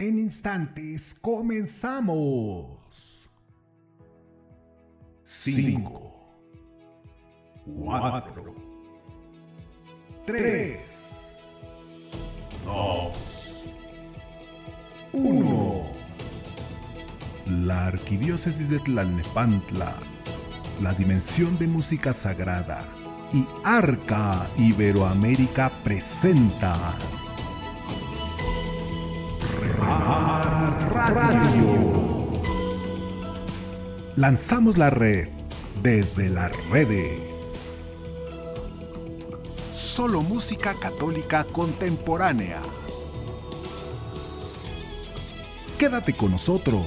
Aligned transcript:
En 0.00 0.18
instantes 0.18 1.14
comenzamos. 1.20 3.28
5, 5.26 6.38
4, 7.84 8.54
3, 10.24 10.80
2, 12.64 13.64
1. 15.12 15.82
La 17.66 17.88
Arquidiócesis 17.88 18.70
de 18.70 18.78
Tlalnepantla, 18.78 19.98
la 20.80 20.94
dimensión 20.94 21.58
de 21.58 21.66
música 21.66 22.14
sagrada 22.14 22.86
y 23.34 23.44
Arca 23.64 24.48
Iberoamérica 24.56 25.70
presenta 25.84 26.96
Radio. 31.14 32.40
Lanzamos 34.16 34.78
la 34.78 34.90
red 34.90 35.28
desde 35.82 36.30
las 36.30 36.52
redes. 36.68 37.18
Solo 39.72 40.22
música 40.22 40.74
católica 40.78 41.44
contemporánea. 41.44 42.62
Quédate 45.78 46.16
con 46.16 46.30
nosotros. 46.30 46.84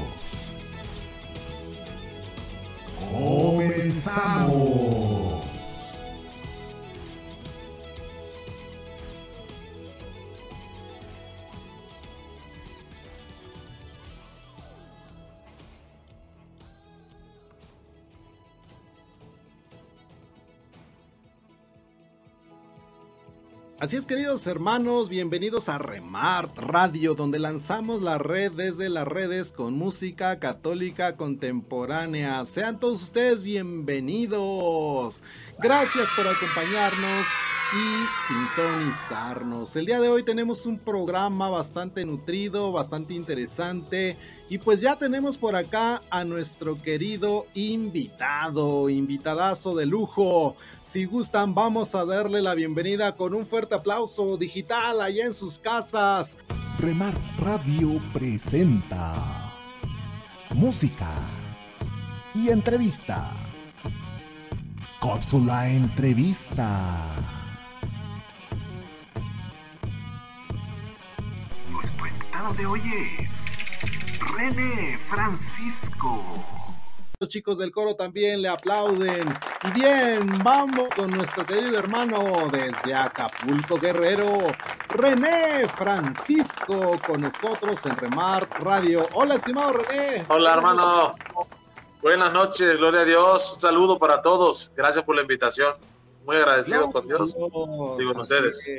Así 23.84 23.98
es, 23.98 24.06
queridos 24.06 24.48
hermanos, 24.48 25.10
bienvenidos 25.10 25.68
a 25.68 25.78
Remart 25.78 26.58
Radio, 26.58 27.16
donde 27.16 27.38
lanzamos 27.38 28.02
la 28.02 28.18
red 28.18 28.54
desde 28.54 28.88
las 28.88 29.06
redes 29.06 29.52
con 29.52 29.74
música 29.74 30.40
católica 30.40 31.18
contemporánea. 31.18 32.46
Sean 32.46 32.80
todos 32.80 33.04
ustedes 33.04 33.44
bienvenidos. 33.44 35.22
Gracias 35.60 36.08
por 36.16 36.26
acompañarnos 36.26 37.28
y 37.76 38.06
sintonizarnos. 38.28 39.76
El 39.76 39.88
día 39.88 40.00
de 40.00 40.08
hoy 40.08 40.22
tenemos 40.22 40.68
un 40.68 40.78
programa 40.78 41.50
bastante 41.50 42.06
nutrido, 42.06 42.72
bastante 42.72 43.16
interesante 43.16 44.18
y 44.48 44.60
pues 44.60 44.80
ya 44.80 44.98
tenemos 44.98 45.38
por 45.40 45.56
acá 45.56 46.02
a 46.12 46.24
nuestro 46.24 46.82
querido 46.82 47.48
invitado, 47.56 48.90
invitadazo 48.90 49.76
de 49.76 49.88
lujo. 49.88 50.56
Si 50.84 51.06
gustan, 51.06 51.56
vamos 51.56 51.96
a 51.96 52.06
darle 52.06 52.44
la 52.44 52.54
bienvenida 52.54 53.16
con 53.16 53.34
un 53.34 53.48
fuerte 53.48 53.76
aplauso 53.76 54.38
digital 54.38 55.02
allá 55.02 55.26
en 55.26 55.34
sus 55.34 55.58
casas. 55.58 56.36
Remar 56.80 57.14
Radio 57.40 58.00
presenta 58.14 59.52
música 60.54 61.10
y 62.36 62.50
entrevista. 62.50 63.32
Cápsula 65.02 65.70
entrevista. 65.70 67.43
Nuestro 71.84 72.08
invitado 72.08 72.54
de 72.54 72.66
hoy 72.66 72.82
es 72.96 74.32
René 74.32 74.98
Francisco. 75.10 76.24
Los 77.20 77.28
chicos 77.28 77.58
del 77.58 77.74
coro 77.74 77.94
también 77.94 78.42
le 78.42 78.48
aplauden. 78.48 79.28
Y 79.68 79.72
bien, 79.80 80.42
vamos 80.42 80.88
con 80.96 81.12
nuestro 81.12 81.46
querido 81.46 81.78
hermano 81.78 82.48
desde 82.50 82.94
Acapulco 82.96 83.78
Guerrero, 83.78 84.54
René 84.90 85.68
Francisco, 85.76 86.98
con 87.06 87.22
nosotros 87.22 87.86
en 87.86 87.98
Remar 87.98 88.48
Radio. 88.62 89.06
Hola, 89.14 89.36
estimado 89.36 89.74
René. 89.74 90.24
Hola, 90.30 90.54
hermano. 90.54 91.16
Buenas 92.02 92.32
noches, 92.32 92.78
gloria 92.78 93.02
a 93.02 93.06
Dios. 93.06 93.56
Un 93.56 93.62
saludo 93.62 94.00
para 94.00 94.22
todos. 94.22 94.72
Gracias 94.74 95.04
por 95.04 95.18
la 95.18 95.24
invitación. 95.24 95.76
Muy 96.26 96.38
agradecido 96.38 96.90
con 96.90 97.06
Dios 97.06 97.36
y 97.36 98.06
con 98.06 98.20
ustedes. 98.20 98.74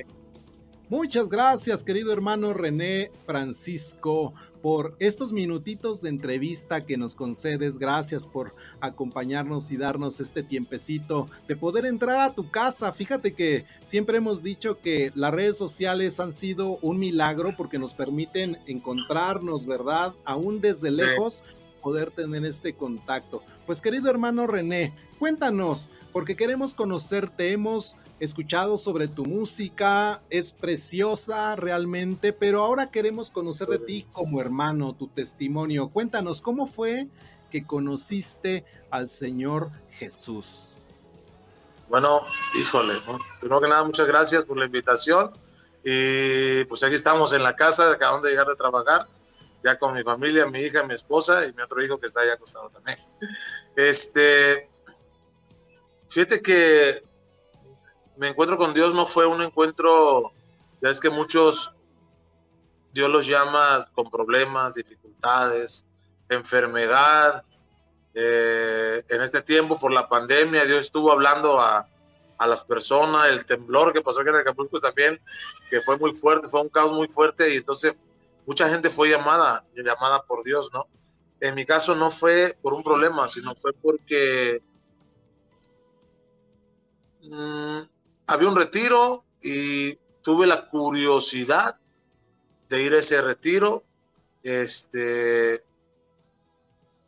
Muchas 0.96 1.28
gracias, 1.28 1.82
querido 1.82 2.12
hermano 2.12 2.52
René 2.52 3.10
Francisco, 3.26 4.32
por 4.62 4.94
estos 5.00 5.32
minutitos 5.32 6.00
de 6.00 6.08
entrevista 6.08 6.86
que 6.86 6.96
nos 6.96 7.16
concedes. 7.16 7.80
Gracias 7.80 8.28
por 8.28 8.54
acompañarnos 8.80 9.72
y 9.72 9.76
darnos 9.76 10.20
este 10.20 10.44
tiempecito 10.44 11.28
de 11.48 11.56
poder 11.56 11.86
entrar 11.86 12.20
a 12.20 12.36
tu 12.36 12.48
casa. 12.48 12.92
Fíjate 12.92 13.34
que 13.34 13.64
siempre 13.82 14.18
hemos 14.18 14.44
dicho 14.44 14.78
que 14.78 15.10
las 15.16 15.34
redes 15.34 15.58
sociales 15.58 16.20
han 16.20 16.32
sido 16.32 16.78
un 16.80 17.00
milagro 17.00 17.56
porque 17.56 17.80
nos 17.80 17.92
permiten 17.92 18.58
encontrarnos, 18.68 19.66
¿verdad? 19.66 20.14
Aún 20.24 20.60
desde 20.60 20.92
lejos 20.92 21.42
poder 21.82 22.12
tener 22.12 22.44
este 22.44 22.74
contacto. 22.74 23.42
Pues 23.66 23.80
querido 23.80 24.08
hermano 24.10 24.46
René, 24.46 24.94
cuéntanos, 25.18 25.90
porque 26.12 26.36
queremos 26.36 26.72
conocerte, 26.72 27.50
hemos 27.50 27.96
escuchado 28.24 28.76
sobre 28.76 29.08
tu 29.08 29.24
música, 29.24 30.22
es 30.30 30.52
preciosa 30.52 31.56
realmente, 31.56 32.32
pero 32.32 32.62
ahora 32.62 32.90
queremos 32.90 33.30
conocer 33.30 33.68
de 33.68 33.78
ti 33.78 34.06
como 34.12 34.40
hermano, 34.40 34.94
tu 34.94 35.08
testimonio. 35.08 35.88
Cuéntanos, 35.88 36.40
¿cómo 36.40 36.66
fue 36.66 37.08
que 37.50 37.66
conociste 37.66 38.64
al 38.90 39.08
Señor 39.08 39.70
Jesús? 39.90 40.78
Bueno, 41.88 42.22
híjole, 42.58 42.94
primero 43.40 43.60
que 43.60 43.68
nada, 43.68 43.84
muchas 43.84 44.06
gracias 44.06 44.44
por 44.46 44.58
la 44.58 44.64
invitación. 44.64 45.32
Y 45.84 46.64
pues 46.64 46.82
aquí 46.82 46.94
estamos 46.94 47.32
en 47.34 47.42
la 47.42 47.54
casa, 47.54 47.92
acabamos 47.92 48.24
de 48.24 48.30
llegar 48.30 48.46
de 48.46 48.56
trabajar 48.56 49.06
ya 49.62 49.78
con 49.78 49.94
mi 49.94 50.02
familia, 50.02 50.46
mi 50.46 50.60
hija, 50.60 50.82
mi 50.82 50.94
esposa 50.94 51.46
y 51.46 51.52
mi 51.52 51.62
otro 51.62 51.82
hijo 51.82 51.98
que 51.98 52.06
está 52.06 52.20
allá 52.20 52.34
acostado 52.34 52.70
también. 52.70 52.98
Este, 53.76 54.68
fíjate 56.08 56.42
que 56.42 57.03
me 58.16 58.28
encuentro 58.28 58.56
con 58.56 58.74
Dios 58.74 58.94
no 58.94 59.06
fue 59.06 59.26
un 59.26 59.42
encuentro, 59.42 60.32
ya 60.80 60.90
es 60.90 61.00
que 61.00 61.10
muchos, 61.10 61.74
Dios 62.92 63.10
los 63.10 63.26
llama 63.26 63.88
con 63.94 64.10
problemas, 64.10 64.74
dificultades, 64.74 65.84
enfermedad. 66.28 67.44
Eh, 68.14 69.02
en 69.08 69.22
este 69.22 69.42
tiempo, 69.42 69.78
por 69.78 69.92
la 69.92 70.08
pandemia, 70.08 70.64
Dios 70.64 70.82
estuvo 70.82 71.10
hablando 71.10 71.60
a, 71.60 71.88
a 72.38 72.46
las 72.46 72.64
personas, 72.64 73.26
el 73.26 73.44
temblor 73.44 73.92
que 73.92 74.02
pasó 74.02 74.20
aquí 74.20 74.30
en 74.30 74.36
Acapulco 74.36 74.78
también, 74.80 75.20
que 75.70 75.80
fue 75.80 75.98
muy 75.98 76.14
fuerte, 76.14 76.48
fue 76.48 76.60
un 76.60 76.68
caos 76.68 76.92
muy 76.92 77.08
fuerte 77.08 77.52
y 77.52 77.58
entonces 77.58 77.94
mucha 78.46 78.68
gente 78.68 78.90
fue 78.90 79.10
llamada, 79.10 79.64
llamada 79.74 80.22
por 80.22 80.44
Dios, 80.44 80.70
¿no? 80.72 80.86
En 81.40 81.54
mi 81.54 81.64
caso 81.64 81.94
no 81.94 82.10
fue 82.10 82.56
por 82.62 82.74
un 82.74 82.82
problema, 82.82 83.28
sino 83.28 83.54
fue 83.54 83.72
porque 83.72 84.62
mmm, 87.22 87.63
había 88.26 88.48
un 88.48 88.56
retiro 88.56 89.24
y 89.42 89.96
tuve 90.22 90.46
la 90.46 90.68
curiosidad 90.68 91.78
de 92.68 92.82
ir 92.82 92.94
a 92.94 92.98
ese 92.98 93.20
retiro, 93.20 93.84
este, 94.42 95.64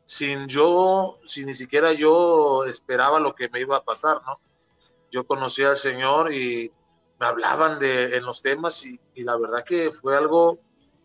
sin 0.04 0.46
yo, 0.48 1.18
sin 1.24 1.46
ni 1.46 1.54
siquiera 1.54 1.92
yo 1.92 2.64
esperaba 2.64 3.20
lo 3.20 3.34
que 3.34 3.48
me 3.48 3.60
iba 3.60 3.76
a 3.76 3.84
pasar, 3.84 4.22
¿no? 4.26 4.40
Yo 5.10 5.26
conocí 5.26 5.62
al 5.62 5.76
Señor 5.76 6.32
y 6.32 6.70
me 7.18 7.26
hablaban 7.26 7.78
de 7.78 8.16
en 8.16 8.24
los 8.24 8.42
temas 8.42 8.84
y, 8.84 9.00
y 9.14 9.24
la 9.24 9.36
verdad 9.36 9.64
que 9.64 9.90
fue 9.92 10.16
algo 10.16 10.58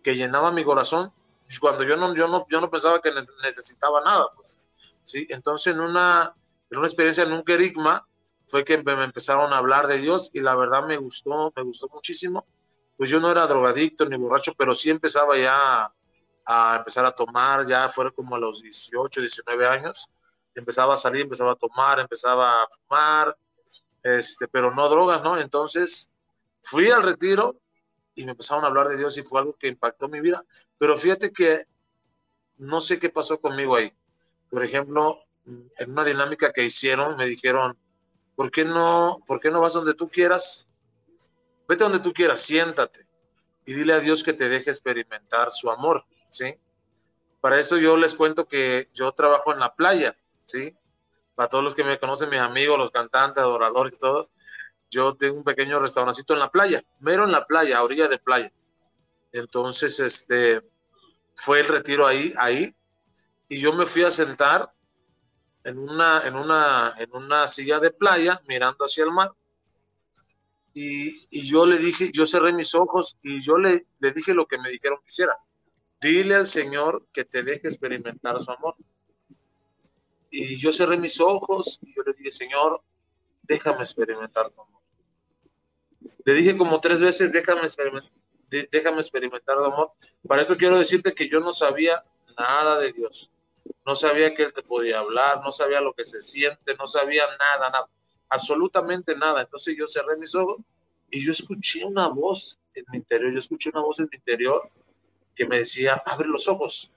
que 0.04 0.16
llenaba 0.16 0.52
mi 0.52 0.64
corazón 0.64 1.14
cuando 1.60 1.84
yo 1.84 1.98
no, 1.98 2.14
yo 2.16 2.28
no, 2.28 2.46
yo 2.50 2.62
no 2.62 2.70
pensaba 2.70 3.02
que 3.02 3.12
necesitaba 3.44 4.02
nada, 4.04 4.28
pues, 4.36 4.58
¿sí? 5.04 5.28
Entonces, 5.30 5.74
en 5.74 5.82
una, 5.82 6.36
en 6.70 6.78
una 6.78 6.88
experiencia, 6.88 7.24
en 7.24 7.34
un 7.34 7.44
querigma, 7.44 8.08
fue 8.52 8.66
que 8.66 8.84
me 8.84 9.02
empezaron 9.02 9.54
a 9.54 9.58
hablar 9.58 9.88
de 9.88 9.98
Dios 9.98 10.30
y 10.34 10.42
la 10.42 10.56
verdad 10.56 10.86
me 10.86 10.98
gustó, 10.98 11.54
me 11.56 11.64
gustó 11.64 11.88
muchísimo. 11.88 12.46
Pues 12.98 13.10
yo 13.10 13.22
no 13.22 13.32
era 13.32 13.48
drogadicto 13.48 14.06
ni 14.06 14.18
borracho, 14.18 14.54
pero 14.58 14.76
sí 14.76 14.90
empezaba 14.90 15.38
ya 15.38 15.90
a 16.46 16.76
empezar 16.78 17.06
a 17.06 17.12
tomar, 17.12 17.66
ya 17.66 17.88
fuera 17.88 18.12
como 18.12 18.36
a 18.36 18.40
los 18.40 18.62
18, 18.62 19.22
19 19.22 19.68
años. 19.68 20.10
Empezaba 20.54 20.96
a 20.96 20.98
salir, 20.98 21.22
empezaba 21.22 21.54
a 21.54 21.56
tomar, 21.56 22.02
empezaba 22.02 22.64
a 22.64 22.68
fumar, 22.68 23.38
este, 24.04 24.50
pero 24.50 24.76
no 24.76 24.90
drogas, 24.90 25.24
¿no? 25.24 25.38
Entonces 25.40 26.12
fui 26.62 26.92
al 26.92 27.04
retiro 27.04 27.56
y 28.16 28.26
me 28.26 28.32
empezaron 28.32 28.66
a 28.66 28.68
hablar 28.68 28.90
de 28.90 28.98
Dios 28.98 29.18
y 29.18 29.24
fue 29.24 29.40
algo 29.40 29.56
que 29.58 29.70
impactó 29.70 30.10
mi 30.10 30.20
vida. 30.20 30.44
Pero 30.78 30.98
fíjate 30.98 31.32
que 31.32 31.64
no 32.58 32.82
sé 32.82 33.00
qué 33.00 33.10
pasó 33.10 33.40
conmigo 33.40 33.78
ahí. 33.78 33.94
Por 34.50 34.62
ejemplo, 34.66 35.24
en 35.46 35.92
una 35.92 36.04
dinámica 36.04 36.52
que 36.52 36.66
hicieron, 36.66 37.16
me 37.16 37.26
dijeron, 37.26 37.78
¿por 38.42 38.50
qué 38.50 38.66
no, 38.66 39.20
por 39.28 39.40
qué 39.40 39.52
no 39.52 39.62
vas 39.62 39.74
donde 39.74 39.94
tú 39.94 40.10
quieras? 40.10 40.68
Vete 41.68 41.84
donde 41.84 42.00
tú 42.00 42.12
quieras, 42.12 42.42
siéntate. 42.42 43.08
y 43.68 43.74
dile 43.74 43.94
a 43.94 44.00
Dios 44.00 44.24
que 44.24 44.34
te 44.34 44.50
deje 44.50 44.72
experimentar 44.72 45.52
su 45.52 45.70
amor, 45.70 46.04
¿sí? 46.28 46.56
Para 47.40 47.60
eso 47.60 47.78
yo 47.78 47.98
les 47.98 48.16
cuento 48.16 48.48
que 48.48 48.90
yo 48.96 49.12
trabajo 49.12 49.54
en 49.54 49.60
la 49.60 49.76
playa, 49.76 50.18
¿sí? 50.46 50.76
Para 51.36 51.50
todos 51.50 51.64
los 51.64 51.76
que 51.76 51.84
me 51.84 52.00
conocen, 52.00 52.32
mis 52.32 52.40
amigos, 52.40 52.80
los 52.80 52.90
cantantes, 52.90 53.44
adoradores, 53.44 54.00
todos, 54.00 54.32
yo 54.90 55.16
tengo 55.16 55.38
un 55.38 55.44
pequeño 55.44 55.80
restaurancito 55.80 56.34
en 56.34 56.40
la 56.40 56.50
playa, 56.50 56.84
mero 57.00 57.26
en 57.26 57.32
la 57.32 57.46
playa, 57.46 57.78
a 57.78 57.84
orilla 57.84 58.08
de 58.08 58.18
playa. 58.18 58.52
Entonces, 59.32 60.00
este, 60.00 60.68
fue 61.36 61.60
el 61.60 61.68
retiro 61.68 62.08
ahí, 62.08 62.34
ahí, 62.40 62.76
y 63.48 63.62
yo 63.62 63.72
me 63.74 63.86
fui 63.86 64.02
a 64.02 64.10
sentar 64.10 64.74
en 65.64 65.78
una, 65.78 66.22
en 66.26 66.36
una, 66.36 66.94
en 66.98 67.14
una 67.14 67.48
silla 67.48 67.80
de 67.80 67.92
playa 67.92 68.42
mirando 68.48 68.86
hacia 68.86 69.04
el 69.04 69.12
mar. 69.12 69.32
Y, 70.74 71.10
y, 71.32 71.46
yo 71.46 71.66
le 71.66 71.78
dije, 71.78 72.12
yo 72.14 72.26
cerré 72.26 72.54
mis 72.54 72.74
ojos 72.76 73.18
y 73.22 73.42
yo 73.42 73.58
le, 73.58 73.86
le 74.00 74.12
dije 74.12 74.34
lo 74.34 74.46
que 74.46 74.58
me 74.58 74.70
dijeron 74.70 75.00
que 75.00 75.08
hiciera. 75.08 75.38
Dile 76.00 76.36
al 76.36 76.48
Señor 76.48 77.06
que 77.12 77.26
te 77.26 77.44
deje 77.44 77.68
experimentar 77.68 78.40
su 78.40 78.52
amor. 78.52 78.76
Y 80.30 80.58
yo 80.60 80.72
cerré 80.72 80.98
mis 80.98 81.20
ojos 81.20 81.80
y 81.82 81.94
yo 81.94 82.04
le 82.04 82.14
dije, 82.14 82.32
Señor, 82.32 82.82
déjame 83.44 83.82
experimentar 83.82 84.50
tu 84.50 84.62
amor. 84.62 84.82
Le 86.24 86.34
dije 86.34 86.58
como 86.58 86.80
tres 86.80 87.02
veces, 87.02 87.32
déjame 87.34 87.64
experimentar, 87.64 88.12
déjame 88.72 88.98
experimentar 88.98 89.58
tu 89.58 89.66
amor. 89.66 89.92
Para 90.26 90.42
eso 90.42 90.56
quiero 90.56 90.80
decirte 90.80 91.14
que 91.14 91.30
yo 91.30 91.42
no 91.42 91.54
sabía 91.54 92.04
nada 92.38 92.80
de 92.80 92.94
Dios 92.94 93.30
no 93.86 93.96
sabía 93.96 94.34
que 94.36 94.44
él 94.44 94.54
te 94.54 94.62
podía 94.62 95.00
hablar, 95.00 95.42
no 95.44 95.52
sabía 95.52 95.82
lo 95.82 95.94
que 95.94 96.06
se 96.06 96.22
siente, 96.22 96.76
no 96.76 96.88
sabía 96.88 97.24
nada, 97.38 97.70
nada, 97.72 97.90
absolutamente 98.30 99.16
nada. 99.16 99.42
Entonces 99.42 99.76
yo 99.78 99.88
cerré 99.88 100.18
mis 100.20 100.36
ojos 100.36 100.60
y 101.10 101.26
yo 101.26 101.32
escuché 101.32 101.84
una 101.86 102.08
voz 102.08 102.60
en 102.74 102.86
mi 102.92 102.98
interior, 102.98 103.32
yo 103.34 103.40
escuché 103.40 103.70
una 103.70 103.82
voz 103.82 104.00
en 104.00 104.10
mi 104.12 104.18
interior 104.18 104.62
que 105.36 105.46
me 105.46 105.58
decía, 105.60 106.02
abre 106.06 106.28
los 106.28 106.48
ojos. 106.48 106.92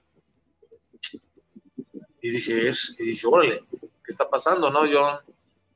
Y 2.21 2.29
dije, 2.29 2.71
y 2.99 3.03
dije, 3.03 3.27
órale, 3.27 3.63
¿qué 3.69 4.07
está 4.07 4.29
pasando? 4.29 4.69
No, 4.69 4.85
yo, 4.85 5.19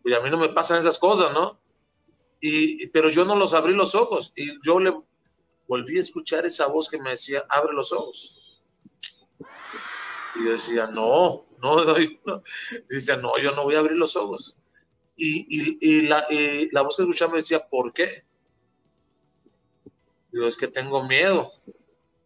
pues 0.01 0.15
a 0.15 0.21
mí 0.21 0.29
no 0.29 0.37
me 0.37 0.49
pasan 0.49 0.79
esas 0.79 0.97
cosas, 0.97 1.33
¿no? 1.33 1.59
Y, 2.41 2.87
pero 2.87 3.09
yo 3.09 3.25
no 3.25 3.35
los 3.35 3.53
abrí 3.53 3.73
los 3.73 3.95
ojos 3.95 4.31
y 4.35 4.57
yo 4.65 4.79
le 4.79 4.93
volví 5.67 5.97
a 5.97 6.01
escuchar 6.01 6.45
esa 6.45 6.67
voz 6.67 6.89
que 6.89 6.97
me 6.97 7.11
decía, 7.11 7.45
abre 7.49 7.73
los 7.73 7.91
ojos. 7.91 8.48
Y 10.35 10.45
yo 10.45 10.51
decía, 10.51 10.87
no, 10.87 11.45
no, 11.61 11.83
no. 12.25 12.43
Dice, 12.89 13.17
no, 13.17 13.37
yo 13.39 13.55
no 13.55 13.63
voy 13.63 13.75
a 13.75 13.79
abrir 13.79 13.97
los 13.97 14.15
ojos. 14.15 14.57
Y, 15.15 15.45
y, 15.49 15.77
y, 15.81 16.01
la, 16.03 16.25
la, 16.71 16.81
voz 16.81 16.95
que 16.95 17.03
escuchaba 17.03 17.33
me 17.33 17.39
decía, 17.39 17.67
¿por 17.67 17.93
qué? 17.93 18.23
Digo, 20.31 20.47
es 20.47 20.55
que 20.55 20.67
tengo 20.67 21.03
miedo. 21.05 21.49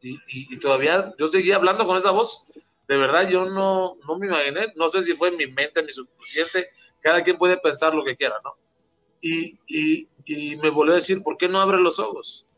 Y, 0.01 0.19
y, 0.27 0.59
todavía 0.59 1.13
yo 1.17 1.27
seguía 1.27 1.55
hablando 1.55 1.87
con 1.87 1.97
esa 1.97 2.11
voz. 2.11 2.51
De 2.87 2.97
verdad, 2.97 3.27
yo 3.29 3.45
no, 3.45 3.97
no 4.05 4.19
me 4.19 4.27
imaginé, 4.27 4.73
no 4.75 4.89
sé 4.89 5.01
si 5.01 5.15
fue 5.15 5.29
en 5.29 5.37
mi 5.37 5.47
mente, 5.47 5.79
en 5.79 5.85
mi 5.85 5.91
subconsciente, 5.91 6.69
cada 6.99 7.23
quien 7.23 7.37
puede 7.37 7.57
pensar 7.57 7.95
lo 7.95 8.03
que 8.03 8.17
quiera, 8.17 8.35
¿no? 8.43 8.57
Y, 9.21 9.57
y 10.25 10.57
me 10.57 10.69
volvió 10.69 10.91
a 10.91 10.97
decir, 10.97 11.23
¿por 11.23 11.37
qué 11.37 11.47
no 11.47 11.61
abre 11.61 11.79
los 11.79 11.97
ojos? 11.97 12.49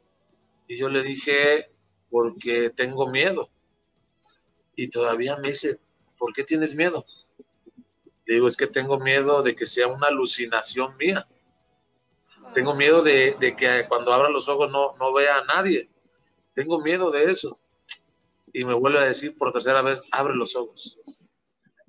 Y 0.67 0.77
yo 0.77 0.89
le 0.89 1.03
dije, 1.03 1.69
porque 2.09 2.71
tengo 2.71 3.07
miedo 3.07 3.49
y 4.75 4.89
todavía 4.89 5.37
me 5.37 5.49
dice, 5.49 5.79
¿por 6.17 6.33
qué 6.33 6.43
tienes 6.43 6.75
miedo? 6.75 7.05
Le 8.25 8.35
digo, 8.35 8.47
es 8.47 8.57
que 8.57 8.67
tengo 8.67 8.99
miedo 8.99 9.43
de 9.43 9.55
que 9.55 9.65
sea 9.65 9.87
una 9.87 10.07
alucinación 10.07 10.97
mía. 10.97 11.27
Tengo 12.53 12.73
miedo 12.73 13.01
de, 13.01 13.37
que 13.57 13.85
cuando 13.87 14.13
abra 14.13 14.29
los 14.29 14.47
ojos 14.49 14.71
no, 14.71 14.95
no 14.97 15.13
vea 15.13 15.37
a 15.37 15.45
nadie. 15.45 15.89
Tengo 16.53 16.81
miedo 16.81 17.11
de 17.11 17.25
eso. 17.25 17.59
Y 18.53 18.63
me 18.63 18.73
vuelve 18.73 18.99
a 18.99 19.03
decir 19.03 19.37
por 19.37 19.51
tercera 19.51 19.81
vez, 19.81 20.01
abre 20.11 20.35
los 20.35 20.55
ojos. 20.55 20.99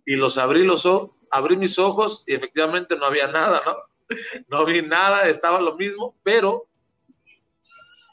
Y 0.05 0.17
los 0.17 0.39
abrí 0.39 0.65
los 0.65 0.85
ojos, 0.85 1.11
abrí 1.31 1.57
mis 1.57 1.79
ojos 1.79 2.25
y 2.27 2.35
efectivamente 2.35 2.97
no 2.97 3.07
había 3.07 3.29
nada, 3.29 3.63
¿no? 3.65 3.77
No 4.49 4.65
vi 4.65 4.83
nada, 4.83 5.29
estaba 5.29 5.61
lo 5.61 5.77
mismo, 5.77 6.15
pero 6.23 6.69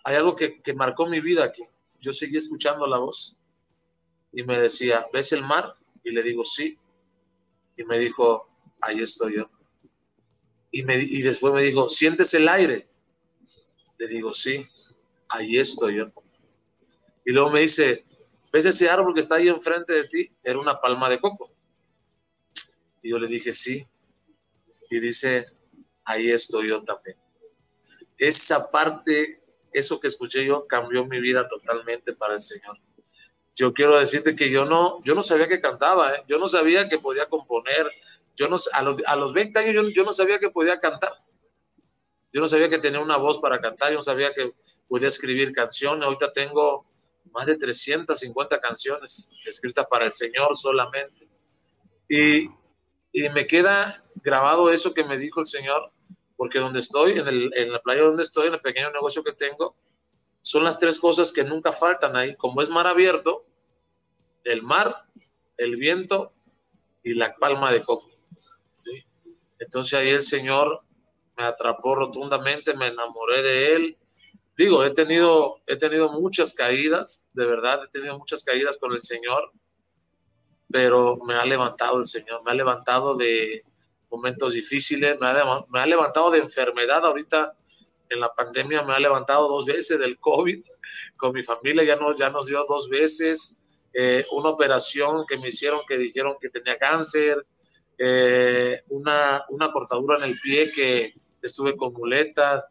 hay 0.05 0.15
algo 0.15 0.35
que, 0.35 0.59
que 0.61 0.73
marcó 0.73 1.05
mi 1.05 1.19
vida 1.19 1.43
aquí. 1.43 1.63
Yo 2.01 2.13
seguí 2.13 2.37
escuchando 2.37 2.87
la 2.87 2.97
voz 2.97 3.37
y 4.33 4.43
me 4.43 4.59
decía, 4.59 5.05
¿ves 5.13 5.31
el 5.31 5.43
mar? 5.43 5.75
Y 6.03 6.11
le 6.11 6.23
digo, 6.23 6.43
sí. 6.43 6.77
Y 7.77 7.83
me 7.85 7.99
dijo, 7.99 8.49
ahí 8.81 8.99
estoy 8.99 9.37
yo. 9.37 9.49
Y, 10.71 10.81
me, 10.81 10.97
y 10.97 11.21
después 11.21 11.53
me 11.53 11.61
dijo, 11.61 11.87
¿sientes 11.87 12.33
el 12.33 12.49
aire? 12.49 12.89
Le 13.99 14.07
digo, 14.07 14.33
sí, 14.33 14.65
ahí 15.29 15.59
estoy 15.59 15.97
yo. 15.97 16.11
Y 17.23 17.31
luego 17.31 17.51
me 17.51 17.61
dice, 17.61 18.05
¿ves 18.51 18.65
ese 18.65 18.89
árbol 18.89 19.13
que 19.13 19.19
está 19.19 19.35
ahí 19.35 19.47
enfrente 19.47 19.93
de 19.93 20.07
ti? 20.07 20.35
Era 20.43 20.59
una 20.59 20.81
palma 20.81 21.09
de 21.09 21.21
coco. 21.21 21.53
Y 23.03 23.11
yo 23.11 23.19
le 23.19 23.27
dije, 23.27 23.53
sí. 23.53 23.85
Y 24.89 24.99
dice, 24.99 25.45
ahí 26.05 26.31
estoy 26.31 26.69
yo 26.69 26.83
también. 26.83 27.17
Esa 28.17 28.71
parte, 28.71 29.43
eso 29.71 29.99
que 29.99 30.07
escuché 30.07 30.43
yo, 30.43 30.65
cambió 30.65 31.05
mi 31.05 31.21
vida 31.21 31.47
totalmente 31.47 32.13
para 32.13 32.33
el 32.33 32.39
Señor 32.39 32.79
yo 33.55 33.73
quiero 33.73 33.97
decirte 33.97 34.35
que 34.35 34.49
yo 34.49 34.65
no, 34.65 35.03
yo 35.03 35.15
no 35.15 35.21
sabía 35.21 35.47
que 35.47 35.61
cantaba, 35.61 36.13
¿eh? 36.13 36.23
yo 36.27 36.39
no 36.39 36.47
sabía 36.47 36.89
que 36.89 36.99
podía 36.99 37.27
componer, 37.27 37.89
yo 38.35 38.47
no, 38.47 38.57
a, 38.73 38.81
los, 38.81 39.03
a 39.05 39.15
los 39.15 39.33
20 39.33 39.59
años 39.59 39.73
yo, 39.75 39.89
yo, 39.89 40.03
no 40.03 40.13
sabía 40.13 40.39
que 40.39 40.49
podía 40.49 40.79
cantar, 40.79 41.11
yo 42.31 42.41
no 42.41 42.47
sabía 42.47 42.69
que 42.69 42.79
tenía 42.79 42.99
una 42.99 43.17
voz 43.17 43.39
para 43.39 43.61
cantar, 43.61 43.91
yo 43.91 43.97
no 43.97 44.03
sabía 44.03 44.33
que 44.33 44.51
podía 44.87 45.07
escribir 45.07 45.53
canciones, 45.53 46.03
ahorita 46.03 46.33
tengo 46.33 46.85
más 47.31 47.45
de 47.45 47.57
350 47.57 48.59
canciones 48.59 49.29
escritas 49.45 49.85
para 49.89 50.05
el 50.05 50.11
Señor 50.11 50.57
solamente. 50.57 51.27
Y, 52.07 52.47
y 53.11 53.29
me 53.29 53.47
queda 53.47 54.03
grabado 54.15 54.71
eso 54.71 54.93
que 54.93 55.03
me 55.03 55.17
dijo 55.17 55.39
el 55.39 55.47
Señor, 55.47 55.91
porque 56.35 56.59
donde 56.59 56.79
estoy, 56.79 57.13
en, 57.13 57.27
el, 57.27 57.51
en 57.55 57.71
la 57.71 57.79
playa 57.81 58.01
donde 58.01 58.23
estoy, 58.23 58.47
en 58.47 58.55
el 58.55 58.59
pequeño 58.59 58.91
negocio 58.91 59.23
que 59.23 59.33
tengo, 59.33 59.75
son 60.43 60.65
las 60.65 60.77
tres 60.77 60.99
cosas 60.99 61.31
que 61.31 61.43
nunca 61.43 61.71
faltan 61.71 62.15
ahí. 62.15 62.35
Como 62.35 62.61
es 62.61 62.69
mar 62.69 62.85
abierto, 62.85 63.45
el 64.43 64.61
mar, 64.61 65.05
el 65.57 65.77
viento 65.77 66.33
y 67.01 67.13
la 67.13 67.33
palma 67.35 67.71
de 67.71 67.81
coco. 67.81 68.11
¿sí? 68.71 68.91
Entonces 69.57 69.93
ahí 69.93 70.09
el 70.09 70.21
Señor 70.21 70.81
me 71.37 71.45
atrapó 71.45 71.95
rotundamente, 71.95 72.75
me 72.75 72.87
enamoré 72.87 73.41
de 73.41 73.75
Él. 73.75 73.97
Digo, 74.57 74.83
he 74.83 74.91
tenido, 74.91 75.61
he 75.65 75.77
tenido 75.77 76.11
muchas 76.11 76.53
caídas, 76.53 77.29
de 77.33 77.45
verdad, 77.45 77.85
he 77.85 77.87
tenido 77.87 78.19
muchas 78.19 78.43
caídas 78.43 78.77
con 78.77 78.93
el 78.93 79.01
Señor, 79.01 79.49
pero 80.69 81.17
me 81.25 81.35
ha 81.35 81.45
levantado 81.45 81.99
el 81.99 82.05
Señor, 82.05 82.43
me 82.43 82.51
ha 82.51 82.55
levantado 82.55 83.15
de 83.15 83.63
momentos 84.11 84.53
difíciles, 84.53 85.19
me 85.21 85.27
ha, 85.27 85.65
me 85.69 85.79
ha 85.79 85.85
levantado 85.85 86.29
de 86.31 86.39
enfermedad. 86.39 87.05
Ahorita 87.05 87.55
en 88.09 88.19
la 88.19 88.33
pandemia 88.33 88.83
me 88.83 88.93
ha 88.93 88.99
levantado 88.99 89.47
dos 89.47 89.65
veces 89.65 89.99
del 89.99 90.19
COVID, 90.19 90.63
con 91.17 91.33
mi 91.33 91.43
familia 91.43 91.83
ya, 91.83 91.95
no, 91.95 92.15
ya 92.15 92.29
nos 92.29 92.47
dio 92.47 92.63
dos 92.67 92.89
veces, 92.89 93.59
eh, 93.93 94.25
una 94.31 94.49
operación 94.49 95.25
que 95.27 95.37
me 95.37 95.49
hicieron 95.49 95.81
que 95.87 95.97
dijeron 95.97 96.35
que 96.39 96.49
tenía 96.49 96.77
cáncer, 96.77 97.45
eh, 97.97 98.81
una, 98.89 99.43
una 99.49 99.71
cortadura 99.71 100.17
en 100.17 100.23
el 100.23 100.39
pie 100.39 100.71
que 100.71 101.13
estuve 101.41 101.75
con 101.75 101.93
muletas, 101.93 102.65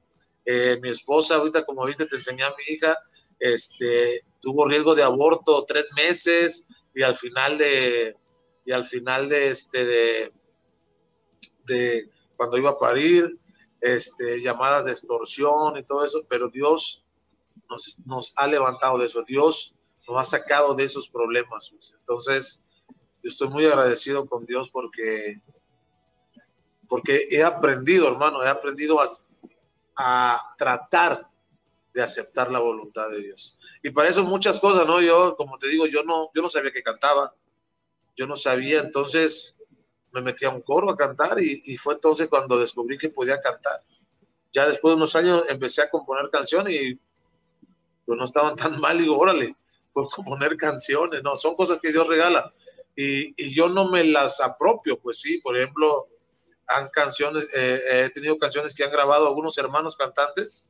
eh, 0.45 0.79
mi 0.83 0.91
esposa, 0.91 1.37
ahorita 1.37 1.65
como 1.65 1.87
viste, 1.87 2.07
te 2.07 2.17
enseñé 2.17 2.43
a 2.43 2.55
mi 2.57 2.75
hija, 2.75 2.99
este, 3.39 4.25
tuvo 4.41 4.69
riesgo 4.69 4.95
de 4.95 5.03
aborto 5.03 5.65
tres 5.65 5.91
meses 5.97 6.69
y 6.95 7.03
al 7.03 7.15
final 7.15 7.59
de, 7.59 8.17
y 8.65 8.73
al 8.73 8.85
final 8.85 9.29
de, 9.29 9.51
este, 9.51 9.85
de, 9.85 10.33
de 11.67 12.11
cuando 12.37 12.59
iba 12.59 12.71
a 12.71 12.79
parir, 12.79 13.25
este, 13.83 14.41
llamadas 14.41 14.85
de 14.85 14.93
extorsión 14.93 15.77
y 15.77 15.83
todo 15.83 16.05
eso, 16.05 16.25
pero 16.29 16.49
Dios 16.49 17.05
nos, 17.69 17.99
nos, 18.07 18.33
ha 18.37 18.47
levantado 18.47 18.97
de 18.97 19.07
eso, 19.07 19.25
Dios 19.25 19.75
nos 20.09 20.19
ha 20.19 20.25
sacado 20.25 20.75
de 20.75 20.85
esos 20.85 21.09
problemas. 21.09 21.71
Pues. 21.71 21.95
Entonces, 21.99 22.63
yo 23.23 23.29
estoy 23.29 23.49
muy 23.49 23.67
agradecido 23.67 24.27
con 24.27 24.47
Dios 24.47 24.71
porque, 24.71 25.43
porque 26.89 27.27
he 27.31 27.43
aprendido, 27.43 28.07
hermano, 28.09 28.43
he 28.45 28.49
aprendido 28.49 29.01
a, 29.01 29.09
a 29.97 30.55
tratar 30.57 31.29
de 31.93 32.03
aceptar 32.03 32.51
la 32.53 32.61
voluntad 32.61 33.11
de 33.11 33.21
Dios. 33.21 33.59
Y 33.83 33.91
para 33.91 34.09
eso 34.09 34.25
muchas 34.25 34.61
cosas, 34.61 34.87
¿no? 34.87 35.01
Yo, 35.01 35.37
como 35.37 35.59
te 35.59 35.69
digo, 35.69 35.87
yo 35.87 36.05
no, 36.05 36.31
yo 36.35 36.41
no 36.41 36.49
sabía 36.49 36.73
que 36.73 36.85
cantaba, 36.85 37.35
yo 38.17 38.29
no 38.29 38.37
sabía, 38.37 38.79
entonces 38.79 39.62
me 40.13 40.21
metí 40.21 40.45
a 40.45 40.51
un 40.51 40.63
coro 40.63 40.91
a 40.91 40.97
cantar 40.97 41.41
y, 41.41 41.77
fue 41.77 41.95
entonces 41.95 42.29
cuando 42.29 42.59
descubrí 42.59 42.99
que 42.99 43.09
podía 43.09 43.41
cantar. 43.41 43.83
Ya 44.53 44.67
después 44.67 44.93
de 44.93 44.97
unos 44.97 45.17
años 45.17 45.45
empecé 45.49 45.83
a 45.83 45.91
componer 45.91 46.29
canciones 46.31 46.75
y 46.75 47.01
pues 48.05 48.19
no 48.19 48.25
estaban 48.25 48.55
tan 48.57 48.79
mal. 48.81 48.99
Digo, 48.99 49.19
órale, 49.19 49.55
pues 49.93 50.09
componer 50.15 50.57
canciones, 50.57 51.23
no, 51.23 51.37
son 51.37 51.55
cosas 51.55 51.79
que 51.81 51.93
Dios 51.93 52.07
regala. 52.07 52.53
Y, 52.95 53.35
y 53.43 53.55
yo 53.55 53.71
no 53.71 53.89
me 53.89 54.05
las 54.05 54.41
apropio, 54.41 54.99
pues 54.99 55.21
sí, 55.21 55.41
por 55.43 55.57
ejemplo, 55.57 55.97
han 56.67 56.89
canciones, 56.91 57.49
eh, 57.55 58.05
he 58.05 58.11
tenido 58.11 58.39
canciones 58.39 58.75
que 58.75 58.85
han 58.85 58.93
grabado 58.93 59.27
algunos 59.27 59.57
hermanos 59.57 59.97
cantantes 59.97 60.69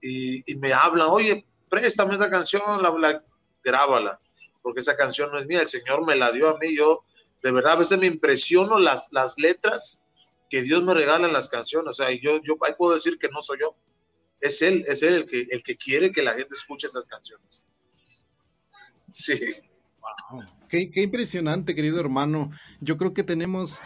y, 0.00 0.50
y, 0.50 0.56
me 0.56 0.72
hablan, 0.72 1.08
oye, 1.10 1.44
préstame 1.68 2.14
esa 2.14 2.30
canción, 2.30 2.62
la, 2.82 3.22
grábala, 3.64 4.20
porque 4.62 4.80
esa 4.80 4.96
canción 4.96 5.30
no 5.32 5.38
es 5.38 5.46
mía, 5.46 5.62
el 5.62 5.68
Señor 5.68 6.06
me 6.06 6.14
la 6.14 6.30
dio 6.30 6.48
a 6.48 6.58
mí, 6.58 6.76
yo 6.76 7.04
de 7.42 7.52
verdad 7.52 7.72
a 7.72 7.76
veces 7.76 7.98
me 7.98 8.06
impresiono 8.06 8.78
las, 8.78 9.08
las 9.10 9.34
letras 9.38 10.02
que 10.48 10.62
Dios 10.62 10.82
me 10.84 10.94
regala 10.94 11.26
en 11.26 11.32
las 11.32 11.48
canciones, 11.48 11.90
o 11.90 11.94
sea, 11.94 12.10
yo, 12.10 12.40
yo 12.42 12.56
ahí 12.62 12.72
puedo 12.78 12.94
decir 12.94 13.18
que 13.18 13.28
no 13.28 13.40
soy 13.40 13.58
yo, 13.60 13.76
es 14.40 14.62
Él, 14.62 14.84
es 14.86 15.02
Él 15.02 15.14
el 15.14 15.26
que, 15.26 15.42
el 15.50 15.62
que 15.62 15.76
quiere 15.76 16.12
que 16.12 16.22
la 16.22 16.34
gente 16.34 16.54
escuche 16.54 16.86
esas 16.86 17.06
canciones. 17.06 17.68
Sí. 19.08 19.40
Qué, 20.68 20.90
qué, 20.90 21.02
impresionante, 21.02 21.74
querido 21.74 22.00
hermano. 22.00 22.50
Yo 22.80 22.96
creo 22.96 23.12
que 23.14 23.22
tenemos 23.22 23.80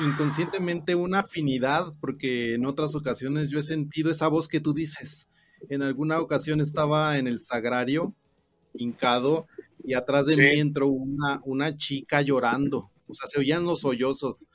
inconscientemente 0.00 0.94
una 0.94 1.20
afinidad, 1.20 1.92
porque 2.00 2.54
en 2.54 2.66
otras 2.66 2.94
ocasiones 2.94 3.50
yo 3.50 3.58
he 3.58 3.62
sentido 3.62 4.10
esa 4.10 4.28
voz 4.28 4.48
que 4.48 4.60
tú 4.60 4.72
dices. 4.72 5.26
En 5.68 5.82
alguna 5.82 6.20
ocasión 6.20 6.60
estaba 6.60 7.18
en 7.18 7.26
el 7.26 7.38
sagrario, 7.38 8.14
hincado, 8.74 9.46
y 9.84 9.94
atrás 9.94 10.26
de 10.26 10.36
mí 10.36 10.60
entró 10.60 10.88
una, 10.88 11.40
una 11.44 11.76
chica 11.76 12.22
llorando. 12.22 12.90
O 13.06 13.14
sea, 13.14 13.28
se 13.28 13.38
oían 13.38 13.64
los 13.64 13.80
sollozos. 13.80 14.48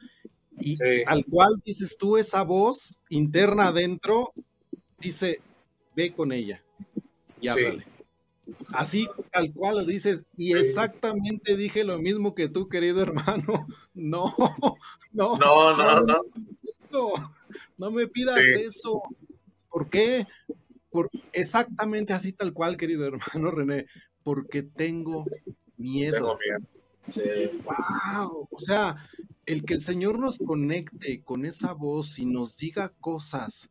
Y 0.60 0.74
al 1.06 1.26
cual 1.26 1.62
dices 1.64 1.98
tú, 1.98 2.18
esa 2.18 2.44
voz 2.44 3.02
interna 3.10 3.68
adentro 3.68 4.34
dice, 5.00 5.42
ve 5.96 6.14
con 6.14 6.32
ella 6.32 6.64
y 7.40 7.48
háblale. 7.48 7.86
Así, 8.70 9.06
tal 9.32 9.52
cual 9.54 9.76
lo 9.80 9.86
dices, 9.86 10.26
y 10.38 10.54
exactamente 10.54 11.58
dije 11.58 11.84
lo 11.84 12.00
mismo 12.00 12.34
que 12.34 12.48
tú, 12.48 12.70
querido 12.70 13.02
hermano. 13.02 13.68
No, 13.94 14.34
no, 15.12 15.38
no, 15.38 15.76
no, 15.76 16.02
no. 16.02 16.22
No, 16.92 17.36
no 17.78 17.92
me 17.92 18.08
pidas 18.08 18.38
eso. 18.38 19.02
¿Por 19.70 19.90
qué? 19.90 20.26
Por 20.90 21.10
exactamente 21.34 22.14
así, 22.14 22.32
tal 22.32 22.54
cual, 22.54 22.78
querido 22.78 23.06
hermano 23.06 23.52
René, 23.52 23.88
porque 24.28 24.62
tengo 24.62 25.24
miedo. 25.78 26.38
Sí. 27.00 27.62
Wow, 27.64 28.46
o 28.52 28.60
sea, 28.60 28.98
el 29.46 29.64
que 29.64 29.76
el 29.76 29.82
Señor 29.82 30.20
nos 30.20 30.38
conecte 30.38 31.24
con 31.24 31.46
esa 31.46 31.72
voz 31.72 32.20
y 32.20 32.26
nos 32.26 32.58
diga 32.58 32.92
cosas 33.00 33.70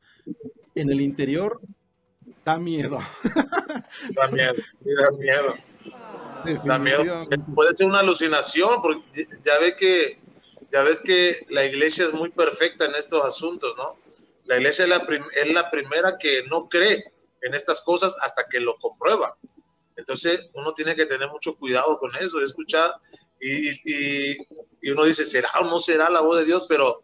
en 0.74 0.90
el 0.90 1.02
interior 1.02 1.60
Da 2.42 2.56
miedo. 2.58 2.98
Da 4.14 4.28
miedo, 4.28 4.54
sí, 4.82 4.94
da 4.94 5.10
miedo. 5.10 5.54
Da 6.64 6.78
miedo. 6.78 7.28
Puede 7.54 7.74
ser 7.74 7.88
una 7.88 7.98
alucinación, 7.98 8.80
porque 8.80 9.26
ya 9.44 9.58
ve 9.60 9.76
que 9.76 10.18
ya 10.72 10.82
ves 10.84 11.02
que 11.02 11.44
la 11.50 11.66
iglesia 11.66 12.06
es 12.06 12.14
muy 12.14 12.30
perfecta 12.30 12.86
en 12.86 12.94
estos 12.94 13.22
asuntos, 13.22 13.76
¿no? 13.76 13.98
La 14.46 14.56
iglesia 14.56 14.84
es 14.84 14.88
la, 14.88 15.06
es 15.34 15.52
la 15.52 15.70
primera 15.70 16.16
que 16.18 16.44
no 16.44 16.66
cree 16.70 17.04
en 17.42 17.52
estas 17.52 17.82
cosas 17.82 18.16
hasta 18.22 18.44
que 18.48 18.60
lo 18.60 18.74
comprueba. 18.78 19.36
Entonces 19.96 20.50
uno 20.54 20.72
tiene 20.74 20.94
que 20.94 21.06
tener 21.06 21.28
mucho 21.30 21.56
cuidado 21.56 21.98
con 21.98 22.14
eso, 22.16 22.40
escuchar 22.40 22.92
y, 23.40 23.70
y, 23.70 24.36
y, 24.82 24.90
uno 24.90 25.04
dice, 25.04 25.24
¿será 25.24 25.48
o 25.60 25.64
no 25.64 25.78
será 25.78 26.10
la 26.10 26.20
voz 26.20 26.38
de 26.38 26.44
Dios? 26.44 26.66
Pero 26.68 27.02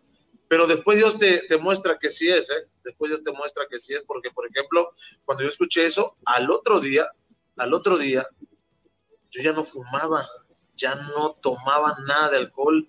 pero 0.53 0.67
después 0.67 0.99
Dios 0.99 1.17
te, 1.17 1.39
te 1.49 1.57
muestra 1.57 1.99
que 1.99 2.11
sí 2.11 2.29
es, 2.29 2.51
¿eh? 2.51 2.71
Después 2.85 3.11
Dios 3.11 3.25
te 3.25 3.33
muestra 3.33 3.65
que 3.71 3.79
sí 3.79 3.95
es, 3.95 4.05
porque, 4.05 4.31
por 4.31 4.47
ejemplo, 4.47 4.93
cuando 5.25 5.45
yo 5.45 5.49
escuché 5.49 5.87
eso, 5.87 6.19
al 6.27 6.51
otro 6.51 6.79
día, 6.79 7.11
al 7.57 7.73
otro 7.73 7.97
día, 7.97 8.29
yo 9.31 9.43
ya 9.43 9.55
no 9.55 9.65
fumaba, 9.65 10.29
ya 10.77 10.95
no 10.95 11.39
tomaba 11.41 11.97
nada 12.07 12.29
de 12.29 12.37
alcohol, 12.37 12.87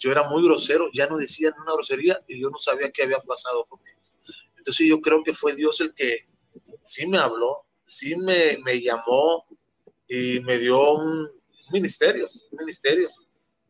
yo 0.00 0.10
era 0.10 0.28
muy 0.28 0.42
grosero, 0.42 0.88
ya 0.92 1.06
no 1.06 1.16
decía 1.16 1.54
una 1.62 1.74
grosería 1.74 2.20
y 2.26 2.40
yo 2.40 2.50
no 2.50 2.58
sabía 2.58 2.90
qué 2.90 3.04
había 3.04 3.20
pasado 3.20 3.66
conmigo. 3.66 4.00
Entonces 4.58 4.88
yo 4.88 5.00
creo 5.00 5.22
que 5.22 5.32
fue 5.32 5.54
Dios 5.54 5.80
el 5.80 5.94
que 5.94 6.26
sí 6.82 7.06
me 7.06 7.18
habló, 7.18 7.66
sí 7.90 8.16
me, 8.16 8.58
me 8.64 8.80
llamó 8.80 9.46
y 10.08 10.40
me 10.40 10.58
dio 10.58 10.94
un 10.94 11.28
ministerio, 11.72 12.26
un 12.52 12.58
ministerio 12.58 13.08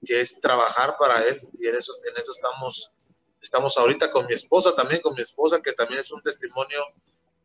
que 0.04 0.20
es 0.20 0.40
trabajar 0.40 0.94
para 0.98 1.26
Él 1.26 1.40
y 1.54 1.66
en 1.66 1.74
eso, 1.74 1.92
en 2.08 2.16
eso 2.16 2.32
estamos 2.32 2.92
Estamos 3.42 3.78
ahorita 3.78 4.10
con 4.10 4.26
mi 4.26 4.34
esposa 4.34 4.74
también, 4.74 5.00
con 5.00 5.14
mi 5.14 5.22
esposa, 5.22 5.62
que 5.62 5.72
también 5.72 6.00
es 6.00 6.10
un 6.12 6.20
testimonio 6.20 6.80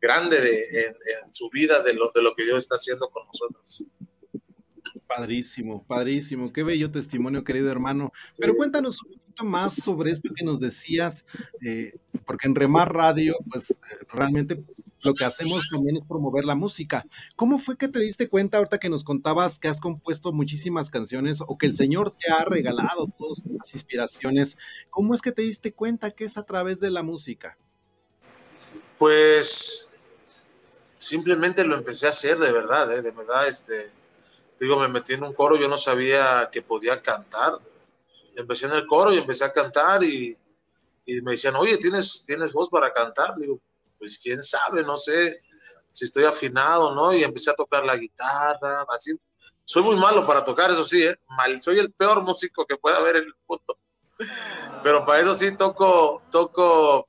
grande 0.00 0.40
de, 0.40 0.86
en, 0.86 1.32
su 1.32 1.48
vida 1.50 1.82
de 1.82 1.94
lo, 1.94 2.10
de 2.14 2.22
lo 2.22 2.34
que 2.34 2.44
Dios 2.44 2.58
está 2.58 2.74
haciendo 2.74 3.08
con 3.10 3.26
nosotros. 3.26 3.84
Padrísimo, 5.06 5.84
padrísimo, 5.84 6.52
qué 6.52 6.62
bello 6.62 6.90
testimonio, 6.90 7.44
querido 7.44 7.70
hermano. 7.70 8.12
Pero 8.38 8.56
cuéntanos 8.56 9.02
un 9.02 9.12
poquito 9.12 9.44
más 9.44 9.74
sobre 9.74 10.10
esto 10.10 10.30
que 10.34 10.44
nos 10.44 10.58
decías, 10.58 11.24
eh, 11.62 11.96
porque 12.24 12.48
en 12.48 12.54
Remar 12.54 12.92
Radio, 12.92 13.36
pues 13.50 13.78
realmente 14.12 14.64
lo 15.02 15.14
que 15.14 15.24
hacemos 15.24 15.68
también 15.70 15.96
es 15.96 16.04
promover 16.04 16.44
la 16.44 16.56
música. 16.56 17.06
¿Cómo 17.36 17.60
fue 17.60 17.76
que 17.76 17.86
te 17.86 18.00
diste 18.00 18.28
cuenta 18.28 18.58
ahorita 18.58 18.78
que 18.78 18.88
nos 18.88 19.04
contabas 19.04 19.58
que 19.58 19.68
has 19.68 19.78
compuesto 19.78 20.32
muchísimas 20.32 20.90
canciones 20.90 21.40
o 21.46 21.56
que 21.56 21.66
el 21.66 21.76
Señor 21.76 22.10
te 22.10 22.32
ha 22.32 22.44
regalado 22.44 23.06
todas 23.16 23.46
las 23.46 23.72
inspiraciones? 23.72 24.58
¿Cómo 24.90 25.14
es 25.14 25.22
que 25.22 25.32
te 25.32 25.42
diste 25.42 25.72
cuenta 25.72 26.10
que 26.10 26.24
es 26.24 26.36
a 26.36 26.42
través 26.42 26.80
de 26.80 26.90
la 26.90 27.04
música? 27.04 27.56
Pues 28.98 29.96
simplemente 30.98 31.64
lo 31.64 31.76
empecé 31.76 32.06
a 32.06 32.10
hacer 32.10 32.38
de 32.38 32.50
verdad, 32.50 32.92
¿eh? 32.92 33.02
de 33.02 33.12
verdad, 33.12 33.46
este, 33.46 33.90
digo, 34.60 34.78
me 34.78 34.88
metí 34.88 35.14
en 35.14 35.24
un 35.24 35.32
coro, 35.32 35.56
yo 35.56 35.68
no 35.68 35.76
sabía 35.76 36.48
que 36.50 36.62
podía 36.62 37.00
cantar. 37.00 37.58
Empecé 38.34 38.66
en 38.66 38.72
el 38.72 38.86
coro 38.86 39.12
y 39.12 39.18
empecé 39.18 39.44
a 39.44 39.52
cantar 39.52 40.02
y, 40.04 40.36
y 41.06 41.20
me 41.22 41.32
decían, 41.32 41.56
oye, 41.56 41.78
¿tienes, 41.78 42.24
¿tienes 42.26 42.52
voz 42.52 42.68
para 42.68 42.92
cantar? 42.92 43.36
Digo, 43.36 43.60
pues 43.98 44.18
quién 44.18 44.42
sabe, 44.42 44.82
no 44.82 44.96
sé 44.96 45.38
si 45.90 46.04
estoy 46.04 46.24
afinado, 46.24 46.94
¿no? 46.94 47.14
Y 47.14 47.22
empecé 47.22 47.50
a 47.50 47.54
tocar 47.54 47.84
la 47.84 47.96
guitarra, 47.96 48.84
así. 48.90 49.18
Soy 49.64 49.82
muy 49.82 49.96
malo 49.96 50.26
para 50.26 50.44
tocar, 50.44 50.70
eso 50.70 50.84
sí, 50.84 51.02
¿eh? 51.02 51.18
Mal, 51.28 51.60
soy 51.62 51.78
el 51.78 51.92
peor 51.92 52.22
músico 52.22 52.66
que 52.66 52.76
pueda 52.76 52.98
haber 52.98 53.16
en 53.16 53.24
el 53.24 53.34
mundo. 53.48 53.78
Pero 54.82 55.06
para 55.06 55.20
eso 55.20 55.34
sí 55.34 55.56
toco, 55.56 56.22
toco 56.30 57.08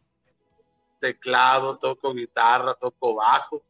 teclado, 0.99 1.77
toco 1.77 2.13
guitarra, 2.13 2.73
toco 2.73 3.15
bajo, 3.15 3.61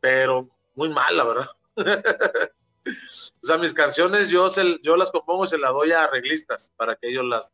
pero 0.00 0.48
muy 0.74 0.88
mal, 0.88 1.16
la 1.16 1.24
verdad. 1.24 1.46
o 2.86 3.46
sea, 3.46 3.58
mis 3.58 3.74
canciones 3.74 4.30
yo, 4.30 4.48
se, 4.48 4.78
yo 4.82 4.96
las 4.96 5.10
compongo 5.10 5.44
y 5.44 5.48
se 5.48 5.58
las 5.58 5.72
doy 5.72 5.92
a 5.92 6.04
arreglistas 6.04 6.72
para 6.76 6.96
que 6.96 7.08
ellos 7.08 7.24
las, 7.24 7.52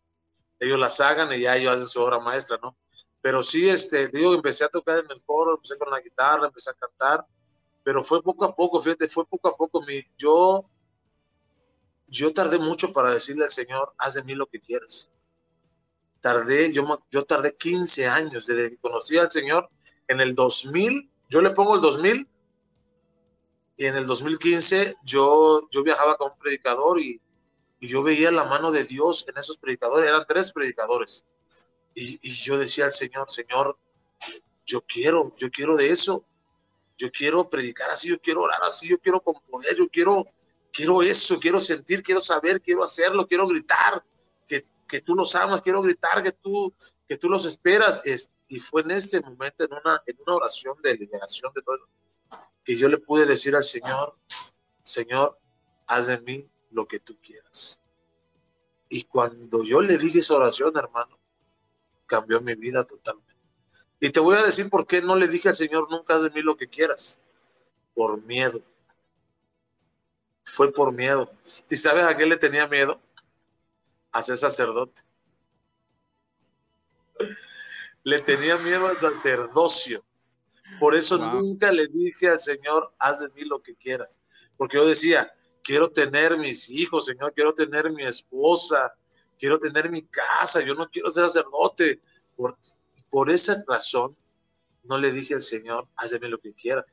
ellos 0.60 0.78
las 0.78 1.00
hagan 1.00 1.32
y 1.32 1.40
ya 1.40 1.56
ellos 1.56 1.74
hacen 1.74 1.88
su 1.88 2.00
obra 2.00 2.18
maestra, 2.20 2.58
¿no? 2.62 2.76
Pero 3.20 3.42
sí, 3.42 3.68
este, 3.68 4.08
digo, 4.08 4.34
empecé 4.34 4.64
a 4.64 4.68
tocar 4.68 5.00
en 5.00 5.10
el 5.10 5.22
coro, 5.24 5.56
empecé 5.56 5.76
con 5.78 5.90
la 5.90 6.00
guitarra, 6.00 6.46
empecé 6.46 6.70
a 6.70 6.74
cantar, 6.74 7.26
pero 7.82 8.04
fue 8.04 8.22
poco 8.22 8.44
a 8.44 8.54
poco, 8.54 8.80
fíjate, 8.80 9.08
fue 9.08 9.26
poco 9.26 9.48
a 9.48 9.56
poco. 9.56 9.82
Mi, 9.82 10.02
yo, 10.16 10.68
yo 12.06 12.32
tardé 12.32 12.58
mucho 12.58 12.92
para 12.92 13.12
decirle 13.12 13.44
al 13.44 13.50
Señor, 13.50 13.92
haz 13.98 14.14
de 14.14 14.22
mí 14.22 14.34
lo 14.34 14.46
que 14.46 14.60
quieras. 14.60 15.10
Tardé, 16.20 16.72
yo, 16.72 16.84
yo 17.10 17.24
tardé 17.24 17.56
15 17.56 18.06
años 18.06 18.46
desde 18.46 18.70
que 18.70 18.78
conocí 18.78 19.18
al 19.18 19.30
Señor 19.30 19.68
en 20.08 20.20
el 20.20 20.34
2000, 20.34 21.10
yo 21.28 21.42
le 21.42 21.50
pongo 21.50 21.74
el 21.74 21.80
2000, 21.80 22.28
y 23.76 23.86
en 23.86 23.96
el 23.96 24.06
2015 24.06 24.96
yo, 25.04 25.68
yo 25.70 25.82
viajaba 25.82 26.16
con 26.16 26.32
un 26.32 26.38
predicador 26.38 27.00
y, 27.00 27.20
y 27.80 27.88
yo 27.88 28.02
veía 28.02 28.30
la 28.30 28.44
mano 28.44 28.72
de 28.72 28.84
Dios 28.84 29.26
en 29.28 29.36
esos 29.38 29.58
predicadores, 29.58 30.08
eran 30.08 30.24
tres 30.26 30.52
predicadores 30.52 31.24
y, 31.96 32.30
yo 32.30 32.58
decía 32.58 32.84
al 32.84 32.92
Señor, 32.92 33.30
Señor, 33.30 33.78
yo 34.66 34.82
quiero, 34.82 35.32
yo 35.38 35.50
quiero 35.50 35.76
de 35.76 35.90
eso. 35.90 36.24
Yo 36.98 37.10
quiero 37.10 37.50
predicar 37.50 37.90
así, 37.90 38.08
yo 38.08 38.18
quiero 38.20 38.42
orar 38.42 38.60
así, 38.62 38.88
yo 38.88 38.98
quiero 38.98 39.20
componer, 39.20 39.76
yo 39.76 39.86
quiero, 39.88 40.24
quiero 40.72 41.02
eso, 41.02 41.38
quiero 41.38 41.60
sentir, 41.60 42.02
quiero 42.02 42.22
saber, 42.22 42.60
quiero 42.62 42.82
hacerlo, 42.82 43.26
quiero 43.26 43.46
gritar, 43.46 44.02
que, 44.48 44.64
que 44.88 45.02
tú 45.02 45.14
los 45.14 45.34
amas, 45.34 45.60
quiero 45.60 45.82
gritar 45.82 46.22
que 46.22 46.32
tú, 46.32 46.72
que 47.06 47.18
tú 47.18 47.28
los 47.28 47.44
esperas. 47.44 48.00
Es, 48.04 48.30
y 48.48 48.60
fue 48.60 48.80
en 48.82 48.92
ese 48.92 49.20
momento, 49.20 49.64
en 49.64 49.74
una, 49.74 50.02
en 50.06 50.16
una 50.26 50.36
oración 50.36 50.80
de 50.82 50.94
liberación 50.94 51.52
de 51.54 51.62
todo 51.62 51.76
que 52.66 52.76
yo 52.76 52.88
le 52.88 52.98
pude 52.98 53.24
decir 53.26 53.54
al 53.54 53.62
Señor, 53.62 54.18
Señor, 54.82 55.38
haz 55.86 56.08
de 56.08 56.20
mí 56.20 56.50
lo 56.72 56.84
que 56.86 56.98
tú 56.98 57.16
quieras. 57.22 57.80
Y 58.88 59.04
cuando 59.04 59.62
yo 59.62 59.80
le 59.80 59.96
dije 59.96 60.18
esa 60.18 60.34
oración, 60.34 60.76
hermano, 60.76 61.16
cambió 62.06 62.40
mi 62.40 62.56
vida 62.56 62.82
totalmente. 62.82 63.34
Y 64.00 64.10
te 64.10 64.18
voy 64.18 64.36
a 64.36 64.42
decir 64.42 64.68
por 64.68 64.84
qué 64.84 65.00
no 65.00 65.14
le 65.14 65.28
dije 65.28 65.48
al 65.48 65.54
Señor, 65.54 65.88
nunca 65.88 66.16
haz 66.16 66.24
de 66.24 66.30
mí 66.30 66.42
lo 66.42 66.56
que 66.56 66.68
quieras. 66.68 67.20
Por 67.94 68.20
miedo. 68.22 68.60
Fue 70.42 70.72
por 70.72 70.92
miedo. 70.92 71.32
¿Y 71.70 71.76
sabes 71.76 72.04
a 72.04 72.16
qué 72.16 72.26
le 72.26 72.36
tenía 72.36 72.66
miedo? 72.66 73.00
A 74.10 74.22
ser 74.22 74.36
sacerdote. 74.36 75.02
Le 78.02 78.20
tenía 78.20 78.56
miedo 78.56 78.86
al 78.86 78.96
sacerdocio. 78.96 80.04
Por 80.78 80.94
eso 80.94 81.18
nunca 81.18 81.72
le 81.72 81.86
dije 81.86 82.28
al 82.28 82.38
Señor, 82.38 82.92
haz 82.98 83.20
de 83.20 83.28
mí 83.30 83.44
lo 83.44 83.62
que 83.62 83.74
quieras. 83.74 84.20
Porque 84.56 84.76
yo 84.76 84.86
decía, 84.86 85.32
quiero 85.62 85.90
tener 85.90 86.38
mis 86.38 86.68
hijos, 86.68 87.06
Señor, 87.06 87.32
quiero 87.34 87.54
tener 87.54 87.90
mi 87.90 88.04
esposa, 88.04 88.94
quiero 89.38 89.58
tener 89.58 89.90
mi 89.90 90.02
casa, 90.02 90.60
yo 90.62 90.74
no 90.74 90.88
quiero 90.88 91.10
ser 91.10 91.26
sacerdote. 91.26 92.00
Por, 92.36 92.56
por 93.10 93.30
esa 93.30 93.62
razón, 93.66 94.16
no 94.84 94.98
le 94.98 95.12
dije 95.12 95.34
al 95.34 95.42
Señor, 95.42 95.88
hazme 95.96 96.28
lo 96.28 96.38
que 96.38 96.52
quiera. 96.52 96.84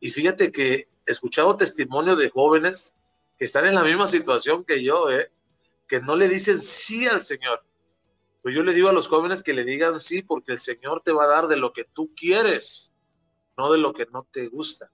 y 0.00 0.10
fíjate 0.10 0.50
que 0.50 0.74
he 1.06 1.10
escuchado 1.10 1.56
testimonio 1.56 2.16
de 2.16 2.30
jóvenes 2.30 2.94
que 3.38 3.44
están 3.44 3.66
en 3.66 3.74
la 3.74 3.84
misma 3.84 4.06
situación 4.06 4.64
que 4.64 4.82
yo, 4.82 5.10
¿eh? 5.10 5.30
que 5.88 6.00
no 6.00 6.16
le 6.16 6.28
dicen 6.28 6.60
sí 6.60 7.06
al 7.06 7.22
Señor. 7.22 7.64
Pues 8.42 8.54
yo 8.54 8.62
le 8.62 8.72
digo 8.72 8.88
a 8.88 8.92
los 8.92 9.08
jóvenes 9.08 9.42
que 9.42 9.52
le 9.52 9.64
digan 9.64 10.00
sí 10.00 10.22
porque 10.22 10.52
el 10.52 10.58
Señor 10.58 11.00
te 11.02 11.12
va 11.12 11.24
a 11.24 11.28
dar 11.28 11.48
de 11.48 11.56
lo 11.56 11.72
que 11.72 11.84
tú 11.84 12.12
quieres, 12.16 12.91
no 13.56 13.72
de 13.72 13.78
lo 13.78 13.92
que 13.92 14.06
no 14.06 14.26
te 14.30 14.48
gusta. 14.48 14.90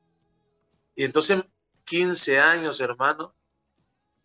Y 0.94 1.04
entonces 1.04 1.44
15 1.84 2.40
años, 2.40 2.80
hermano, 2.80 3.34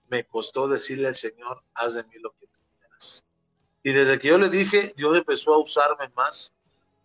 me 0.10 0.26
costó 0.26 0.68
decirle 0.68 1.08
al 1.08 1.16
Señor, 1.16 1.64
haz 1.74 1.96
de 1.96 2.04
mí 2.04 2.16
lo 2.20 2.32
que 2.34 2.48
tú 2.48 2.60
quieras. 2.78 3.26
Y 3.84 3.92
desde 3.92 4.20
que 4.20 4.30
yo 4.30 4.38
le 4.38 4.50
dije, 4.50 4.94
Dios 4.96 5.18
empezó 5.18 5.54
a 5.54 5.60
usarme 5.60 6.10
más. 6.16 6.54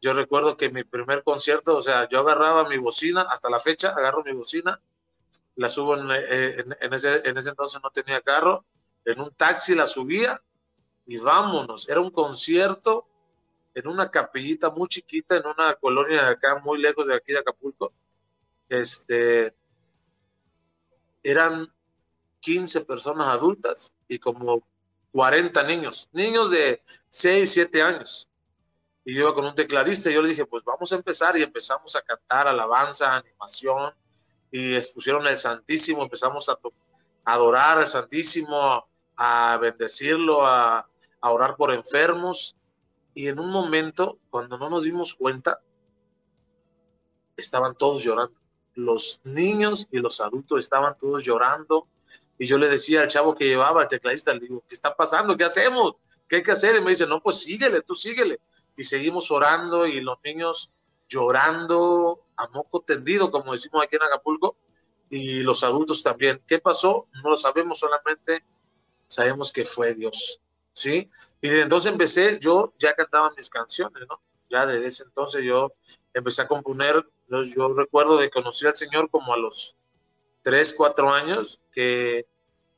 Yo 0.01 0.13
recuerdo 0.13 0.57
que 0.57 0.71
mi 0.71 0.85
primer 0.85 1.25
concierto, 1.25 1.77
o 1.77 1.83
sea, 1.83 2.09
yo 2.09 2.21
agarraba 2.21 2.69
mi 2.69 2.79
bocina, 2.79 3.23
hasta 3.23 3.51
la 3.51 3.61
fecha 3.61 3.91
agarro 3.91 4.23
mi 4.23 4.33
bocina, 4.33 4.81
la 5.57 5.69
subo 5.69 5.97
en, 5.97 6.09
eh, 6.13 6.65
ese, 6.93 7.29
en 7.29 7.37
ese 7.37 7.49
entonces 7.49 7.81
no 7.83 7.91
tenía 7.91 8.21
carro, 8.21 8.65
en 9.05 9.21
un 9.21 9.35
taxi 9.35 9.75
la 9.75 9.87
subía 9.87 10.41
y 11.07 11.17
vámonos. 11.19 11.89
Era 11.89 12.01
un 12.01 12.11
concierto 12.11 13.08
en 13.79 13.87
una 13.87 14.11
capillita 14.11 14.71
muy 14.71 14.89
chiquita, 14.89 15.37
en 15.37 15.47
una 15.47 15.75
colonia 15.75 16.25
de 16.25 16.31
acá, 16.31 16.59
muy 16.59 16.81
lejos 16.81 17.07
de 17.07 17.15
aquí 17.15 17.33
de 17.33 17.39
Acapulco. 17.39 17.93
Este, 18.69 19.55
eran 21.23 21.73
15 22.41 22.85
personas 22.87 23.29
adultas 23.29 23.93
y 24.09 24.19
como 24.19 24.67
40 25.13 25.63
niños, 25.63 26.09
niños 26.13 26.51
de 26.51 26.83
6, 27.11 27.53
7 27.53 27.83
años. 27.83 28.29
Y 29.05 29.15
yo 29.15 29.21
iba 29.21 29.35
con 29.35 29.47
un 29.47 29.55
tecladista 29.55 30.11
y 30.11 30.15
yo 30.15 30.23
le 30.23 30.31
dije, 30.31 30.45
pues 30.45 30.65
vamos 30.65 30.93
a 30.93 30.97
empezar 30.97 31.37
y 31.39 31.43
empezamos 31.43 31.95
a 31.95 32.03
cantar 32.03 32.49
alabanza, 32.49 33.15
animación 33.15 33.95
y 34.51 34.75
expusieron 34.75 35.25
el 35.29 35.39
Santísimo, 35.39 36.03
empezamos 36.03 36.49
a, 36.49 36.59
adorar 37.25 37.79
al 37.79 37.87
Santísimo, 37.87 38.89
a 39.17 39.57
bendecirlo, 39.61 40.45
a, 40.45 40.89
a 41.21 41.31
orar 41.31 41.57
por 41.57 41.73
enfermos. 41.73 42.57
Y 43.19 43.27
en 43.27 43.41
un 43.41 43.51
momento, 43.51 44.21
cuando 44.31 44.57
no 44.59 44.71
nos 44.71 44.85
dimos 44.85 45.13
cuenta, 45.13 45.61
estaban 47.37 47.75
todos 47.75 48.05
llorando 48.05 48.39
los 48.75 49.21
niños 49.25 49.89
y 49.91 49.99
los 49.99 50.21
adultos 50.21 50.61
estaban 50.61 50.97
todos 50.97 51.25
llorando. 51.25 51.89
Y 52.39 52.47
yo 52.47 52.59
le 52.59 52.69
decía 52.69 53.01
al 53.01 53.09
chavo 53.09 53.35
que 53.35 53.47
llevaba, 53.47 53.83
al 53.83 53.89
tecladista, 53.89 54.33
le 54.33 54.39
digo, 54.39 54.63
¿qué 54.69 54.73
está 54.73 54.95
pasando? 54.95 55.37
¿Qué 55.37 55.43
hacemos? 55.43 55.97
¿Qué 56.29 56.37
hay 56.37 56.43
que 56.45 56.53
hacer? 56.53 56.77
Y 56.77 56.81
me 56.81 56.91
dice, 56.91 57.09
no, 57.09 57.21
pues 57.21 57.41
síguele, 57.41 57.83
tú 57.83 57.97
síguele. 57.97 58.39
Y 58.77 58.85
seguimos 58.85 59.33
orando 59.33 59.85
y 59.85 60.01
los 60.01 60.19
niños 60.23 60.71
llorando 61.09 62.25
a 62.37 62.47
moco 62.47 62.83
tendido, 62.83 63.33
como 63.33 63.51
decimos 63.51 63.83
aquí 63.83 63.97
en 63.97 64.05
Acapulco, 64.05 64.57
y 65.11 65.41
los 65.41 65.65
adultos 65.65 66.05
también. 66.05 66.41
¿Qué 66.47 66.61
pasó? 66.61 67.09
No 67.25 67.31
lo 67.31 67.37
sabemos, 67.37 67.81
solamente 67.81 68.45
sabemos 69.09 69.51
que 69.51 69.65
fue 69.65 69.97
Dios. 69.97 70.41
¿Sí? 70.73 71.11
Y 71.41 71.49
desde 71.49 71.63
entonces 71.63 71.93
empecé, 71.93 72.39
yo 72.41 72.73
ya 72.79 72.95
cantaba 72.95 73.33
mis 73.37 73.51
canciones, 73.51 74.05
¿no? 74.09 74.21
Ya 74.51 74.65
desde 74.67 74.87
ese 74.87 75.03
entonces 75.05 75.45
yo 75.45 75.73
empecé 76.15 76.43
a 76.43 76.49
componer 76.49 77.05
yo 77.29 77.69
recuerdo 77.75 78.19
de 78.19 78.31
conocer 78.31 78.69
al 78.69 78.77
Señor 78.77 79.11
como 79.11 79.33
a 79.33 79.37
los 79.37 79.77
3, 80.43 80.75
4 80.77 81.13
años, 81.13 81.61
que, 81.73 82.27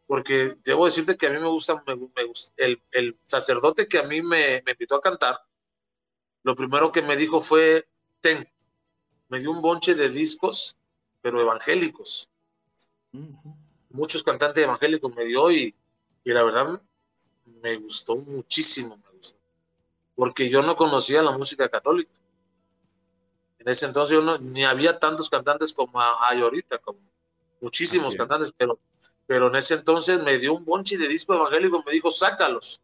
porque 0.07 0.57
debo 0.65 0.87
decirte 0.87 1.17
que 1.17 1.29
a 1.29 1.31
mí 1.31 1.39
me 1.39 1.49
gusta, 1.49 1.83
me, 1.87 1.95
el, 2.57 2.83
el, 2.91 3.19
sacerdote 3.27 3.87
que 3.87 3.99
a 3.99 4.03
mí 4.03 4.23
me, 4.23 4.63
me, 4.65 4.73
invitó 4.73 4.97
a 4.97 5.01
cantar, 5.01 5.39
lo 6.43 6.57
primero 6.57 6.91
que 6.91 7.03
me 7.03 7.17
dijo 7.17 7.41
fue, 7.41 7.87
ten, 8.21 8.49
me 9.29 9.39
dio 9.39 9.51
un 9.51 9.63
bonche 9.63 9.95
de 9.95 10.09
discos, 10.09 10.77
pero 11.23 11.41
evangélicos. 11.41 12.29
Muchos 13.91 14.23
cantantes 14.23 14.65
evangélicos 14.65 15.15
me 15.15 15.25
dio 15.25 15.51
y, 15.51 15.75
y 16.25 16.33
la 16.33 16.43
verdad 16.43 16.83
me 17.63 17.77
gustó 17.77 18.17
muchísimo, 18.17 18.97
me 18.97 19.17
gustó, 19.17 19.39
porque 20.15 20.49
yo 20.49 20.63
no 20.63 20.75
conocía 20.77 21.23
la 21.23 21.37
música 21.37 21.69
católica. 21.69 22.11
En 23.59 23.69
ese 23.69 23.87
entonces 23.87 24.17
yo 24.17 24.23
no, 24.23 24.39
ni 24.39 24.65
había 24.65 24.99
tantos 24.99 25.29
cantantes 25.29 25.73
como 25.73 26.01
hay 26.01 26.41
ahorita, 26.41 26.79
como 26.79 26.99
muchísimos 27.61 28.17
cantantes, 28.17 28.53
pero, 28.57 28.79
pero 29.27 29.49
en 29.49 29.57
ese 29.57 29.75
entonces 29.75 30.23
me 30.23 30.39
dio 30.39 30.55
un 30.55 30.65
bonche 30.65 30.97
de 30.97 31.07
disco 31.07 31.35
evangélico, 31.35 31.83
me 31.85 31.93
dijo, 31.93 32.11
sácalos. 32.11 32.81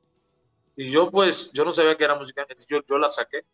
Y 0.76 0.90
yo 0.90 1.10
pues, 1.10 1.50
yo 1.52 1.64
no 1.64 1.72
sabía 1.72 1.96
que 1.96 2.04
era 2.04 2.16
música, 2.16 2.46
yo, 2.68 2.80
yo 2.86 2.98
la 2.98 3.08
saqué, 3.08 3.44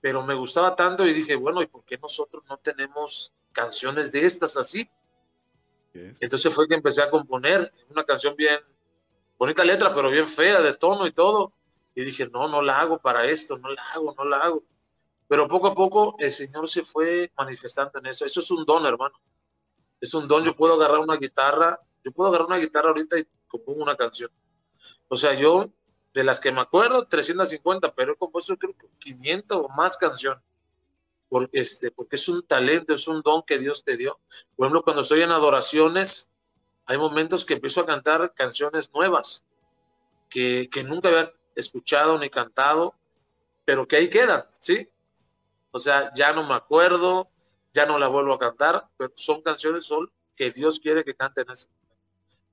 pero 0.00 0.24
me 0.24 0.34
gustaba 0.34 0.74
tanto 0.74 1.06
y 1.06 1.12
dije, 1.12 1.36
bueno, 1.36 1.60
¿y 1.60 1.66
por 1.66 1.84
qué 1.84 1.98
nosotros 1.98 2.42
no 2.48 2.56
tenemos 2.56 3.32
canciones 3.52 4.10
de 4.10 4.24
estas 4.24 4.56
así? 4.56 4.88
Entonces 6.20 6.54
fue 6.54 6.68
que 6.68 6.74
empecé 6.74 7.02
a 7.02 7.10
componer 7.10 7.70
una 7.90 8.04
canción 8.04 8.36
bien, 8.36 8.58
bonita 9.38 9.64
letra, 9.64 9.94
pero 9.94 10.10
bien 10.10 10.28
fea, 10.28 10.60
de 10.60 10.74
tono 10.74 11.06
y 11.06 11.12
todo. 11.12 11.52
Y 11.94 12.04
dije, 12.04 12.28
no, 12.28 12.48
no 12.48 12.62
la 12.62 12.80
hago 12.80 12.98
para 12.98 13.24
esto, 13.24 13.56
no 13.58 13.70
la 13.70 13.82
hago, 13.94 14.14
no 14.16 14.24
la 14.24 14.38
hago. 14.38 14.62
Pero 15.28 15.46
poco 15.46 15.68
a 15.68 15.74
poco 15.74 16.16
el 16.18 16.32
Señor 16.32 16.68
se 16.68 16.82
fue 16.82 17.30
manifestando 17.36 17.98
en 17.98 18.06
eso. 18.06 18.24
Eso 18.24 18.40
es 18.40 18.50
un 18.50 18.64
don, 18.64 18.86
hermano. 18.86 19.14
Es 20.00 20.14
un 20.14 20.26
don. 20.26 20.44
Yo 20.44 20.54
puedo 20.54 20.74
agarrar 20.74 21.00
una 21.00 21.16
guitarra, 21.16 21.78
yo 22.02 22.12
puedo 22.12 22.30
agarrar 22.30 22.46
una 22.46 22.56
guitarra 22.58 22.88
ahorita 22.88 23.18
y 23.18 23.26
compongo 23.46 23.82
una 23.82 23.96
canción. 23.96 24.30
O 25.08 25.16
sea, 25.16 25.34
yo, 25.34 25.70
de 26.14 26.24
las 26.24 26.40
que 26.40 26.52
me 26.52 26.60
acuerdo, 26.60 27.06
350, 27.06 27.94
pero 27.94 28.12
he 28.12 28.16
compuesto 28.16 28.56
creo 28.56 28.74
que 28.76 28.88
500 28.98 29.58
o 29.58 29.68
más 29.68 29.96
canciones. 29.96 30.42
Porque, 31.28 31.60
este, 31.60 31.90
porque 31.90 32.16
es 32.16 32.26
un 32.28 32.46
talento, 32.46 32.94
es 32.94 33.06
un 33.06 33.20
don 33.20 33.42
que 33.42 33.58
Dios 33.58 33.84
te 33.84 33.98
dio. 33.98 34.18
Por 34.56 34.66
ejemplo, 34.66 34.82
cuando 34.82 35.02
estoy 35.02 35.22
en 35.22 35.30
adoraciones, 35.30 36.30
hay 36.88 36.96
momentos 36.96 37.44
que 37.44 37.54
empiezo 37.54 37.82
a 37.82 37.86
cantar 37.86 38.32
canciones 38.34 38.90
nuevas 38.94 39.44
que, 40.30 40.70
que 40.72 40.82
nunca 40.82 41.08
había 41.08 41.32
escuchado 41.54 42.18
ni 42.18 42.30
cantado, 42.30 42.94
pero 43.66 43.86
que 43.86 43.96
ahí 43.96 44.08
quedan, 44.08 44.46
¿sí? 44.58 44.88
O 45.70 45.78
sea, 45.78 46.10
ya 46.14 46.32
no 46.32 46.44
me 46.44 46.54
acuerdo, 46.54 47.28
ya 47.74 47.84
no 47.84 47.98
la 47.98 48.08
vuelvo 48.08 48.32
a 48.32 48.38
cantar, 48.38 48.88
pero 48.96 49.12
son 49.16 49.42
canciones 49.42 49.84
son 49.84 50.10
que 50.34 50.50
Dios 50.50 50.80
quiere 50.80 51.04
que 51.04 51.14
canten 51.14 51.50
ese 51.50 51.68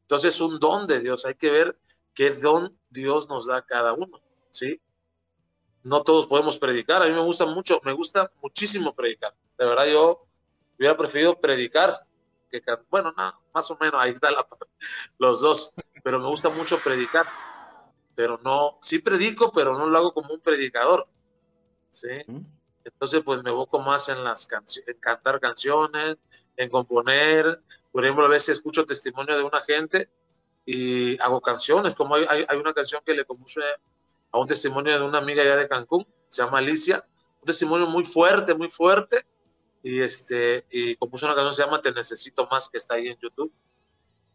Entonces 0.02 0.36
es 0.36 0.42
un 0.42 0.60
don 0.60 0.86
de 0.86 1.00
Dios, 1.00 1.26
hay 1.26 1.36
que 1.36 1.50
ver 1.50 1.80
qué 2.14 2.32
don 2.32 2.78
Dios 2.90 3.30
nos 3.30 3.48
da 3.48 3.58
a 3.58 3.66
cada 3.66 3.94
uno, 3.94 4.22
¿sí? 4.50 4.82
No 5.82 6.04
todos 6.04 6.28
podemos 6.28 6.58
predicar, 6.58 7.02
a 7.02 7.06
mí 7.06 7.14
me 7.14 7.22
gusta 7.22 7.46
mucho, 7.46 7.80
me 7.86 7.94
gusta 7.94 8.30
muchísimo 8.42 8.94
predicar. 8.94 9.34
De 9.58 9.66
verdad 9.66 9.86
yo 9.86 10.28
hubiera 10.78 10.98
preferido 10.98 11.40
predicar 11.40 12.05
que. 12.62 12.78
Bueno, 12.90 13.14
nada, 13.16 13.40
más 13.54 13.70
o 13.72 13.78
menos 13.80 13.96
ahí 13.98 14.12
está 14.12 14.32
la, 14.32 14.46
los 15.18 15.42
dos, 15.42 15.74
pero 16.04 16.20
me 16.20 16.28
gusta 16.28 16.50
mucho 16.50 16.80
predicar. 16.80 17.26
Pero 18.16 18.40
no, 18.44 18.80
sí 18.82 19.00
predico, 19.00 19.52
pero 19.52 19.78
no 19.78 19.88
lo 19.88 19.98
hago 19.98 20.14
como 20.14 20.34
un 20.34 20.40
predicador. 20.40 21.08
¿sí? 21.90 22.10
Entonces, 22.84 23.24
pues 23.24 23.44
me 23.44 23.50
evoco 23.50 23.80
más 23.80 24.10
en 24.10 24.24
las 24.24 24.46
canciones, 24.46 24.96
en 24.96 25.00
cantar 25.00 25.40
canciones, 25.40 26.18
en 26.56 26.70
componer. 26.70 27.62
Por 27.92 28.06
ejemplo, 28.06 28.26
a 28.26 28.30
veces 28.30 28.58
escucho 28.58 28.86
testimonio 28.86 29.36
de 29.36 29.44
una 29.44 29.62
gente 29.62 30.10
y 30.66 31.20
hago 31.22 31.42
canciones, 31.42 31.94
como 31.94 32.16
hay, 32.16 32.46
hay, 32.48 32.58
una 32.58 32.74
canción 32.74 33.02
que 33.06 33.14
le 33.14 33.26
compuse 33.26 33.62
a 34.32 34.40
un 34.40 34.48
testimonio 34.48 34.98
de 34.98 35.06
una 35.06 35.20
amiga 35.20 35.44
allá 35.44 35.58
de 35.58 35.68
Cancún, 35.68 36.08
se 36.28 36.44
llama 36.44 36.58
Alicia, 36.58 37.06
un 37.40 37.46
testimonio 37.46 37.88
muy 37.88 38.04
fuerte, 38.04 38.56
muy 38.56 38.70
fuerte, 38.70 39.26
y 39.86 40.02
este, 40.02 40.66
y 40.70 40.96
compuso 40.96 41.28
una 41.28 41.36
canción 41.36 41.52
que 41.52 41.56
se 41.56 41.64
llama 41.64 41.82
Te 41.82 41.94
Necesito 41.94 42.48
Más, 42.48 42.70
que 42.70 42.78
está 42.80 42.96
ahí 42.96 43.08
en 43.08 43.18
YouTube, 43.20 43.54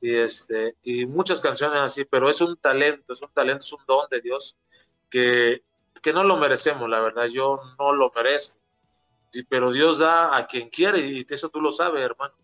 y 0.01 0.15
este, 0.15 0.77
y 0.83 1.05
muchas 1.05 1.41
canciones 1.41 1.81
así, 1.83 2.05
pero 2.05 2.31
es 2.31 2.41
un 2.41 2.57
talento, 2.57 3.13
es 3.13 3.21
un 3.21 3.31
talento, 3.33 3.65
es 3.65 3.73
un 3.73 3.85
don 3.87 4.09
de 4.09 4.21
Dios 4.21 4.57
que 5.11 5.63
que 6.03 6.13
no 6.13 6.25
lo 6.25 6.37
merecemos, 6.37 6.89
la 6.89 7.01
verdad, 7.01 7.27
yo 7.27 7.61
no 7.79 7.93
lo 7.93 8.13
merezco. 8.15 8.59
Sí, 9.31 9.45
pero 9.45 9.71
Dios 9.71 9.99
da 9.99 10.37
a 10.37 10.47
quien 10.47 10.69
quiere 10.69 10.99
y 11.01 11.27
eso 11.29 11.49
tú 11.51 11.61
lo 11.61 11.71
sabes, 11.71 12.03
hermano, 12.03 12.35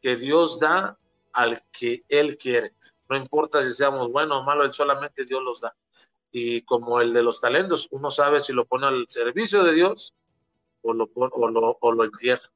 que 0.00 0.16
Dios 0.16 0.60
da 0.60 0.98
al 1.32 1.62
que 1.72 2.04
Él 2.08 2.38
quiere. 2.38 2.74
No 3.08 3.16
importa 3.16 3.62
si 3.62 3.72
seamos 3.72 4.12
buenos 4.12 4.40
o 4.40 4.44
malos, 4.44 4.66
Él 4.66 4.72
solamente 4.72 5.24
Dios 5.24 5.42
los 5.42 5.60
da. 5.62 5.74
Y 6.30 6.62
como 6.62 7.00
el 7.00 7.12
de 7.12 7.22
los 7.22 7.40
talentos, 7.40 7.88
uno 7.90 8.10
sabe 8.10 8.38
si 8.38 8.52
lo 8.52 8.66
pone 8.66 8.86
al 8.86 9.08
servicio 9.08 9.64
de 9.64 9.72
Dios 9.72 10.14
o 10.82 10.92
lo, 10.92 11.10
o 11.14 11.50
lo, 11.50 11.78
o 11.80 11.92
lo 11.92 12.04
entierra. 12.04 12.50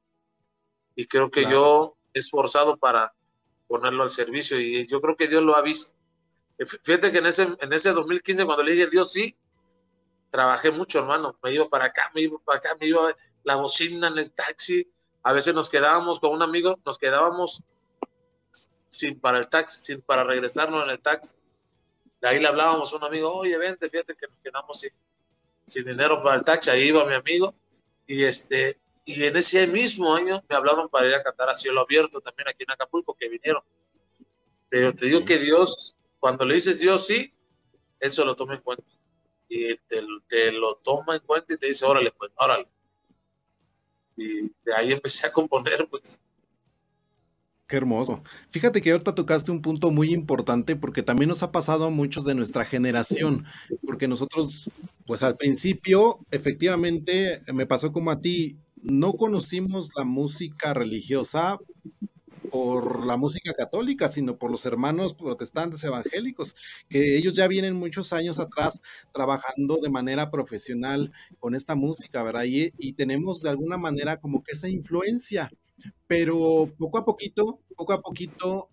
Y 0.95 1.05
creo 1.07 1.31
que 1.31 1.43
yo 1.43 1.97
he 2.13 2.19
esforzado 2.19 2.77
para 2.77 3.13
ponerlo 3.67 4.03
al 4.03 4.09
servicio 4.09 4.59
y 4.59 4.85
yo 4.87 5.01
creo 5.01 5.15
que 5.15 5.27
Dios 5.27 5.41
lo 5.43 5.55
ha 5.55 5.61
visto. 5.61 5.97
Fíjate 6.83 7.11
que 7.11 7.17
en 7.17 7.25
ese, 7.25 7.57
en 7.59 7.73
ese 7.73 7.91
2015, 7.91 8.45
cuando 8.45 8.63
le 8.63 8.73
dije 8.73 8.87
Dios 8.87 9.11
sí, 9.11 9.35
trabajé 10.29 10.71
mucho, 10.71 10.99
hermano. 10.99 11.37
Me 11.41 11.53
iba 11.53 11.67
para 11.67 11.85
acá, 11.85 12.11
me 12.13 12.21
iba 12.21 12.37
para 12.39 12.59
acá, 12.59 12.77
me 12.79 12.87
iba 12.87 13.15
la 13.43 13.55
bocina 13.55 14.07
en 14.07 14.19
el 14.19 14.31
taxi. 14.31 14.87
A 15.23 15.33
veces 15.33 15.55
nos 15.55 15.69
quedábamos 15.69 16.19
con 16.19 16.31
un 16.31 16.43
amigo, 16.43 16.79
nos 16.85 16.97
quedábamos 16.97 17.63
sin 18.91 19.19
para 19.19 19.39
el 19.39 19.49
taxi, 19.49 19.81
sin 19.81 20.01
para 20.01 20.23
regresarnos 20.23 20.83
en 20.83 20.91
el 20.91 21.01
taxi. 21.01 21.35
De 22.21 22.27
ahí 22.27 22.39
le 22.39 22.47
hablábamos 22.47 22.93
a 22.93 22.97
un 22.97 23.03
amigo, 23.03 23.33
oye, 23.33 23.57
vente, 23.57 23.89
fíjate 23.89 24.15
que 24.15 24.27
nos 24.27 24.37
quedamos 24.39 24.79
sin, 24.79 24.91
sin 25.65 25.85
dinero 25.85 26.21
para 26.21 26.35
el 26.35 26.43
taxi. 26.43 26.69
Ahí 26.69 26.89
iba 26.89 27.03
mi 27.05 27.15
amigo 27.15 27.55
y 28.07 28.23
este 28.23 28.79
Y 29.05 29.23
en 29.23 29.35
ese 29.35 29.67
mismo 29.67 30.13
año 30.13 30.43
me 30.47 30.55
hablaron 30.55 30.89
para 30.89 31.07
ir 31.07 31.15
a 31.15 31.23
cantar 31.23 31.49
a 31.49 31.55
cielo 31.55 31.81
abierto 31.81 32.21
también 32.21 32.47
aquí 32.47 32.63
en 32.63 32.71
Acapulco, 32.71 33.15
que 33.15 33.29
vinieron. 33.29 33.63
Pero 34.69 34.93
te 34.95 35.05
digo 35.05 35.25
que 35.25 35.37
Dios, 35.37 35.95
cuando 36.19 36.45
le 36.45 36.55
dices 36.55 36.79
Dios 36.79 37.05
sí, 37.05 37.33
Él 37.99 38.11
se 38.11 38.25
lo 38.25 38.35
toma 38.35 38.55
en 38.55 38.61
cuenta. 38.61 38.85
Y 39.49 39.75
te, 39.77 40.01
te 40.27 40.51
lo 40.51 40.75
toma 40.77 41.15
en 41.15 41.21
cuenta 41.21 41.53
y 41.53 41.57
te 41.57 41.67
dice, 41.67 41.85
órale, 41.85 42.11
pues, 42.11 42.31
órale. 42.35 42.67
Y 44.15 44.43
de 44.63 44.73
ahí 44.75 44.91
empecé 44.91 45.27
a 45.27 45.31
componer, 45.31 45.87
pues. 45.89 46.19
Hermoso. 47.77 48.23
Fíjate 48.51 48.81
que 48.81 48.91
ahorita 48.91 49.15
tocaste 49.15 49.51
un 49.51 49.61
punto 49.61 49.91
muy 49.91 50.13
importante 50.13 50.75
porque 50.75 51.03
también 51.03 51.29
nos 51.29 51.43
ha 51.43 51.51
pasado 51.51 51.85
a 51.85 51.89
muchos 51.89 52.25
de 52.25 52.35
nuestra 52.35 52.65
generación, 52.65 53.45
porque 53.85 54.07
nosotros, 54.07 54.69
pues 55.05 55.23
al 55.23 55.37
principio, 55.37 56.19
efectivamente, 56.31 57.41
me 57.53 57.65
pasó 57.65 57.91
como 57.91 58.11
a 58.11 58.21
ti, 58.21 58.57
no 58.81 59.13
conocimos 59.13 59.89
la 59.95 60.03
música 60.03 60.73
religiosa 60.73 61.57
por 62.51 63.05
la 63.07 63.17
música 63.17 63.53
católica, 63.53 64.09
sino 64.09 64.37
por 64.37 64.51
los 64.51 64.65
hermanos 64.67 65.15
protestantes 65.15 65.83
evangélicos, 65.83 66.55
que 66.87 67.17
ellos 67.17 67.35
ya 67.35 67.47
vienen 67.47 67.73
muchos 67.75 68.13
años 68.13 68.39
atrás 68.39 68.79
trabajando 69.11 69.79
de 69.81 69.89
manera 69.89 70.29
profesional 70.29 71.11
con 71.39 71.55
esta 71.55 71.73
música, 71.73 72.21
¿verdad? 72.21 72.43
Y 72.45 72.93
tenemos 72.93 73.41
de 73.41 73.49
alguna 73.49 73.77
manera 73.77 74.17
como 74.17 74.43
que 74.43 74.51
esa 74.51 74.69
influencia 74.69 75.49
pero 76.07 76.69
poco 76.77 76.97
a 76.97 77.05
poquito, 77.05 77.59
poco 77.75 77.93
a 77.93 78.01
poquito 78.01 78.69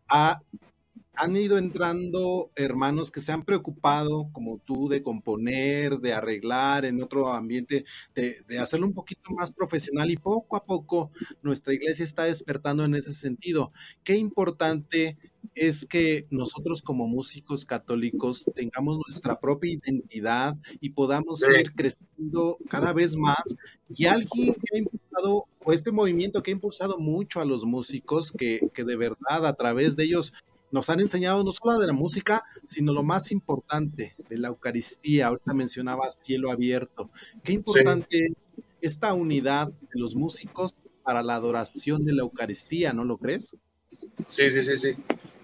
han 1.14 1.36
ido 1.36 1.58
entrando 1.58 2.50
hermanos 2.54 3.10
que 3.10 3.20
se 3.20 3.32
han 3.32 3.44
preocupado, 3.44 4.28
como 4.32 4.58
tú, 4.58 4.88
de 4.88 5.02
componer, 5.02 5.98
de 5.98 6.12
arreglar 6.12 6.84
en 6.84 7.02
otro 7.02 7.32
ambiente, 7.32 7.84
de, 8.14 8.42
de, 8.48 8.58
hacerlo 8.58 8.86
un 8.86 8.94
poquito 8.94 9.30
más 9.32 9.50
profesional 9.50 10.10
y 10.10 10.16
poco 10.16 10.56
a 10.56 10.64
poco 10.64 11.10
nuestra 11.42 11.74
iglesia 11.74 12.04
está 12.04 12.24
despertando 12.24 12.84
en 12.84 12.94
ese 12.94 13.12
sentido. 13.12 13.72
Qué 14.04 14.16
importante 14.16 15.18
es 15.54 15.84
que 15.84 16.26
nosotros 16.30 16.82
como 16.82 17.06
músicos 17.06 17.64
católicos 17.64 18.44
tengamos 18.54 18.98
nuestra 18.98 19.38
propia 19.40 19.72
identidad 19.72 20.56
y 20.80 20.90
podamos 20.90 21.42
ir 21.42 21.72
creciendo 21.74 22.56
cada 22.68 22.92
vez 22.92 23.16
más. 23.16 23.56
Y 23.94 24.06
alguien 24.06 24.54
que 24.54 24.76
ha 24.76 24.78
impulsado, 24.78 25.46
o 25.64 25.72
este 25.72 25.92
movimiento 25.92 26.42
que 26.42 26.50
ha 26.50 26.54
impulsado 26.54 26.98
mucho 26.98 27.40
a 27.40 27.44
los 27.44 27.64
músicos, 27.64 28.32
que, 28.32 28.60
que 28.72 28.84
de 28.84 28.96
verdad 28.96 29.46
a 29.46 29.54
través 29.54 29.96
de 29.96 30.04
ellos 30.04 30.32
nos 30.70 30.88
han 30.90 31.00
enseñado 31.00 31.42
no 31.42 31.52
solo 31.52 31.78
de 31.78 31.86
la 31.86 31.92
música, 31.92 32.44
sino 32.66 32.92
lo 32.92 33.02
más 33.02 33.30
importante, 33.30 34.16
de 34.28 34.38
la 34.38 34.48
Eucaristía. 34.48 35.28
Ahorita 35.28 35.52
mencionabas 35.52 36.20
cielo 36.22 36.50
abierto. 36.50 37.10
Qué 37.42 37.52
importante 37.52 38.26
es 38.26 38.48
esta 38.80 39.12
unidad 39.12 39.68
de 39.68 40.00
los 40.00 40.14
músicos 40.14 40.74
para 41.02 41.22
la 41.22 41.34
adoración 41.34 42.04
de 42.04 42.12
la 42.12 42.22
Eucaristía, 42.22 42.92
¿no 42.92 43.04
lo 43.04 43.18
crees? 43.18 43.54
Sí, 43.86 44.50
sí, 44.50 44.62
sí, 44.62 44.76
sí. 44.76 44.96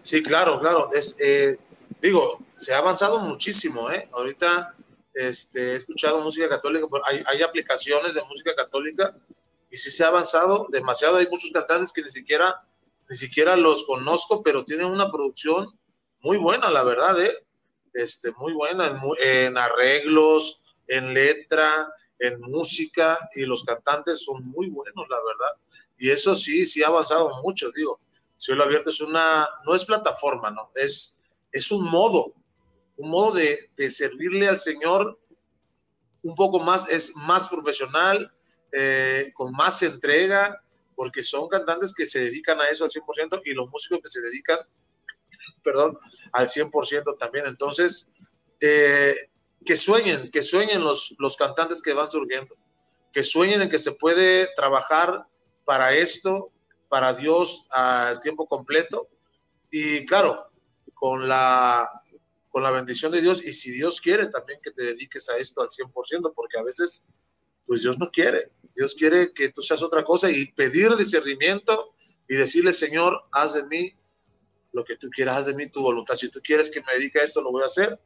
Sí, 0.02 0.22
claro, 0.22 0.60
claro. 0.60 0.90
Es, 0.92 1.16
eh, 1.20 1.58
digo, 2.00 2.38
se 2.56 2.72
ha 2.72 2.78
avanzado 2.78 3.18
muchísimo, 3.18 3.90
¿eh? 3.90 4.08
Ahorita 4.12 4.74
este, 5.12 5.72
he 5.72 5.76
escuchado 5.76 6.22
música 6.22 6.48
católica, 6.48 6.86
hay, 7.04 7.22
hay 7.26 7.42
aplicaciones 7.42 8.14
de 8.14 8.22
música 8.24 8.54
católica 8.54 9.16
y 9.70 9.76
sí 9.76 9.90
se 9.90 10.04
ha 10.04 10.08
avanzado 10.08 10.68
demasiado. 10.70 11.16
Hay 11.16 11.26
muchos 11.28 11.50
cantantes 11.50 11.92
que 11.92 12.02
ni 12.02 12.08
siquiera, 12.08 12.62
ni 13.08 13.16
siquiera 13.16 13.56
los 13.56 13.84
conozco, 13.84 14.42
pero 14.42 14.64
tienen 14.64 14.86
una 14.86 15.10
producción 15.10 15.66
muy 16.20 16.38
buena, 16.38 16.70
la 16.70 16.82
verdad, 16.82 17.20
¿eh? 17.22 17.32
Este, 17.92 18.32
muy 18.32 18.52
buena 18.52 19.00
en, 19.22 19.56
arreglos, 19.56 20.62
en 20.86 21.14
letra, 21.14 21.88
en 22.18 22.40
música, 22.40 23.18
y 23.34 23.46
los 23.46 23.64
cantantes 23.64 24.24
son 24.24 24.44
muy 24.46 24.68
buenos, 24.68 25.06
la 25.08 25.16
verdad. 25.16 25.56
Y 25.98 26.10
eso 26.10 26.36
sí, 26.36 26.66
sí 26.66 26.82
ha 26.82 26.88
avanzado 26.88 27.42
mucho, 27.42 27.70
digo 27.72 28.00
Cielo 28.38 28.64
Abierto 28.64 28.90
es 28.90 29.00
una, 29.00 29.48
no 29.64 29.74
es 29.74 29.84
plataforma, 29.84 30.50
¿no? 30.50 30.70
Es, 30.74 31.20
es 31.52 31.70
un 31.70 31.84
modo, 31.84 32.34
un 32.96 33.10
modo 33.10 33.32
de, 33.32 33.70
de 33.76 33.90
servirle 33.90 34.48
al 34.48 34.58
Señor 34.58 35.18
un 36.22 36.34
poco 36.34 36.60
más, 36.60 36.88
es 36.88 37.16
más 37.16 37.48
profesional, 37.48 38.32
eh, 38.72 39.30
con 39.34 39.52
más 39.52 39.82
entrega, 39.82 40.62
porque 40.96 41.22
son 41.22 41.46
cantantes 41.48 41.94
que 41.94 42.06
se 42.06 42.18
dedican 42.18 42.60
a 42.60 42.68
eso 42.68 42.84
al 42.84 42.90
100% 42.90 43.42
y 43.44 43.54
los 43.54 43.70
músicos 43.70 44.00
que 44.02 44.10
se 44.10 44.20
dedican, 44.20 44.58
perdón, 45.62 45.96
al 46.32 46.48
100% 46.48 47.18
también. 47.18 47.46
Entonces, 47.46 48.12
eh, 48.60 49.14
que 49.64 49.76
sueñen, 49.76 50.30
que 50.32 50.42
sueñen 50.42 50.82
los, 50.82 51.14
los 51.18 51.36
cantantes 51.36 51.80
que 51.80 51.92
van 51.92 52.10
surgiendo, 52.10 52.56
que 53.12 53.22
sueñen 53.22 53.62
en 53.62 53.68
que 53.68 53.78
se 53.78 53.92
puede 53.92 54.48
trabajar 54.56 55.26
para 55.64 55.94
esto 55.94 56.50
para 56.88 57.12
Dios 57.12 57.66
al 57.70 58.20
tiempo 58.20 58.46
completo. 58.46 59.08
Y 59.70 60.06
claro, 60.06 60.50
con 60.94 61.28
la, 61.28 61.88
con 62.48 62.62
la 62.62 62.70
bendición 62.70 63.12
de 63.12 63.20
Dios 63.20 63.44
y 63.44 63.52
si 63.52 63.70
Dios 63.70 64.00
quiere 64.00 64.26
también 64.26 64.60
que 64.62 64.70
te 64.70 64.84
dediques 64.84 65.28
a 65.28 65.36
esto 65.36 65.62
al 65.62 65.68
100%, 65.68 66.32
porque 66.34 66.58
a 66.58 66.62
veces, 66.62 67.06
pues 67.66 67.82
Dios 67.82 67.98
no 67.98 68.10
quiere. 68.10 68.50
Dios 68.74 68.94
quiere 68.94 69.32
que 69.32 69.50
tú 69.50 69.62
seas 69.62 69.82
otra 69.82 70.04
cosa 70.04 70.30
y 70.30 70.52
pedir 70.52 70.94
discernimiento 70.96 71.90
y 72.28 72.34
decirle, 72.34 72.72
Señor, 72.72 73.24
haz 73.32 73.54
de 73.54 73.64
mí 73.64 73.94
lo 74.72 74.84
que 74.84 74.96
tú 74.96 75.08
quieras, 75.10 75.36
haz 75.38 75.46
de 75.46 75.54
mí 75.54 75.68
tu 75.68 75.80
voluntad. 75.80 76.14
Si 76.14 76.30
tú 76.30 76.40
quieres 76.42 76.70
que 76.70 76.82
me 76.82 76.92
dedique 76.94 77.18
a 77.18 77.24
esto, 77.24 77.40
lo 77.40 77.50
voy 77.50 77.62
a 77.62 77.66
hacer. 77.66 77.98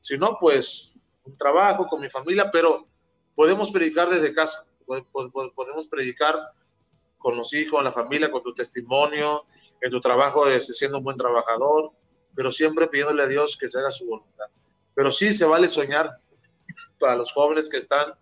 Si 0.00 0.16
no, 0.16 0.38
pues 0.40 0.94
un 1.24 1.36
trabajo 1.36 1.86
con 1.86 2.00
mi 2.00 2.08
familia, 2.08 2.50
pero 2.50 2.88
podemos 3.34 3.70
predicar 3.70 4.08
desde 4.08 4.32
casa, 4.32 4.66
podemos 4.86 5.88
predicar 5.88 6.38
con 7.18 7.36
los 7.36 7.54
hijos, 7.54 7.82
la 7.82 7.92
familia, 7.92 8.30
con 8.30 8.42
tu 8.42 8.52
testimonio, 8.52 9.46
en 9.80 9.90
tu 9.90 10.00
trabajo, 10.00 10.44
siendo 10.60 10.98
un 10.98 11.04
buen 11.04 11.16
trabajador, 11.16 11.90
pero 12.34 12.52
siempre 12.52 12.86
pidiéndole 12.88 13.22
a 13.22 13.26
Dios 13.26 13.56
que 13.56 13.68
se 13.68 13.78
haga 13.78 13.90
su 13.90 14.06
voluntad. 14.06 14.46
Pero 14.94 15.10
sí 15.10 15.32
se 15.32 15.46
vale 15.46 15.68
soñar 15.68 16.20
para 16.98 17.16
los 17.16 17.32
jóvenes 17.32 17.68
que 17.68 17.78
están 17.78 18.14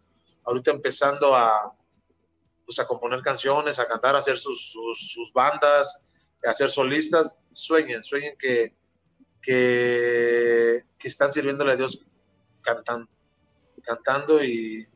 ahorita 0.45 0.71
empezando 0.71 1.35
a, 1.35 1.77
pues, 2.65 2.79
a 2.79 2.87
componer 2.87 3.23
canciones, 3.23 3.79
a 3.79 3.87
cantar, 3.87 4.17
a 4.17 4.19
hacer 4.19 4.39
sus, 4.39 4.73
sus, 4.95 5.33
bandas, 5.33 6.01
a 6.45 6.55
ser 6.55 6.71
solistas, 6.71 7.37
sueñen, 7.53 8.03
sueñen 8.03 8.37
que, 8.39 8.75
que, 9.41 10.85
que 10.99 11.09
están 11.09 11.33
sirviéndole 11.33 11.73
a 11.73 11.77
Dios 11.77 12.07
cantando, 12.63 13.09
cantando 13.83 14.43
y 14.43 14.87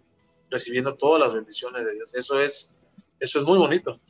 recibiendo 0.50 0.94
todas 0.94 1.20
las 1.20 1.34
bendiciones 1.34 1.84
de 1.84 1.94
Dios. 1.94 2.14
Eso 2.14 2.40
es 2.40 2.76
eso 3.18 3.40
es 3.40 3.46
muy 3.46 3.58
bonito. 3.58 4.00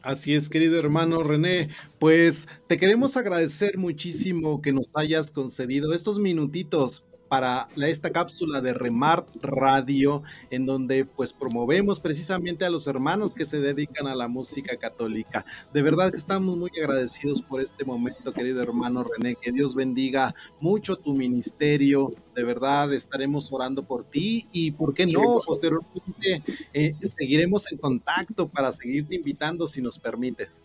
Así 0.00 0.34
es, 0.34 0.48
querido 0.48 0.78
hermano 0.78 1.22
René. 1.22 1.68
Pues 1.98 2.48
te 2.66 2.76
queremos 2.76 3.16
agradecer 3.16 3.78
muchísimo 3.78 4.60
que 4.62 4.72
nos 4.72 4.90
hayas 4.94 5.30
concedido 5.30 5.92
estos 5.94 6.18
minutitos 6.18 7.04
para 7.32 7.66
esta 7.78 8.10
cápsula 8.10 8.60
de 8.60 8.74
Remart 8.74 9.26
Radio, 9.40 10.22
en 10.50 10.66
donde 10.66 11.06
pues 11.06 11.32
promovemos 11.32 11.98
precisamente 11.98 12.66
a 12.66 12.68
los 12.68 12.86
hermanos 12.86 13.32
que 13.32 13.46
se 13.46 13.58
dedican 13.58 14.06
a 14.06 14.14
la 14.14 14.28
música 14.28 14.76
católica. 14.76 15.42
De 15.72 15.80
verdad 15.80 16.10
que 16.10 16.18
estamos 16.18 16.58
muy 16.58 16.70
agradecidos 16.78 17.40
por 17.40 17.62
este 17.62 17.86
momento, 17.86 18.34
querido 18.34 18.62
hermano 18.62 19.02
René. 19.02 19.36
Que 19.40 19.50
Dios 19.50 19.74
bendiga 19.74 20.34
mucho 20.60 20.96
tu 20.96 21.14
ministerio. 21.14 22.12
De 22.34 22.44
verdad 22.44 22.92
estaremos 22.92 23.50
orando 23.50 23.82
por 23.82 24.04
ti 24.04 24.46
y, 24.52 24.72
¿por 24.72 24.92
qué 24.92 25.06
no? 25.06 25.40
Posteriormente 25.46 26.42
eh, 26.74 26.94
seguiremos 27.00 27.72
en 27.72 27.78
contacto 27.78 28.46
para 28.46 28.70
seguirte 28.72 29.14
invitando 29.14 29.66
si 29.66 29.80
nos 29.80 29.98
permites. 29.98 30.64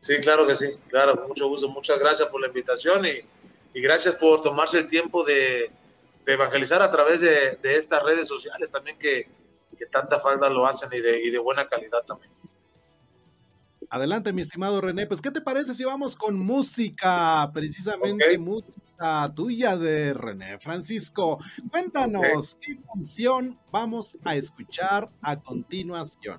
Sí, 0.00 0.16
claro 0.22 0.46
que 0.46 0.54
sí, 0.54 0.68
claro, 0.88 1.26
mucho 1.28 1.48
gusto, 1.50 1.68
muchas 1.68 1.98
gracias 1.98 2.30
por 2.30 2.40
la 2.40 2.46
invitación 2.46 3.04
y, 3.04 3.78
y 3.78 3.82
gracias 3.82 4.14
por 4.14 4.40
tomarse 4.40 4.78
el 4.78 4.86
tiempo 4.86 5.22
de, 5.22 5.70
evangelizar 6.32 6.82
a 6.82 6.90
través 6.90 7.20
de, 7.20 7.58
estas 7.62 8.02
redes 8.02 8.28
sociales 8.28 8.70
también 8.70 8.98
que, 8.98 9.28
tanta 9.90 10.18
falta 10.18 10.50
lo 10.50 10.66
hacen 10.66 10.90
y 10.92 11.00
de, 11.00 11.22
y 11.22 11.30
de 11.30 11.38
buena 11.38 11.66
calidad 11.66 12.02
también. 12.04 12.32
Adelante, 13.90 14.34
mi 14.34 14.42
estimado 14.42 14.82
René. 14.82 15.06
Pues, 15.06 15.22
¿qué 15.22 15.30
te 15.30 15.40
parece 15.40 15.74
si 15.74 15.82
vamos 15.84 16.14
con 16.14 16.38
música? 16.38 17.50
Precisamente 17.54 18.36
música 18.36 19.32
tuya 19.34 19.78
de 19.78 20.12
René 20.12 20.58
Francisco. 20.58 21.38
Cuéntanos, 21.70 22.58
¿qué 22.60 22.78
canción 22.92 23.58
vamos 23.70 24.18
a 24.24 24.36
escuchar 24.36 25.08
a 25.22 25.40
continuación? 25.40 26.38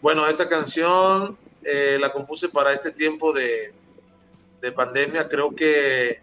Bueno, 0.00 0.26
esta 0.26 0.48
canción 0.48 1.36
eh, 1.62 1.98
la 2.00 2.10
compuse 2.10 2.48
para 2.48 2.72
este 2.72 2.90
tiempo 2.90 3.34
de, 3.34 3.74
de 4.62 4.72
pandemia. 4.72 5.28
Creo 5.28 5.54
que 5.54 6.22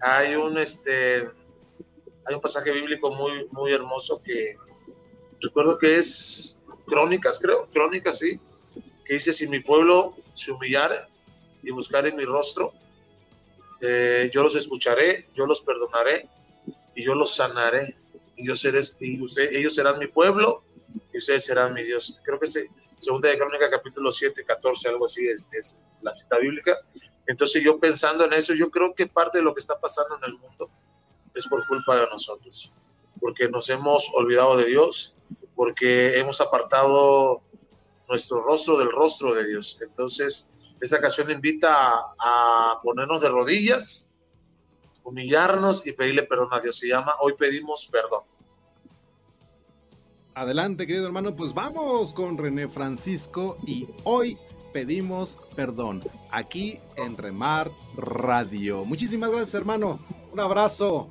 hay 0.00 0.34
un, 0.34 0.58
este, 0.58 1.30
hay 2.26 2.34
un 2.34 2.40
pasaje 2.40 2.70
bíblico 2.72 3.12
muy, 3.12 3.46
muy 3.50 3.72
hermoso 3.72 4.22
que 4.22 4.56
recuerdo 5.40 5.78
que 5.78 5.96
es 5.96 6.62
Crónicas, 6.86 7.38
creo, 7.40 7.68
Crónicas, 7.72 8.18
sí, 8.18 8.40
que 9.04 9.14
dice, 9.14 9.32
si 9.32 9.48
mi 9.48 9.60
pueblo 9.60 10.16
se 10.34 10.52
humillare 10.52 10.96
y 11.62 11.70
buscare 11.70 12.12
mi 12.12 12.24
rostro, 12.24 12.72
eh, 13.80 14.30
yo 14.32 14.42
los 14.42 14.54
escucharé, 14.54 15.26
yo 15.34 15.46
los 15.46 15.62
perdonaré 15.62 16.28
y 16.94 17.02
yo 17.02 17.14
los 17.14 17.34
sanaré. 17.34 17.96
Y, 18.36 18.46
yo 18.46 18.56
seré, 18.56 18.80
y 19.00 19.20
usted, 19.20 19.52
ellos 19.52 19.74
serán 19.74 19.98
mi 19.98 20.06
pueblo 20.06 20.62
y 21.12 21.18
ustedes 21.18 21.44
serán 21.44 21.74
mi 21.74 21.82
Dios. 21.82 22.20
Creo 22.24 22.38
que 22.38 22.46
es 22.46 22.58
segunda 22.98 23.28
de 23.28 23.38
Crónica 23.38 23.68
capítulo 23.68 24.12
7, 24.12 24.44
14, 24.44 24.88
algo 24.88 25.06
así 25.06 25.26
es, 25.26 25.48
es 25.52 25.82
la 26.00 26.12
cita 26.12 26.38
bíblica. 26.38 26.78
Entonces 27.26 27.62
yo 27.62 27.78
pensando 27.78 28.24
en 28.24 28.32
eso, 28.32 28.54
yo 28.54 28.70
creo 28.70 28.94
que 28.94 29.06
parte 29.06 29.38
de 29.38 29.44
lo 29.44 29.54
que 29.54 29.60
está 29.60 29.78
pasando 29.80 30.16
en 30.16 30.24
el 30.24 30.38
mundo 30.38 30.70
es 31.34 31.46
por 31.46 31.66
culpa 31.66 31.96
de 31.96 32.06
nosotros, 32.08 32.72
porque 33.20 33.48
nos 33.48 33.68
hemos 33.70 34.10
olvidado 34.14 34.56
de 34.56 34.66
Dios, 34.66 35.16
porque 35.54 36.18
hemos 36.18 36.40
apartado 36.40 37.42
nuestro 38.08 38.42
rostro 38.42 38.78
del 38.78 38.90
rostro 38.90 39.34
de 39.34 39.46
Dios. 39.46 39.80
Entonces, 39.80 40.76
esta 40.80 41.00
canción 41.00 41.30
invita 41.30 41.94
a, 42.18 42.80
ponernos 42.82 43.20
de 43.20 43.28
rodillas, 43.28 44.10
humillarnos 45.04 45.86
y 45.86 45.92
pedirle 45.92 46.24
perdón 46.24 46.48
a 46.52 46.60
Dios. 46.60 46.78
Se 46.78 46.88
llama 46.88 47.14
Hoy 47.20 47.34
pedimos 47.38 47.88
perdón. 47.90 48.24
Adelante, 50.34 50.86
querido 50.86 51.06
hermano, 51.06 51.36
pues 51.36 51.52
vamos 51.52 52.14
con 52.14 52.38
René 52.38 52.66
Francisco 52.68 53.58
y 53.66 53.86
hoy 54.04 54.38
pedimos 54.72 55.38
perdón 55.54 56.02
aquí 56.30 56.80
en 56.96 57.16
Remar 57.16 57.70
Radio. 57.96 58.84
Muchísimas 58.84 59.30
gracias, 59.30 59.54
hermano. 59.54 60.00
Un 60.32 60.40
abrazo. 60.40 61.10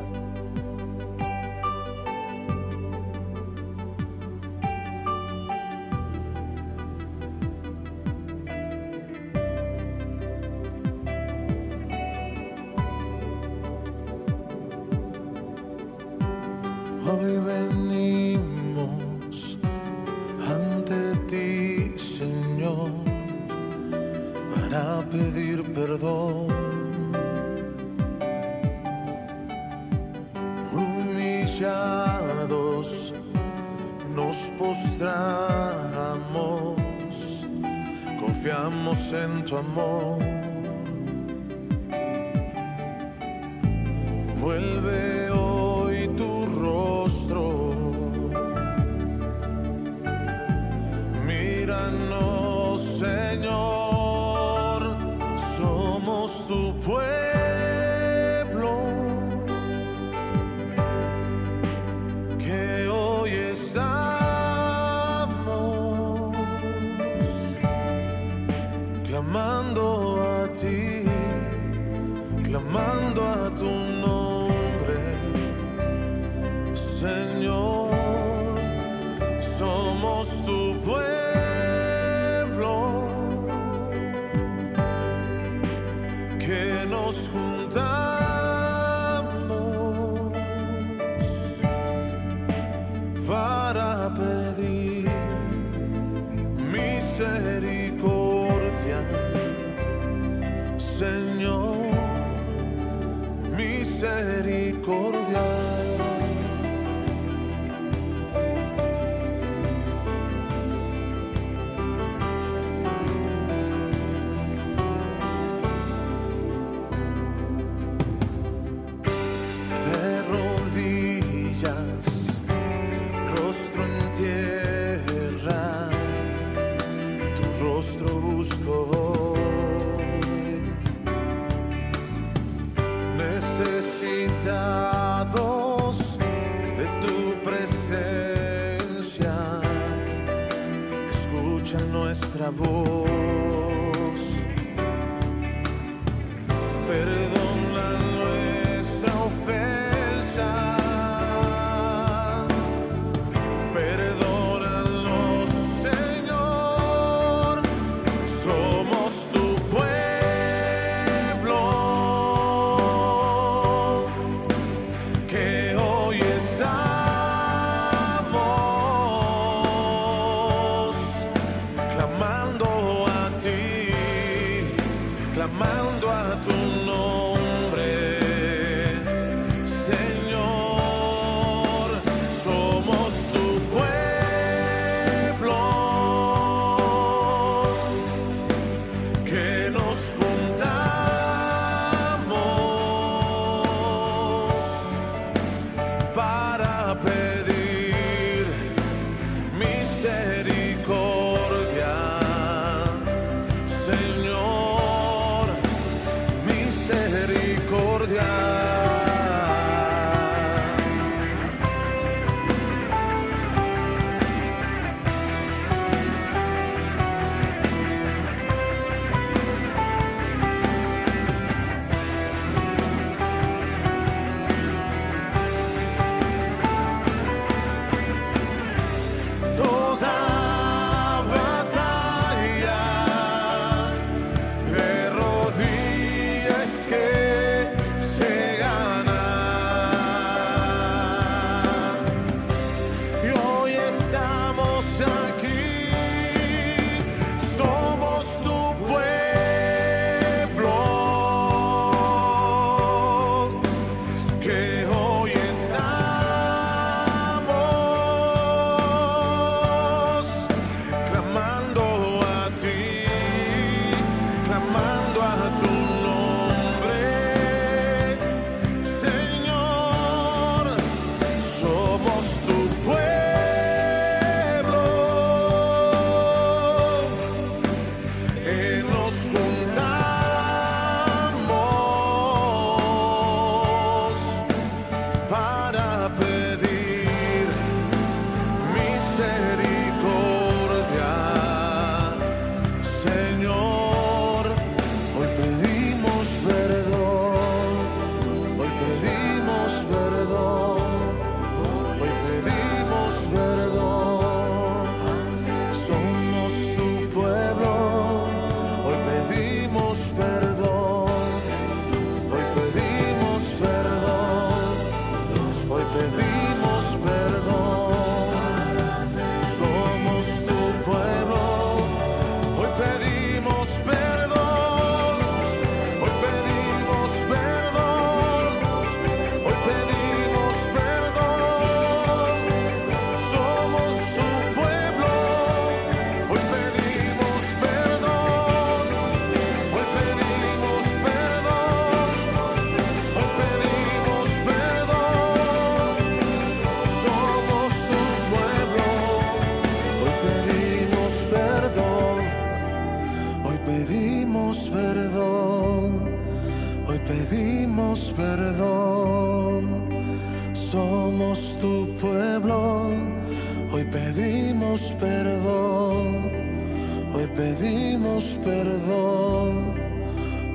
perdón, 368.43 369.73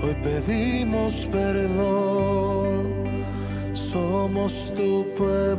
hoy 0.02 0.16
pedimos 0.22 1.26
perdón. 1.30 2.96
Somos 3.72 4.72
tu 4.76 5.06
pueblo. 5.16 5.55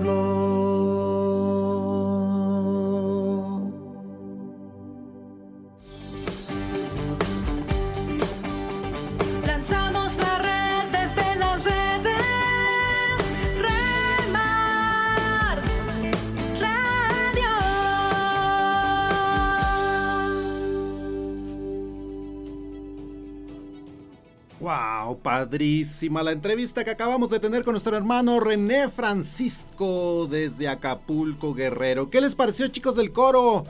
La 26.23 26.31
entrevista 26.31 26.83
que 26.83 26.91
acabamos 26.91 27.29
de 27.29 27.39
tener 27.39 27.63
con 27.63 27.73
nuestro 27.73 27.95
hermano 27.95 28.39
René 28.39 28.89
Francisco 28.89 30.27
desde 30.29 30.67
Acapulco 30.67 31.53
Guerrero. 31.53 32.09
¿Qué 32.09 32.19
les 32.19 32.35
pareció, 32.35 32.67
chicos 32.67 32.95
del 32.95 33.11
coro? 33.11 33.65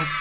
Eso, 0.00 0.12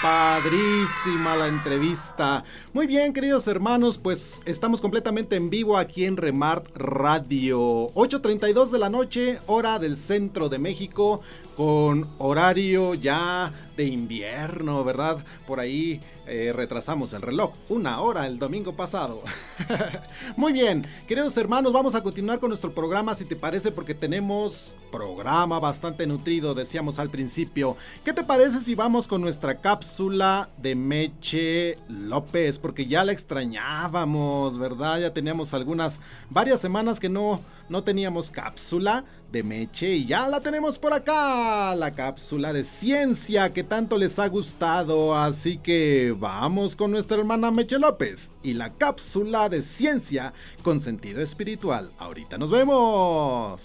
padrísima 0.00 1.34
la 1.34 1.48
entrevista. 1.48 2.44
Muy 2.72 2.86
bien, 2.86 3.12
queridos 3.12 3.48
hermanos, 3.48 3.98
pues 3.98 4.42
estamos 4.44 4.80
completamente 4.80 5.34
en 5.34 5.50
vivo 5.50 5.76
aquí 5.76 6.04
en 6.04 6.16
Remart 6.16 6.76
Radio. 6.76 7.88
8.32 7.94 8.70
de 8.70 8.78
la 8.78 8.90
noche, 8.90 9.40
hora 9.46 9.78
del 9.80 9.96
centro 9.96 10.48
de 10.48 10.58
México, 10.60 11.20
con 11.56 12.08
horario 12.18 12.94
ya 12.94 13.52
de 13.76 13.84
invierno, 13.86 14.84
¿verdad? 14.84 15.24
Por 15.46 15.58
ahí 15.58 16.00
eh, 16.26 16.52
retrasamos 16.54 17.12
el 17.12 17.22
reloj 17.22 17.52
una 17.68 18.00
hora 18.00 18.26
el 18.26 18.38
domingo 18.38 18.74
pasado. 18.74 19.22
Muy 20.36 20.52
bien, 20.52 20.86
queridos 21.08 21.36
hermanos, 21.36 21.72
vamos 21.72 21.94
a 21.94 22.02
continuar 22.02 22.38
con 22.38 22.50
nuestro 22.50 22.72
programa 22.72 23.14
si 23.14 23.24
te 23.24 23.36
parece 23.36 23.72
porque 23.72 23.94
tenemos 23.94 24.76
programa 24.92 25.58
bastante 25.58 26.06
nutrido, 26.06 26.54
decíamos 26.54 26.98
al 26.98 27.10
principio. 27.10 27.76
¿Qué 28.04 28.12
te 28.12 28.22
parece 28.22 28.60
si 28.60 28.74
vamos 28.74 29.08
con 29.08 29.23
nuestra 29.24 29.56
cápsula 29.56 30.50
de 30.58 30.74
Meche 30.74 31.78
López? 31.88 32.58
Porque 32.58 32.86
ya 32.86 33.04
la 33.04 33.12
extrañábamos, 33.12 34.58
¿verdad? 34.58 35.00
Ya 35.00 35.12
teníamos 35.12 35.54
algunas, 35.54 35.98
varias 36.30 36.60
semanas 36.60 37.00
que 37.00 37.08
no, 37.08 37.40
no 37.68 37.82
teníamos 37.82 38.30
cápsula 38.30 39.04
de 39.32 39.42
Meche 39.42 39.94
y 39.94 40.06
ya 40.06 40.28
la 40.28 40.40
tenemos 40.40 40.78
por 40.78 40.92
acá, 40.92 41.74
la 41.74 41.92
cápsula 41.94 42.52
de 42.52 42.62
ciencia 42.62 43.52
que 43.52 43.64
tanto 43.64 43.98
les 43.98 44.18
ha 44.20 44.28
gustado, 44.28 45.16
así 45.16 45.58
que 45.58 46.14
vamos 46.16 46.76
con 46.76 46.92
nuestra 46.92 47.18
hermana 47.18 47.50
Meche 47.50 47.78
López 47.80 48.30
y 48.44 48.52
la 48.52 48.74
cápsula 48.74 49.48
de 49.48 49.62
ciencia 49.62 50.32
con 50.62 50.78
sentido 50.78 51.20
espiritual. 51.20 51.90
Ahorita 51.98 52.38
nos 52.38 52.52
vemos. 52.52 53.60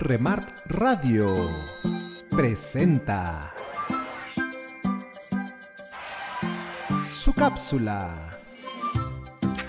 Remart 0.00 0.48
Radio 0.66 1.32
presenta 2.34 3.52
su 7.08 7.34
cápsula 7.34 8.38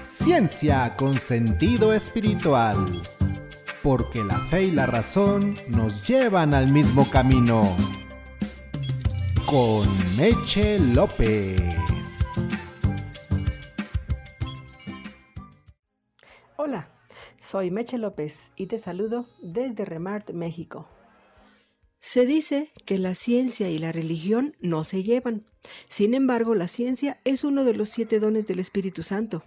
Ciencia 0.07 0.95
con 0.95 1.15
sentido 1.15 1.91
espiritual. 1.91 2.77
Porque 3.83 4.23
la 4.23 4.39
fe 4.45 4.63
y 4.63 4.71
la 4.71 4.85
razón 4.85 5.55
nos 5.67 6.07
llevan 6.07 6.53
al 6.53 6.71
mismo 6.71 7.05
camino. 7.11 7.75
Con 9.45 9.85
Meche 10.15 10.79
López. 10.79 11.59
Hola, 16.55 16.87
soy 17.41 17.69
Meche 17.69 17.97
López 17.97 18.53
y 18.55 18.67
te 18.67 18.77
saludo 18.77 19.25
desde 19.41 19.83
Remart, 19.83 20.31
México. 20.31 20.87
Se 22.05 22.25
dice 22.25 22.69
que 22.83 22.99
la 22.99 23.15
ciencia 23.15 23.69
y 23.69 23.77
la 23.77 23.93
religión 23.93 24.57
no 24.59 24.83
se 24.83 25.03
llevan. 25.03 25.45
Sin 25.87 26.13
embargo, 26.13 26.53
la 26.53 26.67
ciencia 26.67 27.17
es 27.23 27.45
uno 27.45 27.63
de 27.63 27.73
los 27.73 27.87
siete 27.87 28.19
dones 28.19 28.45
del 28.45 28.59
Espíritu 28.59 29.03
Santo. 29.03 29.41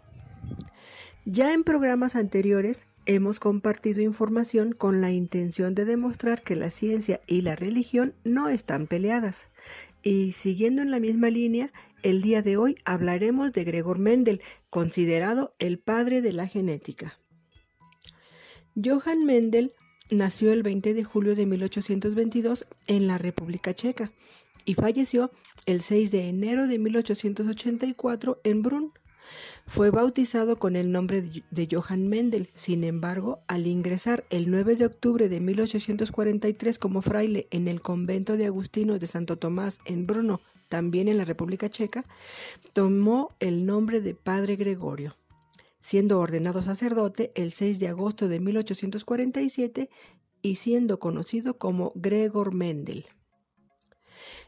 Ya 1.27 1.53
en 1.53 1.65
programas 1.65 2.17
anteriores 2.17 2.87
hemos 3.05 3.41
compartido 3.41 4.01
información 4.01 4.73
con 4.73 5.03
la 5.03 5.11
intención 5.11 5.75
de 5.75 5.85
demostrar 5.85 6.43
que 6.43 6.57
la 6.57 6.71
ciencia 6.71 7.21
y 7.27 7.43
la 7.43 7.57
religión 7.57 8.15
no 8.25 8.49
están 8.49 8.87
peleadas. 8.87 9.49
Y 10.03 10.33
siguiendo 10.33 10.81
en 10.81 10.91
la 10.91 10.99
misma 10.99 11.29
línea, 11.29 11.75
el 12.03 12.23
día 12.23 12.41
de 12.41 12.57
hoy 12.57 12.77
hablaremos 12.87 13.53
de 13.53 13.65
Gregor 13.65 13.99
Mendel, 13.99 14.41
considerado 14.71 15.53
el 15.59 15.79
padre 15.79 16.23
de 16.23 16.33
la 16.33 16.47
genética. 16.47 17.19
Johann 18.83 19.27
Mendel 19.27 19.73
nació 20.11 20.53
el 20.53 20.63
20 20.63 20.95
de 20.95 21.05
julio 21.05 21.35
de 21.35 21.47
1822 21.47 22.67
en 22.87 23.07
la 23.07 23.19
República 23.19 23.75
Checa 23.75 24.13
y 24.65 24.75
falleció 24.75 25.31
el 25.65 25.81
6 25.81 26.11
de 26.11 26.29
enero 26.29 26.67
de 26.67 26.79
1884 26.79 28.41
en 28.45 28.63
Brunn. 28.63 28.93
Fue 29.67 29.91
bautizado 29.91 30.57
con 30.57 30.77
el 30.77 30.93
nombre 30.93 31.23
de 31.51 31.69
Johann 31.71 32.09
Mendel, 32.09 32.51
sin 32.55 32.85
embargo, 32.85 33.41
al 33.49 33.67
ingresar 33.67 34.25
el 34.31 34.51
9 34.51 34.77
de 34.77 34.87
octubre 34.87 35.29
de 35.29 35.41
1843 35.41 36.79
como 36.79 37.03
fraile 37.03 37.49
en 37.51 37.67
el 37.67 37.81
convento 37.81 38.37
de 38.37 38.47
Agustinos 38.47 39.01
de 39.01 39.09
Santo 39.09 39.37
Tomás 39.37 39.81
en 39.85 40.07
Brno, 40.07 40.41
también 40.69 41.09
en 41.09 41.19
la 41.19 41.25
República 41.25 41.69
Checa, 41.69 42.05
tomó 42.73 43.31
el 43.41 43.65
nombre 43.65 44.01
de 44.01 44.15
Padre 44.15 44.55
Gregorio, 44.57 45.17
siendo 45.87 46.19
ordenado 46.19 46.63
sacerdote 46.63 47.31
el 47.37 47.53
6 47.53 47.79
de 47.79 47.87
agosto 47.87 48.27
de 48.27 48.41
1847 48.41 49.89
y 50.43 50.57
siendo 50.57 50.99
conocido 50.99 51.59
como 51.59 51.93
Gregor 51.95 52.53
Mendel. 52.53 53.07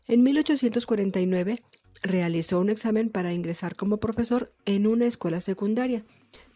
En 0.08 0.24
1849 0.24 1.62
realizó 2.02 2.58
un 2.58 2.70
examen 2.70 3.08
para 3.10 3.32
ingresar 3.32 3.76
como 3.76 3.98
profesor 3.98 4.50
en 4.64 4.88
una 4.88 5.06
escuela 5.06 5.40
secundaria, 5.40 6.04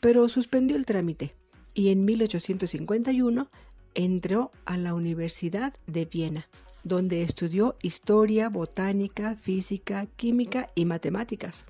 pero 0.00 0.26
suspendió 0.26 0.76
el 0.76 0.84
trámite 0.84 1.36
y 1.74 1.90
en 1.90 2.04
1851 2.04 3.52
entró 3.94 4.50
a 4.64 4.76
la 4.78 4.94
Universidad 4.94 5.74
de 5.86 6.06
Viena, 6.06 6.48
donde 6.82 7.22
estudió 7.22 7.76
historia, 7.82 8.48
botánica, 8.48 9.36
física, 9.36 10.06
química 10.16 10.70
y 10.74 10.86
matemáticas. 10.86 11.66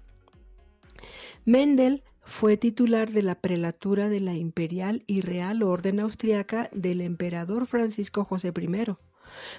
Mendel 1.44 2.02
fue 2.25 2.57
titular 2.57 3.11
de 3.11 3.23
la 3.23 3.35
prelatura 3.35 4.09
de 4.09 4.20
la 4.20 4.35
Imperial 4.35 5.03
y 5.07 5.23
Real 5.23 5.62
Orden 5.62 6.01
Austriaca 6.01 6.70
del 6.73 7.01
emperador 7.01 7.66
Francisco 7.66 8.25
José 8.25 8.53
I, 8.57 8.87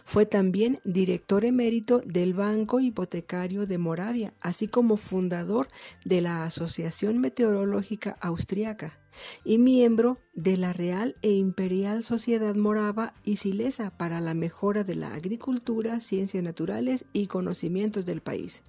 Fue 0.06 0.26
también 0.26 0.80
director 0.86 1.44
emérito 1.44 2.02
del 2.06 2.34
Banco 2.34 2.80
Hipotecario 2.80 3.68
de 3.68 3.78
Moravia, 3.78 4.34
así 4.40 4.68
como 4.68 4.96
fundador 4.96 5.68
de 6.06 6.22
la 6.22 6.46
Asociación 6.46 7.20
Meteorológica 7.20 8.18
Austriaca 8.22 9.00
y 9.44 9.58
miembro 9.58 10.18
de 10.34 10.58
la 10.58 10.74
Real 10.74 11.16
e 11.22 11.32
Imperial 11.32 12.04
Sociedad 12.04 12.56
Morava 12.56 13.14
y 13.24 13.36
Silesa 13.36 13.96
para 13.96 14.22
la 14.22 14.34
mejora 14.34 14.84
de 14.84 14.96
la 14.96 15.14
agricultura, 15.14 16.00
ciencias 16.00 16.44
naturales 16.44 17.06
y 17.14 17.28
conocimientos 17.28 18.06
del 18.06 18.22
país. 18.22 18.64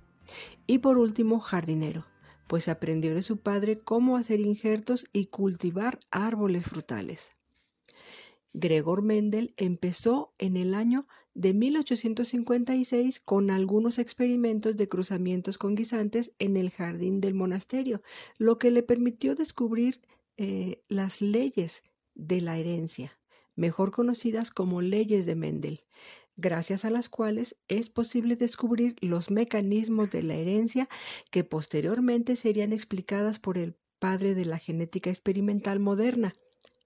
Y 0.67 0.79
por 0.79 0.99
último, 0.99 1.39
jardinero, 1.39 2.07
pues 2.47 2.69
aprendió 2.69 3.15
de 3.15 3.23
su 3.23 3.39
padre 3.39 3.79
cómo 3.79 4.17
hacer 4.17 4.41
injertos 4.41 5.07
y 5.13 5.27
cultivar 5.27 6.01
árboles 6.11 6.65
frutales. 6.65 7.31
Gregor 8.53 9.03
Mendel 9.03 9.53
empezó 9.57 10.33
en 10.39 10.57
el 10.57 10.75
año 10.75 11.07
de 11.35 11.53
1856 11.53 13.19
con 13.19 13.51
algunos 13.51 13.99
experimentos 13.99 14.77
de 14.77 14.89
cruzamientos 14.89 15.59
con 15.59 15.75
guisantes 15.75 16.33
en 16.39 16.57
el 16.57 16.71
jardín 16.71 17.21
del 17.21 17.35
monasterio, 17.35 18.03
lo 18.39 18.59
que 18.59 18.71
le 18.71 18.85
permitió 18.85 19.35
descubrir 19.35 20.01
eh, 20.37 20.83
las 20.89 21.21
leyes 21.21 21.83
de 22.15 22.41
la 22.41 22.57
herencia, 22.57 23.19
mejor 23.57 23.91
conocidas 23.91 24.53
como 24.53 24.81
leyes 24.81 25.27
de 25.27 25.35
Mendel, 25.35 25.85
gracias 26.37 26.85
a 26.85 26.91
las 26.91 27.09
cuales 27.09 27.57
es 27.69 27.91
posible 27.91 28.37
descubrir 28.37 28.97
los 29.01 29.31
mecanismos 29.31 30.11
de 30.11 30.23
la 30.23 30.35
herencia 30.35 30.89
que 31.31 31.45
posteriormente 31.45 32.37
serían 32.37 32.73
explicadas 32.73 33.39
por 33.39 33.59
el 33.59 33.77
padre 33.99 34.35
de 34.35 34.45
la 34.45 34.59
genética 34.59 35.11
experimental 35.11 35.81
moderna, 35.81 36.33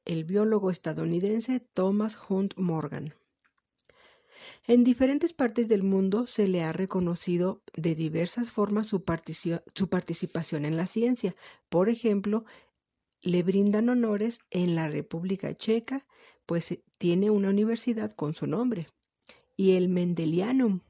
el 0.04 0.24
biólogo 0.24 0.70
estadounidense 0.70 1.60
Thomas 1.60 2.18
Hunt 2.28 2.54
Morgan. 2.56 3.14
En 4.66 4.84
diferentes 4.84 5.32
partes 5.32 5.68
del 5.68 5.82
mundo 5.82 6.26
se 6.26 6.46
le 6.46 6.62
ha 6.62 6.72
reconocido 6.72 7.62
de 7.74 7.94
diversas 7.94 8.50
formas 8.50 8.86
su, 8.86 9.02
su, 9.74 9.88
participación 9.88 10.64
en 10.64 10.76
la 10.76 10.86
ciencia. 10.86 11.34
Por 11.68 11.88
ejemplo, 11.88 12.44
le 13.22 13.42
brindan 13.42 13.88
honores 13.88 14.40
en 14.50 14.74
la 14.74 14.88
República 14.88 15.54
Checa, 15.54 16.06
pues 16.46 16.70
eh, 16.72 16.84
tiene 16.98 17.30
una 17.30 17.50
universidad 17.50 18.12
con 18.12 18.34
su 18.34 18.46
nombre. 18.46 18.88
Y 19.60 19.72
el 19.72 19.88
Mendelianum, 19.88 20.82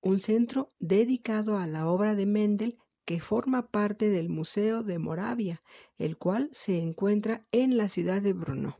un 0.00 0.20
centro 0.20 0.72
dedicado 0.78 1.58
a 1.58 1.66
la 1.66 1.88
obra 1.88 2.14
de 2.14 2.24
Mendel 2.24 2.78
que 3.04 3.20
forma 3.20 3.66
parte 3.72 4.10
del 4.10 4.28
Museo 4.28 4.84
de 4.84 5.00
Moravia, 5.00 5.60
el 5.98 6.16
cual 6.16 6.48
se 6.52 6.80
encuentra 6.80 7.44
en 7.50 7.76
la 7.76 7.88
ciudad 7.88 8.22
de 8.22 8.32
Brno. 8.32 8.78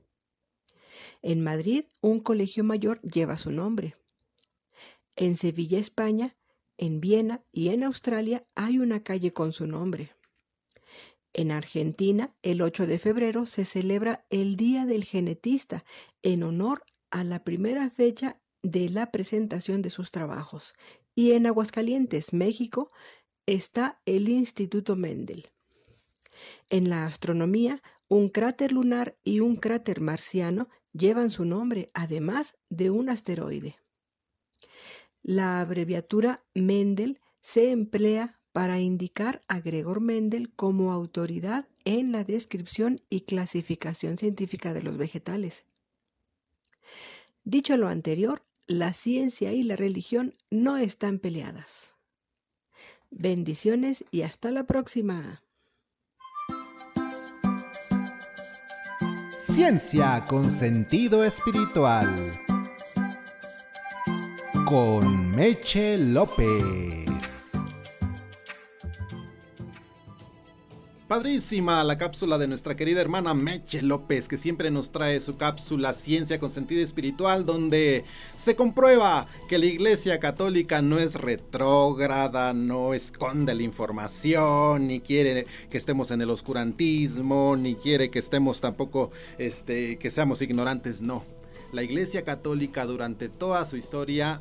En 1.23 1.43
Madrid, 1.43 1.87
un 2.01 2.21
colegio 2.21 2.63
mayor 2.63 3.01
lleva 3.03 3.37
su 3.37 3.51
nombre. 3.51 3.97
En 5.17 5.35
Sevilla, 5.35 5.81
España, 5.81 6.37
en 6.79 7.01
Viena 7.01 7.43
y 7.51 7.71
en 7.71 7.83
Australia 7.83 8.47
hay 8.55 8.79
una 8.79 9.03
calle 9.03 9.33
con 9.33 9.53
su 9.53 9.67
nombre. 9.67 10.11
En 11.33 11.51
Argentina, 11.51 12.33
el 12.43 12.63
8 12.63 12.87
de 12.87 13.01
febrero 13.01 13.45
se 13.45 13.65
celebra 13.65 14.25
el 14.31 14.57
Día 14.57 14.87
del 14.87 15.03
Genetista 15.03 15.85
en 16.23 16.45
honor 16.45 16.85
a 17.11 17.25
la 17.25 17.43
primera 17.43 17.91
fecha 17.91 18.41
de 18.67 18.89
la 18.89 19.13
presentación 19.13 19.81
de 19.81 19.91
sus 19.91 20.11
trabajos. 20.11 20.75
Y 21.15 21.33
en 21.33 21.47
Aguascalientes, 21.47 22.33
México, 22.33 22.91
está 23.47 24.01
el 24.07 24.29
Instituto 24.29 24.97
Mendel. 24.97 25.47
En 26.69 26.91
la 26.91 27.07
astronomía, 27.07 27.81
un 28.09 28.29
cráter 28.29 28.73
lunar 28.73 29.17
y 29.23 29.41
un 29.41 29.57
cráter 29.57 30.01
marciano 30.01 30.69
llevan 30.93 31.31
su 31.31 31.45
nombre, 31.45 31.89
además 31.95 32.57
de 32.69 32.91
un 32.91 33.09
asteroide. 33.09 33.77
La 35.23 35.61
abreviatura 35.61 36.45
Mendel 36.55 37.21
se 37.41 37.71
emplea 37.71 38.41
para 38.53 38.81
indicar 38.81 39.43
a 39.49 39.61
Gregor 39.61 40.01
Mendel 40.01 40.53
como 40.55 40.93
autoridad 40.93 41.69
en 41.85 42.11
la 42.11 42.25
descripción 42.25 43.01
y 43.11 43.21
clasificación 43.21 44.19
científica 44.19 44.75
de 44.75 44.83
los 44.83 44.97
vegetales. 44.97 45.67
Dicho 47.45 47.77
lo 47.77 47.87
anterior, 47.87 48.43
la 48.67 48.93
ciencia 48.93 49.53
y 49.53 49.63
la 49.63 49.77
religión 49.77 50.33
no 50.51 50.77
están 50.77 51.19
peleadas. 51.19 51.95
Bendiciones 53.11 54.05
y 54.11 54.23
hasta 54.23 54.51
la 54.51 54.67
próxima. 54.67 55.43
Ciencia 59.39 60.25
con 60.29 60.51
sentido 60.51 61.25
espiritual. 61.25 62.13
Con 64.67 65.31
Meche 65.31 65.97
López. 65.97 67.06
Padrísima 71.09 71.85
la 71.85 71.99
cápsula 71.99 72.37
de 72.37 72.49
nuestra 72.49 72.75
querida 72.75 73.01
hermana 73.01 73.33
Meche 73.33 73.81
López, 73.81 74.27
que 74.27 74.37
siempre 74.37 74.73
nos 74.73 74.91
trae 74.91 75.21
su 75.21 75.37
cápsula 75.37 75.93
Ciencia 75.93 76.41
con 76.41 76.51
sentido 76.51 76.83
espiritual, 76.83 77.47
donde 77.47 78.03
se 78.35 78.57
comprueba 78.57 79.29
que 79.49 79.59
la 79.59 79.67
Iglesia 79.67 80.19
Católica 80.19 80.83
no 80.83 80.99
es 80.99 81.15
retrógrada, 81.15 82.53
no 82.55 82.93
esconde 82.93 83.55
la 83.55 83.63
información, 83.63 84.89
ni 84.89 84.99
quiere 84.99 85.47
que 85.71 85.79
estemos 85.79 86.11
en 86.11 86.23
el 86.23 86.31
oscurantismo, 86.31 87.55
ni 87.55 87.77
quiere 87.77 88.11
que 88.11 88.19
estemos 88.19 88.61
tampoco, 88.61 89.13
este, 89.39 89.99
que 89.99 90.11
seamos 90.11 90.43
ignorantes, 90.43 91.03
no. 91.03 91.23
La 91.71 91.85
Iglesia 91.85 92.25
Católica 92.25 92.85
durante 92.85 93.29
toda 93.29 93.65
su 93.65 93.77
historia 93.77 94.41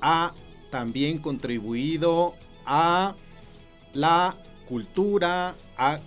ha 0.00 0.32
también 0.70 1.18
contribuido 1.18 2.34
a 2.66 3.16
la 3.94 4.36
cultura, 4.68 5.54
ha 5.76 6.00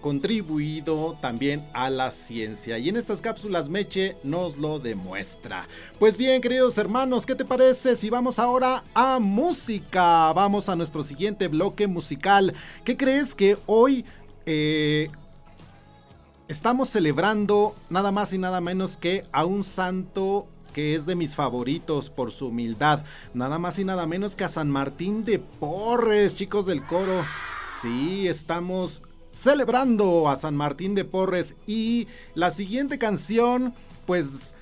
contribuido 0.00 1.16
también 1.20 1.68
a 1.72 1.90
la 1.90 2.10
ciencia 2.10 2.78
y 2.78 2.88
en 2.88 2.96
estas 2.96 3.20
cápsulas 3.20 3.68
Meche 3.68 4.16
nos 4.22 4.56
lo 4.56 4.78
demuestra. 4.78 5.68
Pues 5.98 6.16
bien, 6.16 6.40
queridos 6.40 6.78
hermanos, 6.78 7.26
¿qué 7.26 7.34
te 7.34 7.44
parece 7.44 7.96
si 7.96 8.10
vamos 8.10 8.38
ahora 8.38 8.84
a 8.94 9.18
música? 9.18 10.32
Vamos 10.32 10.68
a 10.68 10.76
nuestro 10.76 11.02
siguiente 11.02 11.48
bloque 11.48 11.86
musical. 11.86 12.54
¿Qué 12.84 12.96
crees 12.96 13.34
que 13.34 13.58
hoy 13.66 14.04
eh, 14.46 15.10
estamos 16.48 16.88
celebrando 16.88 17.74
nada 17.90 18.12
más 18.12 18.32
y 18.32 18.38
nada 18.38 18.60
menos 18.60 18.96
que 18.96 19.24
a 19.32 19.44
un 19.44 19.64
santo 19.64 20.46
que 20.72 20.94
es 20.94 21.06
de 21.06 21.16
mis 21.16 21.34
favoritos 21.34 22.08
por 22.08 22.30
su 22.30 22.48
humildad? 22.48 23.02
Nada 23.34 23.58
más 23.58 23.78
y 23.78 23.84
nada 23.84 24.06
menos 24.06 24.36
que 24.36 24.44
a 24.44 24.48
San 24.48 24.70
Martín 24.70 25.24
de 25.24 25.40
Porres, 25.40 26.36
chicos 26.36 26.66
del 26.66 26.84
coro. 26.84 27.24
Sí, 27.80 28.26
estamos 28.26 29.02
celebrando 29.30 30.28
a 30.28 30.34
San 30.34 30.56
Martín 30.56 30.96
de 30.96 31.04
Porres 31.04 31.54
y 31.64 32.08
la 32.34 32.50
siguiente 32.50 32.98
canción, 32.98 33.72
pues, 34.04 34.52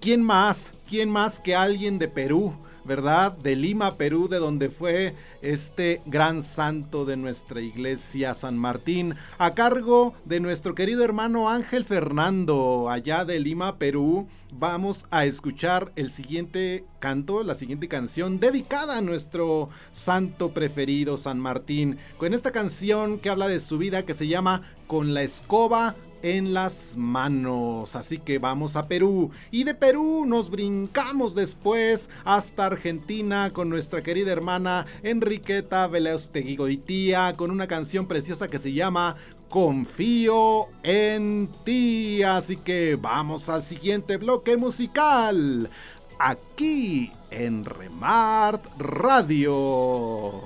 ¿quién 0.00 0.22
más? 0.22 0.72
¿Quién 0.88 1.10
más 1.10 1.40
que 1.40 1.56
alguien 1.56 1.98
de 1.98 2.06
Perú? 2.06 2.54
¿Verdad? 2.84 3.32
De 3.32 3.56
Lima, 3.56 3.96
Perú, 3.96 4.28
de 4.28 4.38
donde 4.38 4.70
fue 4.70 5.14
este 5.42 6.02
gran 6.06 6.42
santo 6.42 7.04
de 7.04 7.16
nuestra 7.16 7.60
iglesia, 7.60 8.34
San 8.34 8.56
Martín, 8.58 9.14
a 9.38 9.54
cargo 9.54 10.14
de 10.24 10.40
nuestro 10.40 10.74
querido 10.74 11.04
hermano 11.04 11.50
Ángel 11.50 11.84
Fernando, 11.84 12.88
allá 12.88 13.24
de 13.24 13.38
Lima, 13.40 13.78
Perú. 13.78 14.28
Vamos 14.52 15.06
a 15.10 15.24
escuchar 15.24 15.92
el 15.96 16.10
siguiente 16.10 16.84
canto, 16.98 17.42
la 17.42 17.54
siguiente 17.54 17.88
canción 17.88 18.40
dedicada 18.40 18.98
a 18.98 19.02
nuestro 19.02 19.68
santo 19.90 20.52
preferido, 20.52 21.16
San 21.16 21.38
Martín, 21.38 21.98
con 22.18 22.34
esta 22.34 22.50
canción 22.50 23.18
que 23.18 23.30
habla 23.30 23.48
de 23.48 23.60
su 23.60 23.78
vida 23.78 24.04
que 24.04 24.14
se 24.14 24.26
llama 24.26 24.62
Con 24.86 25.14
la 25.14 25.22
escoba 25.22 25.96
en 26.22 26.54
las 26.54 26.94
manos. 26.96 27.96
Así 27.96 28.18
que 28.18 28.38
vamos 28.38 28.76
a 28.76 28.88
Perú. 28.88 29.30
Y 29.50 29.64
de 29.64 29.74
Perú 29.74 30.24
nos 30.26 30.50
brincamos 30.50 31.34
después 31.34 32.08
hasta 32.24 32.66
Argentina 32.66 33.50
con 33.52 33.68
nuestra 33.68 34.02
querida 34.02 34.32
hermana 34.32 34.86
Enriqueta 35.02 35.86
Velaustegui 35.86 36.56
Goitía 36.56 37.34
con 37.36 37.50
una 37.50 37.66
canción 37.66 38.06
preciosa 38.06 38.48
que 38.48 38.58
se 38.58 38.72
llama 38.72 39.16
Confío 39.48 40.68
en 40.82 41.48
ti. 41.64 42.22
Así 42.22 42.56
que 42.56 42.98
vamos 43.00 43.48
al 43.48 43.62
siguiente 43.62 44.16
bloque 44.16 44.56
musical. 44.56 45.70
Aquí 46.18 47.12
en 47.30 47.64
Remart 47.64 48.64
Radio. 48.78 50.42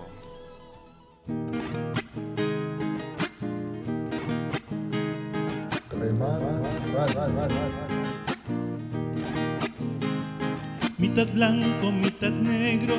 Mitad 10.98 11.26
blanco, 11.32 11.92
mitad 11.92 12.30
negro, 12.30 12.94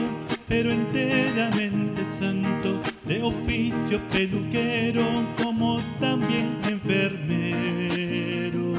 pero 0.47 0.72
enteramente 0.72 2.03
santo, 2.20 2.80
de 3.06 3.22
oficio 3.22 4.01
peluquero 4.10 5.03
como 5.43 5.80
también 5.99 6.58
enfermero. 6.68 8.74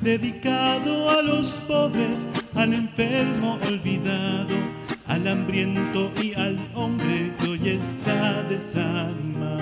Dedicado 0.00 1.10
a 1.10 1.22
los 1.22 1.60
pobres, 1.68 2.28
al 2.54 2.74
enfermo 2.74 3.58
olvidado, 3.66 4.56
al 5.06 5.26
hambriento 5.26 6.10
y 6.22 6.34
al 6.34 6.58
hombre 6.74 7.32
que 7.38 7.48
hoy 7.48 7.68
está 7.68 8.42
desanimado. 8.42 9.61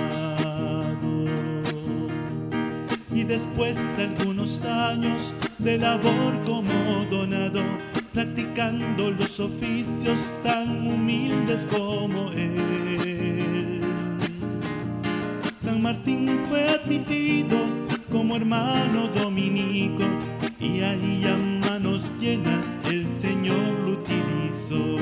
Después 3.31 3.77
de 3.97 4.03
algunos 4.03 4.65
años 4.65 5.33
de 5.59 5.79
labor 5.79 6.33
como 6.45 7.05
donado, 7.09 7.61
practicando 8.13 9.13
los 9.13 9.39
oficios 9.39 10.19
tan 10.43 10.85
humildes 10.85 11.65
como 11.71 12.33
él. 12.33 13.83
San 15.55 15.81
Martín 15.81 16.41
fue 16.49 16.65
admitido 16.71 17.57
como 18.11 18.35
hermano 18.35 19.07
dominico 19.15 20.03
y 20.59 20.81
ahí 20.81 21.25
a 21.25 21.37
manos 21.69 22.11
llenas 22.19 22.75
el 22.91 23.07
Señor 23.15 23.73
lo 23.85 23.93
utilizó 23.93 24.97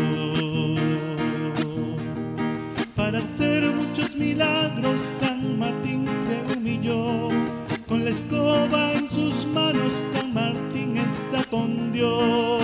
para 2.95 3.21
hacer 3.21 3.65
muchos 3.75 4.15
milagros. 4.15 5.01
San 5.19 5.59
Martín 5.59 6.05
se 6.27 6.59
humilló 6.59 7.28
la 8.09 8.15
escoba 8.15 8.93
en 8.93 9.11
sus 9.11 9.47
manos. 9.47 9.93
San 10.15 10.33
Martín 10.33 10.97
está 10.97 11.45
con 11.51 11.93
Dios 11.93 12.58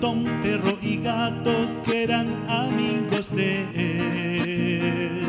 ratón, 0.00 0.24
perro 0.42 0.78
y 0.80 0.96
gato 0.96 1.52
que 1.84 2.04
eran 2.04 2.26
amigos 2.48 3.30
de 3.36 3.66
él. 3.74 5.20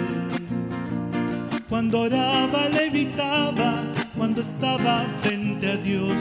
Cuando 1.68 2.02
oraba, 2.02 2.70
le 2.70 2.88
evitaba, 2.88 3.84
cuando 4.16 4.42
estaba 4.42 5.06
frente 5.22 5.72
a 5.72 5.76
Dios, 5.76 6.14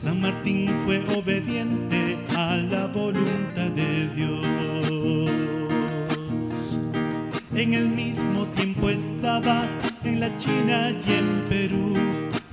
San 0.00 0.20
Martín 0.20 0.68
fue 0.86 1.02
obediente 1.16 2.16
a 2.36 2.56
la 2.56 2.86
voluntad 2.86 3.70
de 3.74 4.08
Dios. 4.16 5.30
En 7.54 7.74
el 7.74 7.88
mismo 7.88 8.46
tiempo 8.54 8.88
estaba 8.88 9.64
en 10.04 10.20
la 10.20 10.34
China 10.36 10.90
y 11.06 11.12
en 11.12 11.44
Perú, 11.48 11.94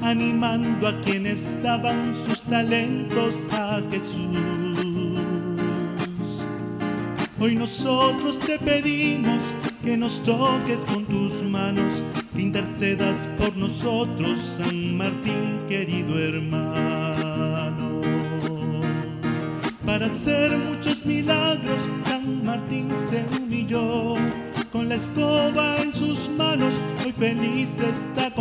animando 0.01 0.87
a 0.89 1.01
quienes 1.01 1.41
daban 1.61 2.13
sus 2.27 2.43
talentos 2.43 3.35
a 3.53 3.81
Jesús. 3.89 4.74
Hoy 7.45 7.53
nosotros 7.53 8.39
te 8.39 8.57
pedimos 8.57 9.43
que 9.83 9.95
nos 9.95 10.23
toques 10.23 10.79
con 10.91 11.05
tus 11.05 11.43
manos, 11.43 12.03
que 12.33 12.41
intercedas 12.41 13.27
por 13.37 13.55
nosotros, 13.55 14.39
San 14.57 14.97
Martín, 14.97 15.59
querido 15.69 16.17
hermano. 16.17 18.01
Para 19.85 20.07
hacer 20.07 20.57
muchos 20.57 21.05
milagros, 21.05 21.77
San 22.05 22.43
Martín 22.43 22.89
se 23.11 23.23
humilló. 23.39 24.15
Con 24.71 24.89
la 24.89 24.95
escoba 24.95 25.77
en 25.83 25.93
sus 25.93 26.27
manos, 26.31 26.73
hoy 27.05 27.11
feliz 27.11 27.77
está 27.79 28.33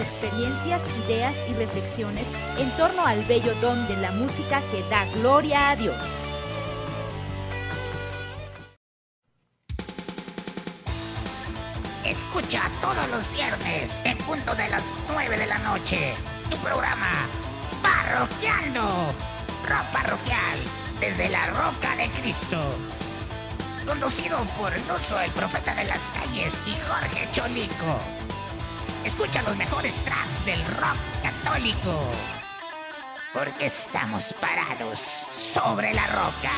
experiencias, 0.00 0.82
ideas 1.06 1.34
y 1.48 1.54
reflexiones 1.54 2.24
en 2.58 2.70
torno 2.76 3.06
al 3.06 3.24
bello 3.24 3.54
don 3.60 3.86
de 3.86 3.96
la 3.96 4.10
música 4.10 4.62
que 4.70 4.82
da 4.90 5.04
gloria 5.14 5.70
a 5.70 5.76
Dios. 5.76 6.02
Escucha 12.04 12.62
todos 12.80 13.08
los 13.10 13.32
viernes 13.32 14.00
en 14.04 14.18
punto 14.18 14.54
de 14.54 14.68
las 14.68 14.82
9 15.12 15.38
de 15.38 15.46
la 15.46 15.58
noche 15.58 16.14
tu 16.50 16.56
programa 16.58 17.28
Parroquiando, 17.80 18.88
rock 19.68 19.86
parroquial 19.92 20.58
desde 20.98 21.28
la 21.28 21.46
Roca 21.46 21.96
de 21.96 22.10
Cristo. 22.20 22.60
Conducido 23.86 24.38
por 24.58 24.72
Luso, 24.72 25.20
el 25.20 25.30
profeta 25.30 25.74
de 25.74 25.84
las 25.84 26.00
calles, 26.14 26.52
y 26.66 26.72
Jorge 26.86 27.28
Cholico. 27.32 28.19
Escucha 29.04 29.42
los 29.42 29.56
mejores 29.56 29.94
tracks 30.04 30.44
del 30.44 30.64
rock 30.66 30.98
católico. 31.22 32.04
Porque 33.32 33.66
estamos 33.66 34.34
parados 34.34 35.00
sobre 35.34 35.94
la 35.94 36.06
roca. 36.08 36.52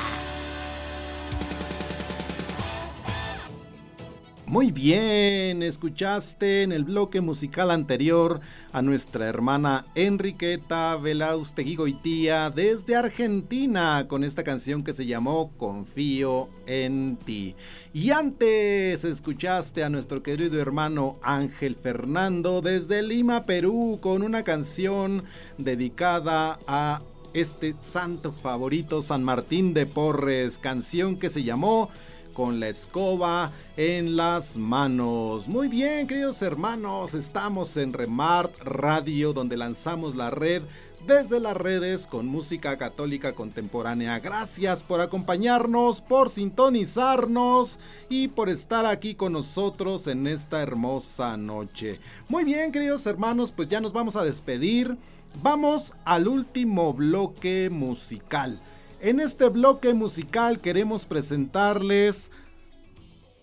Muy 4.52 4.70
bien, 4.70 5.62
escuchaste 5.62 6.62
en 6.62 6.72
el 6.72 6.84
bloque 6.84 7.22
musical 7.22 7.70
anterior 7.70 8.38
a 8.70 8.82
nuestra 8.82 9.26
hermana 9.26 9.86
Enriqueta 9.94 10.94
Velaustegui 10.96 11.74
Goitía 11.74 12.50
desde 12.50 12.94
Argentina 12.94 14.04
con 14.08 14.24
esta 14.24 14.44
canción 14.44 14.84
que 14.84 14.92
se 14.92 15.06
llamó 15.06 15.52
Confío 15.56 16.50
en 16.66 17.16
ti. 17.16 17.56
Y 17.94 18.10
antes 18.10 19.04
escuchaste 19.04 19.84
a 19.84 19.88
nuestro 19.88 20.22
querido 20.22 20.60
hermano 20.60 21.16
Ángel 21.22 21.74
Fernando 21.74 22.60
desde 22.60 23.02
Lima, 23.02 23.46
Perú 23.46 24.00
con 24.02 24.22
una 24.22 24.44
canción 24.44 25.24
dedicada 25.56 26.58
a 26.66 27.00
este 27.32 27.74
santo 27.80 28.32
favorito 28.32 29.00
San 29.00 29.24
Martín 29.24 29.72
de 29.72 29.86
Porres, 29.86 30.58
canción 30.58 31.18
que 31.18 31.30
se 31.30 31.42
llamó 31.42 31.88
con 32.32 32.60
la 32.60 32.68
escoba 32.68 33.52
en 33.76 34.16
las 34.16 34.56
manos. 34.56 35.48
Muy 35.48 35.68
bien, 35.68 36.06
queridos 36.06 36.42
hermanos, 36.42 37.14
estamos 37.14 37.76
en 37.76 37.92
Remart 37.92 38.52
Radio, 38.62 39.32
donde 39.32 39.56
lanzamos 39.56 40.14
la 40.14 40.30
red 40.30 40.62
desde 41.06 41.40
las 41.40 41.56
redes 41.56 42.06
con 42.06 42.26
música 42.26 42.78
católica 42.78 43.32
contemporánea. 43.32 44.20
Gracias 44.20 44.82
por 44.82 45.00
acompañarnos, 45.00 46.00
por 46.00 46.30
sintonizarnos 46.30 47.78
y 48.08 48.28
por 48.28 48.48
estar 48.48 48.86
aquí 48.86 49.14
con 49.14 49.32
nosotros 49.32 50.06
en 50.06 50.26
esta 50.26 50.62
hermosa 50.62 51.36
noche. 51.36 52.00
Muy 52.28 52.44
bien, 52.44 52.72
queridos 52.72 53.06
hermanos, 53.06 53.52
pues 53.52 53.68
ya 53.68 53.80
nos 53.80 53.92
vamos 53.92 54.16
a 54.16 54.24
despedir. 54.24 54.96
Vamos 55.42 55.92
al 56.04 56.28
último 56.28 56.92
bloque 56.92 57.68
musical. 57.70 58.60
En 59.02 59.18
este 59.18 59.48
bloque 59.48 59.94
musical 59.94 60.60
queremos 60.60 61.06
presentarles 61.06 62.30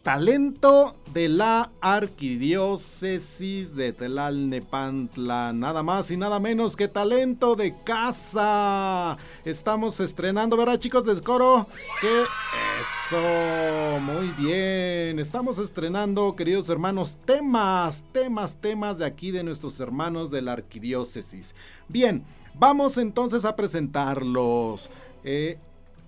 talento 0.03 0.95
de 1.13 1.27
la 1.27 1.69
arquidiócesis 1.81 3.75
de 3.75 3.91
Tlalnepantla. 3.91 5.51
Nada 5.51 5.83
más 5.83 6.11
y 6.11 6.15
nada 6.15 6.39
menos 6.39 6.77
que 6.77 6.87
talento 6.87 7.57
de 7.57 7.75
casa. 7.83 9.17
Estamos 9.43 9.99
estrenando, 9.99 10.55
¿verdad 10.55 10.79
chicos 10.79 11.03
del 11.03 11.21
coro? 11.21 11.67
Que 11.99 12.21
eso, 12.21 13.99
muy 13.99 14.29
bien. 14.37 15.19
Estamos 15.19 15.57
estrenando, 15.57 16.37
queridos 16.37 16.69
hermanos, 16.69 17.17
temas, 17.25 18.05
temas, 18.13 18.55
temas 18.61 18.97
de 18.97 19.05
aquí 19.05 19.31
de 19.31 19.43
nuestros 19.43 19.77
hermanos 19.81 20.31
de 20.31 20.41
la 20.41 20.53
arquidiócesis. 20.53 21.53
Bien, 21.89 22.23
vamos 22.53 22.97
entonces 22.97 23.43
a 23.43 23.57
presentarlos. 23.57 24.89
Eh, 25.23 25.57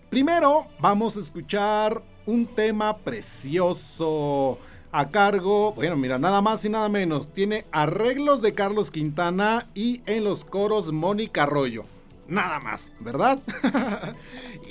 primero 0.09 0.67
vamos 0.79 1.17
a 1.17 1.19
escuchar 1.19 2.01
un 2.25 2.45
tema 2.47 2.97
precioso 2.97 4.57
a 4.91 5.09
cargo, 5.09 5.73
bueno, 5.73 5.95
mira, 5.95 6.19
nada 6.19 6.41
más 6.41 6.65
y 6.65 6.69
nada 6.69 6.89
menos, 6.89 7.33
tiene 7.33 7.65
arreglos 7.71 8.41
de 8.41 8.53
Carlos 8.53 8.91
Quintana 8.91 9.69
y 9.73 10.01
en 10.05 10.23
los 10.23 10.43
coros 10.43 10.91
Mónica 10.91 11.43
Arroyo. 11.43 11.83
Nada 12.27 12.59
más, 12.59 12.91
¿verdad? 12.99 13.39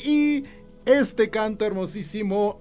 y 0.04 0.44
este 0.84 1.30
canto 1.30 1.64
hermosísimo 1.64 2.58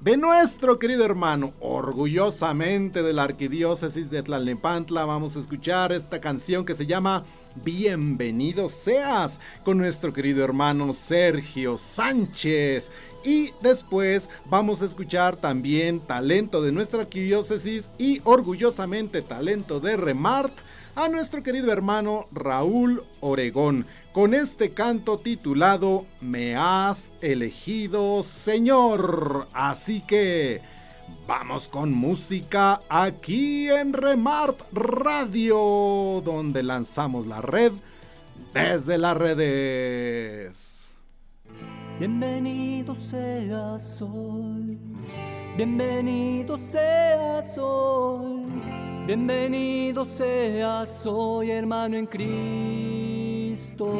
de 0.00 0.16
nuestro 0.16 0.78
querido 0.78 1.04
hermano, 1.04 1.52
orgullosamente 1.60 3.02
de 3.02 3.12
la 3.12 3.24
arquidiócesis 3.24 4.10
de 4.10 4.22
Tlalnepantla, 4.22 5.04
vamos 5.04 5.36
a 5.36 5.40
escuchar 5.40 5.92
esta 5.92 6.22
canción 6.22 6.64
que 6.64 6.74
se 6.74 6.86
llama 6.86 7.24
bienvenido 7.56 8.70
seas 8.70 9.38
con 9.62 9.76
nuestro 9.76 10.12
querido 10.14 10.42
hermano 10.42 10.94
Sergio 10.94 11.76
Sánchez. 11.76 12.90
Y 13.24 13.50
después 13.60 14.30
vamos 14.46 14.80
a 14.80 14.86
escuchar 14.86 15.36
también 15.36 16.00
talento 16.00 16.62
de 16.62 16.72
nuestra 16.72 17.02
arquidiócesis 17.02 17.90
y 17.98 18.22
orgullosamente 18.24 19.20
talento 19.20 19.80
de 19.80 19.98
Remart 19.98 20.54
a 21.00 21.08
nuestro 21.08 21.42
querido 21.42 21.72
hermano 21.72 22.28
Raúl 22.30 23.02
Oregón 23.20 23.86
con 24.12 24.34
este 24.34 24.72
canto 24.72 25.18
titulado 25.18 26.04
Me 26.20 26.54
has 26.56 27.10
elegido 27.22 28.22
Señor. 28.22 29.48
Así 29.54 30.02
que 30.02 30.60
vamos 31.26 31.70
con 31.70 31.90
música 31.90 32.82
aquí 32.90 33.70
en 33.70 33.94
Remart 33.94 34.60
Radio, 34.72 36.20
donde 36.22 36.62
lanzamos 36.62 37.26
la 37.26 37.40
red 37.40 37.72
desde 38.52 38.98
las 38.98 39.16
redes. 39.16 40.69
Bienvenido 42.00 42.94
seas 42.94 44.00
hoy, 44.00 44.78
bienvenido 45.54 46.56
seas 46.56 47.58
hoy, 47.58 48.46
bienvenido 49.06 50.06
seas 50.06 51.06
hoy 51.06 51.50
hermano 51.50 51.98
en 51.98 52.06
Cristo. 52.06 53.92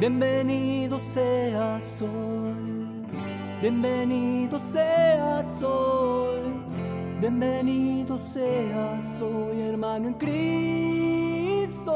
Bienvenido 0.00 0.98
seas 0.98 2.00
hoy, 2.00 2.88
bienvenido 3.60 4.58
seas 4.60 5.62
hoy, 5.62 6.40
bienvenido 7.20 8.18
seas 8.18 9.20
hoy 9.20 9.60
hermano 9.60 10.08
en 10.08 10.14
Cristo. 10.14 11.92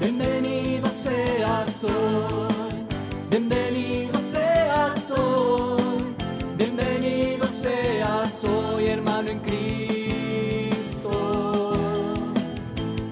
Bienvenido 0.00 0.88
seas 1.02 1.84
hoy, 1.84 2.86
bienvenido 3.30 4.18
seas 4.30 5.10
hoy, 5.10 6.14
bienvenido 6.56 7.46
seas 7.62 8.42
hoy, 8.42 8.86
hermano 8.86 9.28
en 9.28 9.38
Cristo. 9.40 11.10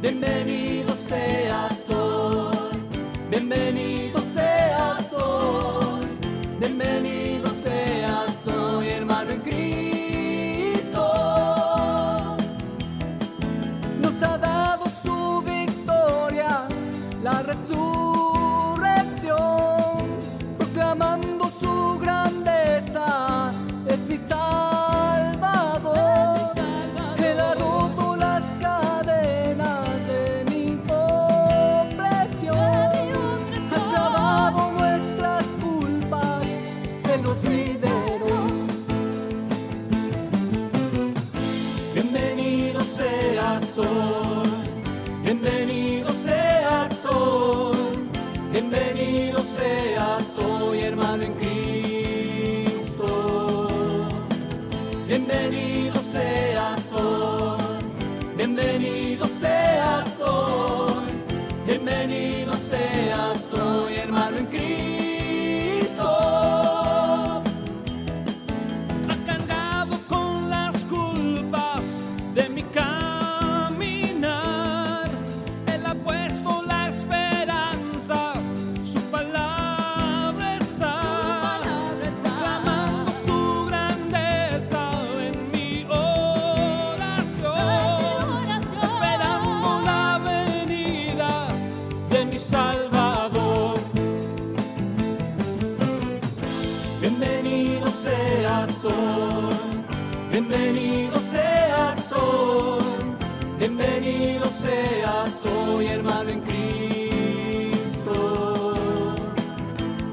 Bienvenido 0.01 0.95
seas 1.07 1.91
hoy, 1.91 2.79
bienvenido 3.29 3.90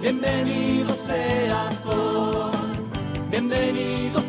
Bienvenido 0.09 0.95
seas 1.05 1.85
hoy, 1.85 2.55
bienvenido 3.29 4.21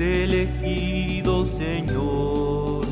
elegido, 0.00 1.44
Señor, 1.44 2.86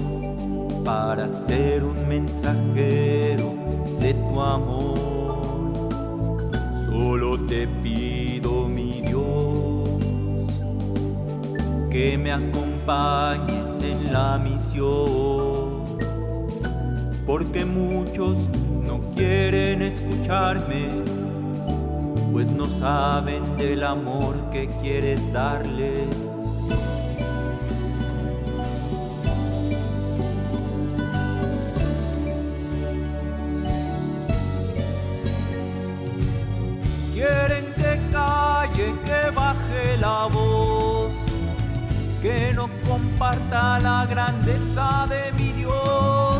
para 0.84 1.28
ser 1.28 1.84
un 1.84 2.08
mensajero 2.08 3.54
de 4.00 4.14
tu 4.14 4.40
amor. 4.40 5.88
Solo 6.84 7.38
te 7.46 7.66
pido, 7.82 8.68
mi 8.68 9.00
Dios, 9.02 10.00
que 11.90 12.18
me 12.18 12.32
acompañes 12.32 13.80
en 13.80 14.12
la 14.12 14.38
misión, 14.38 15.84
porque 17.26 17.64
muchos 17.64 18.38
no 18.86 19.00
quieren 19.14 19.82
escucharme 19.82 21.16
pues 22.36 22.50
no 22.50 22.66
saben 22.66 23.56
del 23.56 23.82
amor 23.82 24.50
que 24.50 24.68
quieres 24.82 25.32
darles. 25.32 26.25
No 42.66 42.88
comparta 42.88 43.78
la 43.78 44.06
grandeza 44.06 45.06
de 45.08 45.32
mi 45.32 45.52
Dios. 45.52 46.38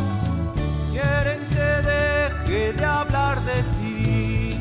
Quieren 0.91 1.39
que 1.49 1.69
deje 1.91 2.73
de 2.73 2.85
hablar 2.85 3.39
de 3.43 3.63
ti. 3.79 4.59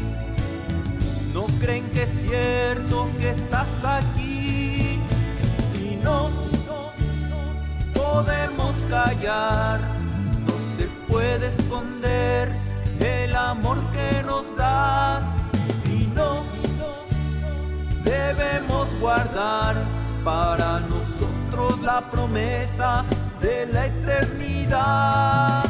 No 1.33 1.47
creen 1.61 1.85
que 1.91 2.05
es 2.05 2.23
cierto 2.23 3.11
que 3.19 3.31
estás 3.31 3.69
aquí. 3.85 4.99
Y 5.75 5.99
no, 6.03 6.31
no, 6.67 6.93
no 7.31 7.93
podemos 7.95 8.77
callar. 8.89 9.81
No 10.47 10.55
se 10.77 10.85
puede 11.09 11.49
esconder 11.49 12.53
el 13.01 13.35
amor 13.35 13.79
que 13.93 14.23
nos 14.25 14.57
das. 14.57 15.37
Y 15.91 16.07
no, 16.15 16.43
debemos 18.05 18.89
guardar 19.01 19.77
para 20.27 20.81
nosotros 20.81 21.81
la 21.83 22.11
promesa 22.11 23.05
de 23.41 23.65
la 23.67 23.87
eternidad. 23.87 25.63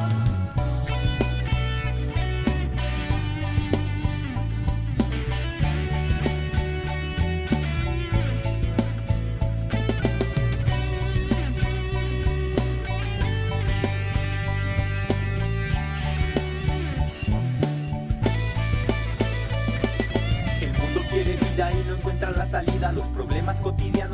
El 20.63 20.73
mundo 20.73 21.01
quiere 21.11 21.37
vida 21.37 21.71
y 21.73 21.87
no 21.87 21.97
encuentra 21.97 22.31
la 22.31 22.47
salida. 22.47 22.91
Los 22.93 23.07
problemas 23.09 23.36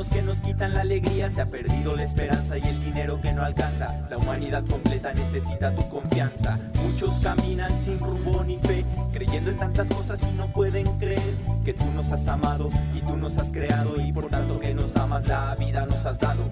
que 0.08 0.22
nos 0.22 0.40
quitan 0.40 0.74
la 0.74 0.82
alegría. 0.82 1.30
Se 1.30 1.40
ha 1.40 1.46
perdido 1.46 1.96
la 1.96 2.04
esperanza 2.04 2.58
y 2.58 2.62
el 2.62 2.82
dinero 2.84 3.20
que 3.20 3.32
no 3.32 3.42
alcanza. 3.42 3.90
La 4.10 4.18
humanidad 4.18 4.64
completa 4.64 5.12
necesita 5.12 5.74
tu 5.74 5.88
confianza. 5.88 6.58
Muchos 6.82 7.20
caminan 7.20 7.72
sin 7.82 7.98
rumbo 7.98 8.42
ni 8.44 8.58
fe, 8.58 8.84
creyendo 9.12 9.50
en 9.50 9.58
tantas 9.58 9.88
cosas 9.88 10.20
y 10.22 10.36
no 10.36 10.46
pueden 10.46 10.86
creer 10.98 11.34
que 11.64 11.74
tú 11.74 11.84
nos 11.94 12.10
has 12.12 12.26
amado 12.28 12.70
y 12.94 13.00
tú 13.00 13.16
nos 13.16 13.38
has 13.38 13.48
creado 13.48 14.00
y 14.00 14.12
por 14.12 14.28
tanto 14.28 14.58
que 14.58 14.74
nos 14.74 14.96
amas 14.96 15.26
la 15.26 15.54
vida 15.56 15.86
nos 15.86 16.04
has 16.06 16.18
dado. 16.18 16.42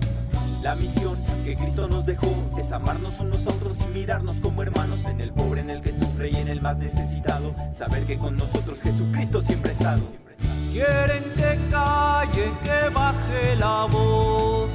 La 0.62 0.74
misión 0.74 1.16
que 1.44 1.56
Cristo 1.56 1.88
nos 1.88 2.04
dejó 2.04 2.32
es 2.58 2.70
amarnos 2.72 3.18
unos 3.20 3.46
a 3.46 3.50
otros 3.50 3.78
y 3.80 3.98
mirarnos 3.98 4.36
como 4.40 4.62
hermanos 4.62 5.06
en 5.06 5.20
el 5.20 5.32
pobre, 5.32 5.62
en 5.62 5.70
el 5.70 5.80
que 5.80 5.92
sufre 5.92 6.30
y 6.30 6.36
en 6.36 6.48
el 6.48 6.60
más 6.60 6.76
necesitado. 6.76 7.54
Saber 7.74 8.04
que 8.04 8.18
con 8.18 8.36
nosotros 8.36 8.82
Jesucristo 8.82 9.40
siempre 9.40 9.70
ha 9.70 9.72
estado. 9.72 10.29
Quieren 10.72 11.24
que 11.34 11.58
calle, 11.68 12.52
que 12.62 12.88
baje 12.94 13.56
la 13.58 13.86
voz, 13.86 14.72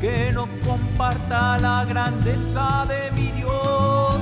que 0.00 0.32
no 0.32 0.48
comparta 0.66 1.58
la 1.58 1.84
grandeza 1.84 2.86
de 2.88 3.10
mi 3.12 3.30
Dios. 3.30 4.16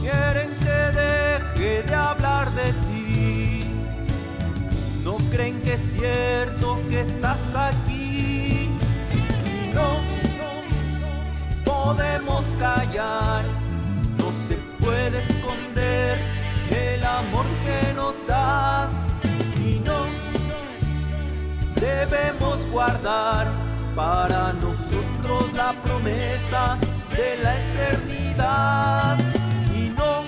Quieren 0.00 0.50
que 0.60 0.78
deje 1.00 1.82
de 1.82 1.94
hablar 1.94 2.48
de 2.52 2.72
ti. 2.72 3.60
No 5.04 5.16
creen 5.32 5.60
que 5.62 5.74
es 5.74 5.92
cierto 5.94 6.78
que 6.88 7.00
estás 7.00 7.40
aquí. 7.52 8.68
Y 9.12 9.74
no, 9.74 9.88
no 10.40 11.64
podemos 11.64 12.44
callar. 12.60 13.44
No 14.16 14.30
se 14.30 14.54
puede 14.78 15.18
esconder 15.18 16.41
para 23.02 24.52
nosotros 24.52 25.52
la 25.54 25.72
promesa 25.82 26.78
de 27.10 27.36
la 27.42 27.56
eternidad. 27.58 29.18
Y 29.74 29.88
no 29.90 30.22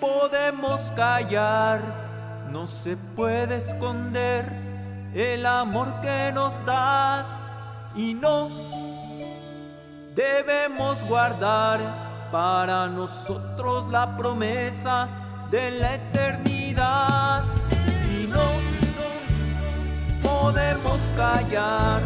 podemos 0.00 0.92
callar, 0.94 1.80
no 2.52 2.66
se 2.66 2.96
puede 2.96 3.56
esconder 3.56 4.44
el 5.12 5.44
amor 5.44 6.00
que 6.00 6.30
nos 6.32 6.64
das. 6.64 7.50
Y 7.96 8.14
no 8.14 8.48
debemos 10.14 11.02
guardar 11.08 11.80
para 12.30 12.86
nosotros 12.86 13.88
la 13.90 14.16
promesa 14.16 15.08
de 15.50 15.72
la 15.72 15.94
eternidad. 15.94 17.44
Podemos 20.48 20.98
callar, 21.14 22.00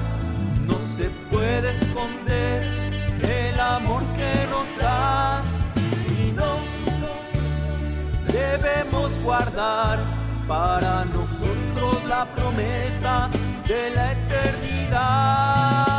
no 0.66 0.74
se 0.96 1.08
puede 1.30 1.70
esconder 1.70 2.64
el 3.22 3.60
amor 3.60 4.02
que 4.16 4.48
nos 4.50 4.76
das. 4.76 5.46
Y 6.18 6.32
no, 6.32 6.56
debemos 8.26 9.16
guardar 9.22 10.00
para 10.48 11.04
nosotros 11.04 12.04
la 12.08 12.24
promesa 12.34 13.30
de 13.68 13.90
la 13.90 14.10
eternidad. 14.10 15.91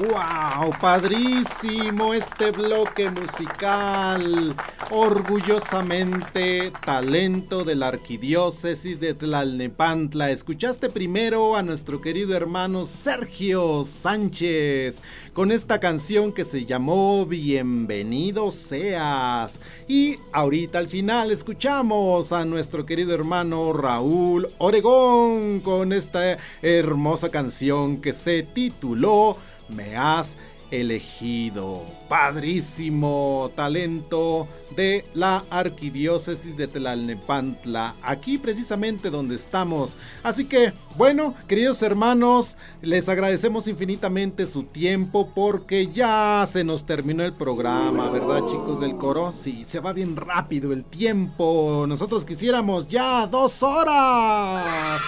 ¡Wow! 0.00 0.70
Padrísimo 0.80 2.14
este 2.14 2.52
bloque 2.52 3.10
musical. 3.10 4.56
Orgullosamente 4.90 6.72
talento 6.86 7.64
de 7.64 7.74
la 7.74 7.88
arquidiócesis 7.88 8.98
de 8.98 9.12
Tlalnepantla. 9.12 10.30
Escuchaste 10.30 10.88
primero 10.88 11.54
a 11.54 11.62
nuestro 11.62 12.00
querido 12.00 12.34
hermano 12.34 12.86
Sergio 12.86 13.84
Sánchez 13.84 15.02
con 15.34 15.52
esta 15.52 15.78
canción 15.80 16.32
que 16.32 16.46
se 16.46 16.64
llamó 16.64 17.26
Bienvenido 17.26 18.50
seas. 18.50 19.60
Y 19.86 20.16
ahorita 20.32 20.78
al 20.78 20.88
final 20.88 21.30
escuchamos 21.30 22.32
a 22.32 22.46
nuestro 22.46 22.86
querido 22.86 23.14
hermano 23.14 23.74
Raúl 23.74 24.48
Oregón 24.56 25.60
con 25.60 25.92
esta 25.92 26.38
hermosa 26.62 27.30
canción 27.30 28.00
que 28.00 28.14
se 28.14 28.44
tituló 28.44 29.36
me 29.70 29.96
has 29.96 30.36
elegido. 30.70 31.84
Padrísimo 32.08 33.50
talento 33.54 34.48
de 34.74 35.04
la 35.14 35.44
arquidiócesis 35.50 36.56
de 36.56 36.68
Tlalnepantla, 36.68 37.94
aquí 38.02 38.38
precisamente 38.38 39.10
donde 39.10 39.36
estamos. 39.36 39.96
Así 40.22 40.44
que, 40.44 40.72
bueno, 40.96 41.34
queridos 41.46 41.82
hermanos, 41.82 42.56
les 42.82 43.08
agradecemos 43.08 43.68
infinitamente 43.68 44.46
su 44.46 44.64
tiempo 44.64 45.30
porque 45.34 45.88
ya 45.88 46.46
se 46.50 46.64
nos 46.64 46.84
terminó 46.84 47.24
el 47.24 47.32
programa, 47.32 48.10
¿verdad 48.10 48.46
chicos 48.48 48.80
del 48.80 48.96
coro? 48.96 49.32
Sí, 49.32 49.64
se 49.68 49.80
va 49.80 49.92
bien 49.92 50.16
rápido 50.16 50.72
el 50.72 50.84
tiempo. 50.84 51.84
Nosotros 51.86 52.24
quisiéramos 52.24 52.88
ya 52.88 53.26
dos 53.26 53.62
horas. 53.62 55.00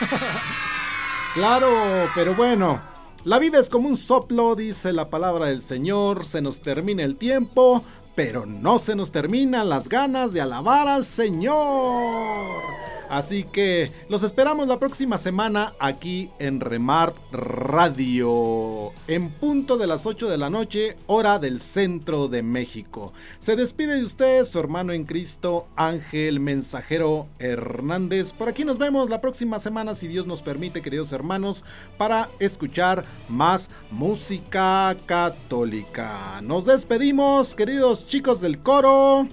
claro, 1.34 1.68
pero 2.14 2.34
bueno. 2.34 2.89
La 3.24 3.38
vida 3.38 3.58
es 3.58 3.68
como 3.68 3.86
un 3.86 3.98
soplo, 3.98 4.54
dice 4.54 4.94
la 4.94 5.10
palabra 5.10 5.46
del 5.46 5.60
Señor, 5.60 6.24
se 6.24 6.40
nos 6.40 6.62
termina 6.62 7.02
el 7.02 7.16
tiempo, 7.16 7.84
pero 8.14 8.46
no 8.46 8.78
se 8.78 8.96
nos 8.96 9.12
terminan 9.12 9.68
las 9.68 9.90
ganas 9.90 10.32
de 10.32 10.40
alabar 10.40 10.88
al 10.88 11.04
Señor. 11.04 12.62
Así 13.10 13.42
que 13.42 13.90
los 14.08 14.22
esperamos 14.22 14.68
la 14.68 14.78
próxima 14.78 15.18
semana 15.18 15.74
aquí 15.80 16.30
en 16.38 16.60
Remart 16.60 17.16
Radio, 17.32 18.92
en 19.08 19.30
punto 19.30 19.76
de 19.76 19.88
las 19.88 20.06
8 20.06 20.28
de 20.30 20.38
la 20.38 20.48
noche, 20.48 20.96
hora 21.08 21.40
del 21.40 21.58
centro 21.60 22.28
de 22.28 22.44
México. 22.44 23.12
Se 23.40 23.56
despide 23.56 23.96
de 23.96 24.04
usted 24.04 24.44
su 24.44 24.60
hermano 24.60 24.92
en 24.92 25.06
Cristo, 25.06 25.66
Ángel 25.74 26.38
Mensajero 26.38 27.26
Hernández. 27.40 28.32
Por 28.32 28.48
aquí 28.48 28.64
nos 28.64 28.78
vemos 28.78 29.10
la 29.10 29.20
próxima 29.20 29.58
semana, 29.58 29.96
si 29.96 30.06
Dios 30.06 30.28
nos 30.28 30.40
permite, 30.40 30.80
queridos 30.80 31.10
hermanos, 31.12 31.64
para 31.98 32.30
escuchar 32.38 33.04
más 33.28 33.70
música 33.90 34.96
católica. 35.06 36.40
Nos 36.42 36.64
despedimos, 36.64 37.56
queridos 37.56 38.06
chicos 38.06 38.40
del 38.40 38.60
coro. 38.60 39.26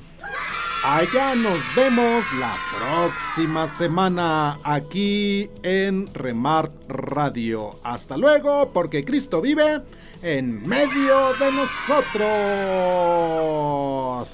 Allá 0.83 1.35
nos 1.35 1.59
vemos 1.75 2.25
la 2.33 2.55
próxima 2.77 3.67
semana 3.67 4.59
aquí 4.63 5.49
en 5.63 6.13
Remart 6.13 6.71
Radio. 6.87 7.71
Hasta 7.83 8.15
luego, 8.15 8.69
porque 8.71 9.03
Cristo 9.03 9.41
vive 9.41 9.81
en 10.21 10.65
medio 10.67 11.33
de 11.33 11.51
nosotros. 11.51 12.27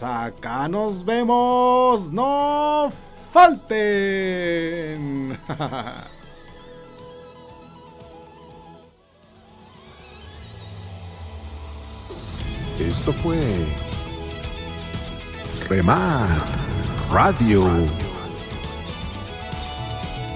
Acá 0.04 0.68
nos 0.68 1.06
vemos. 1.06 2.12
No 2.12 2.92
falten. 3.32 4.20
Esto 12.80 13.14
fue 13.14 13.66
Remar 15.70 16.28
Radio. 17.12 17.64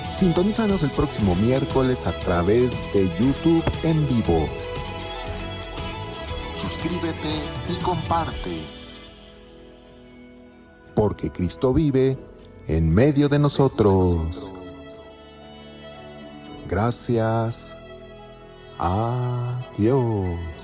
Sintonízanos 0.06 0.84
el 0.84 0.92
próximo 0.92 1.36
miércoles 1.36 2.08
a 2.08 2.14
través 2.20 2.72
de 2.94 3.10
YouTube 3.20 3.64
en 3.84 4.08
vivo. 4.08 4.48
Suscríbete 6.56 7.44
y 7.68 7.76
comparte. 7.84 8.58
Porque 10.96 11.30
Cristo 11.30 11.74
vive 11.74 12.18
en 12.68 12.94
medio 12.94 13.28
de 13.28 13.40
nosotros. 13.40 14.50
Gracias. 16.68 17.76
Adiós. 18.80 20.57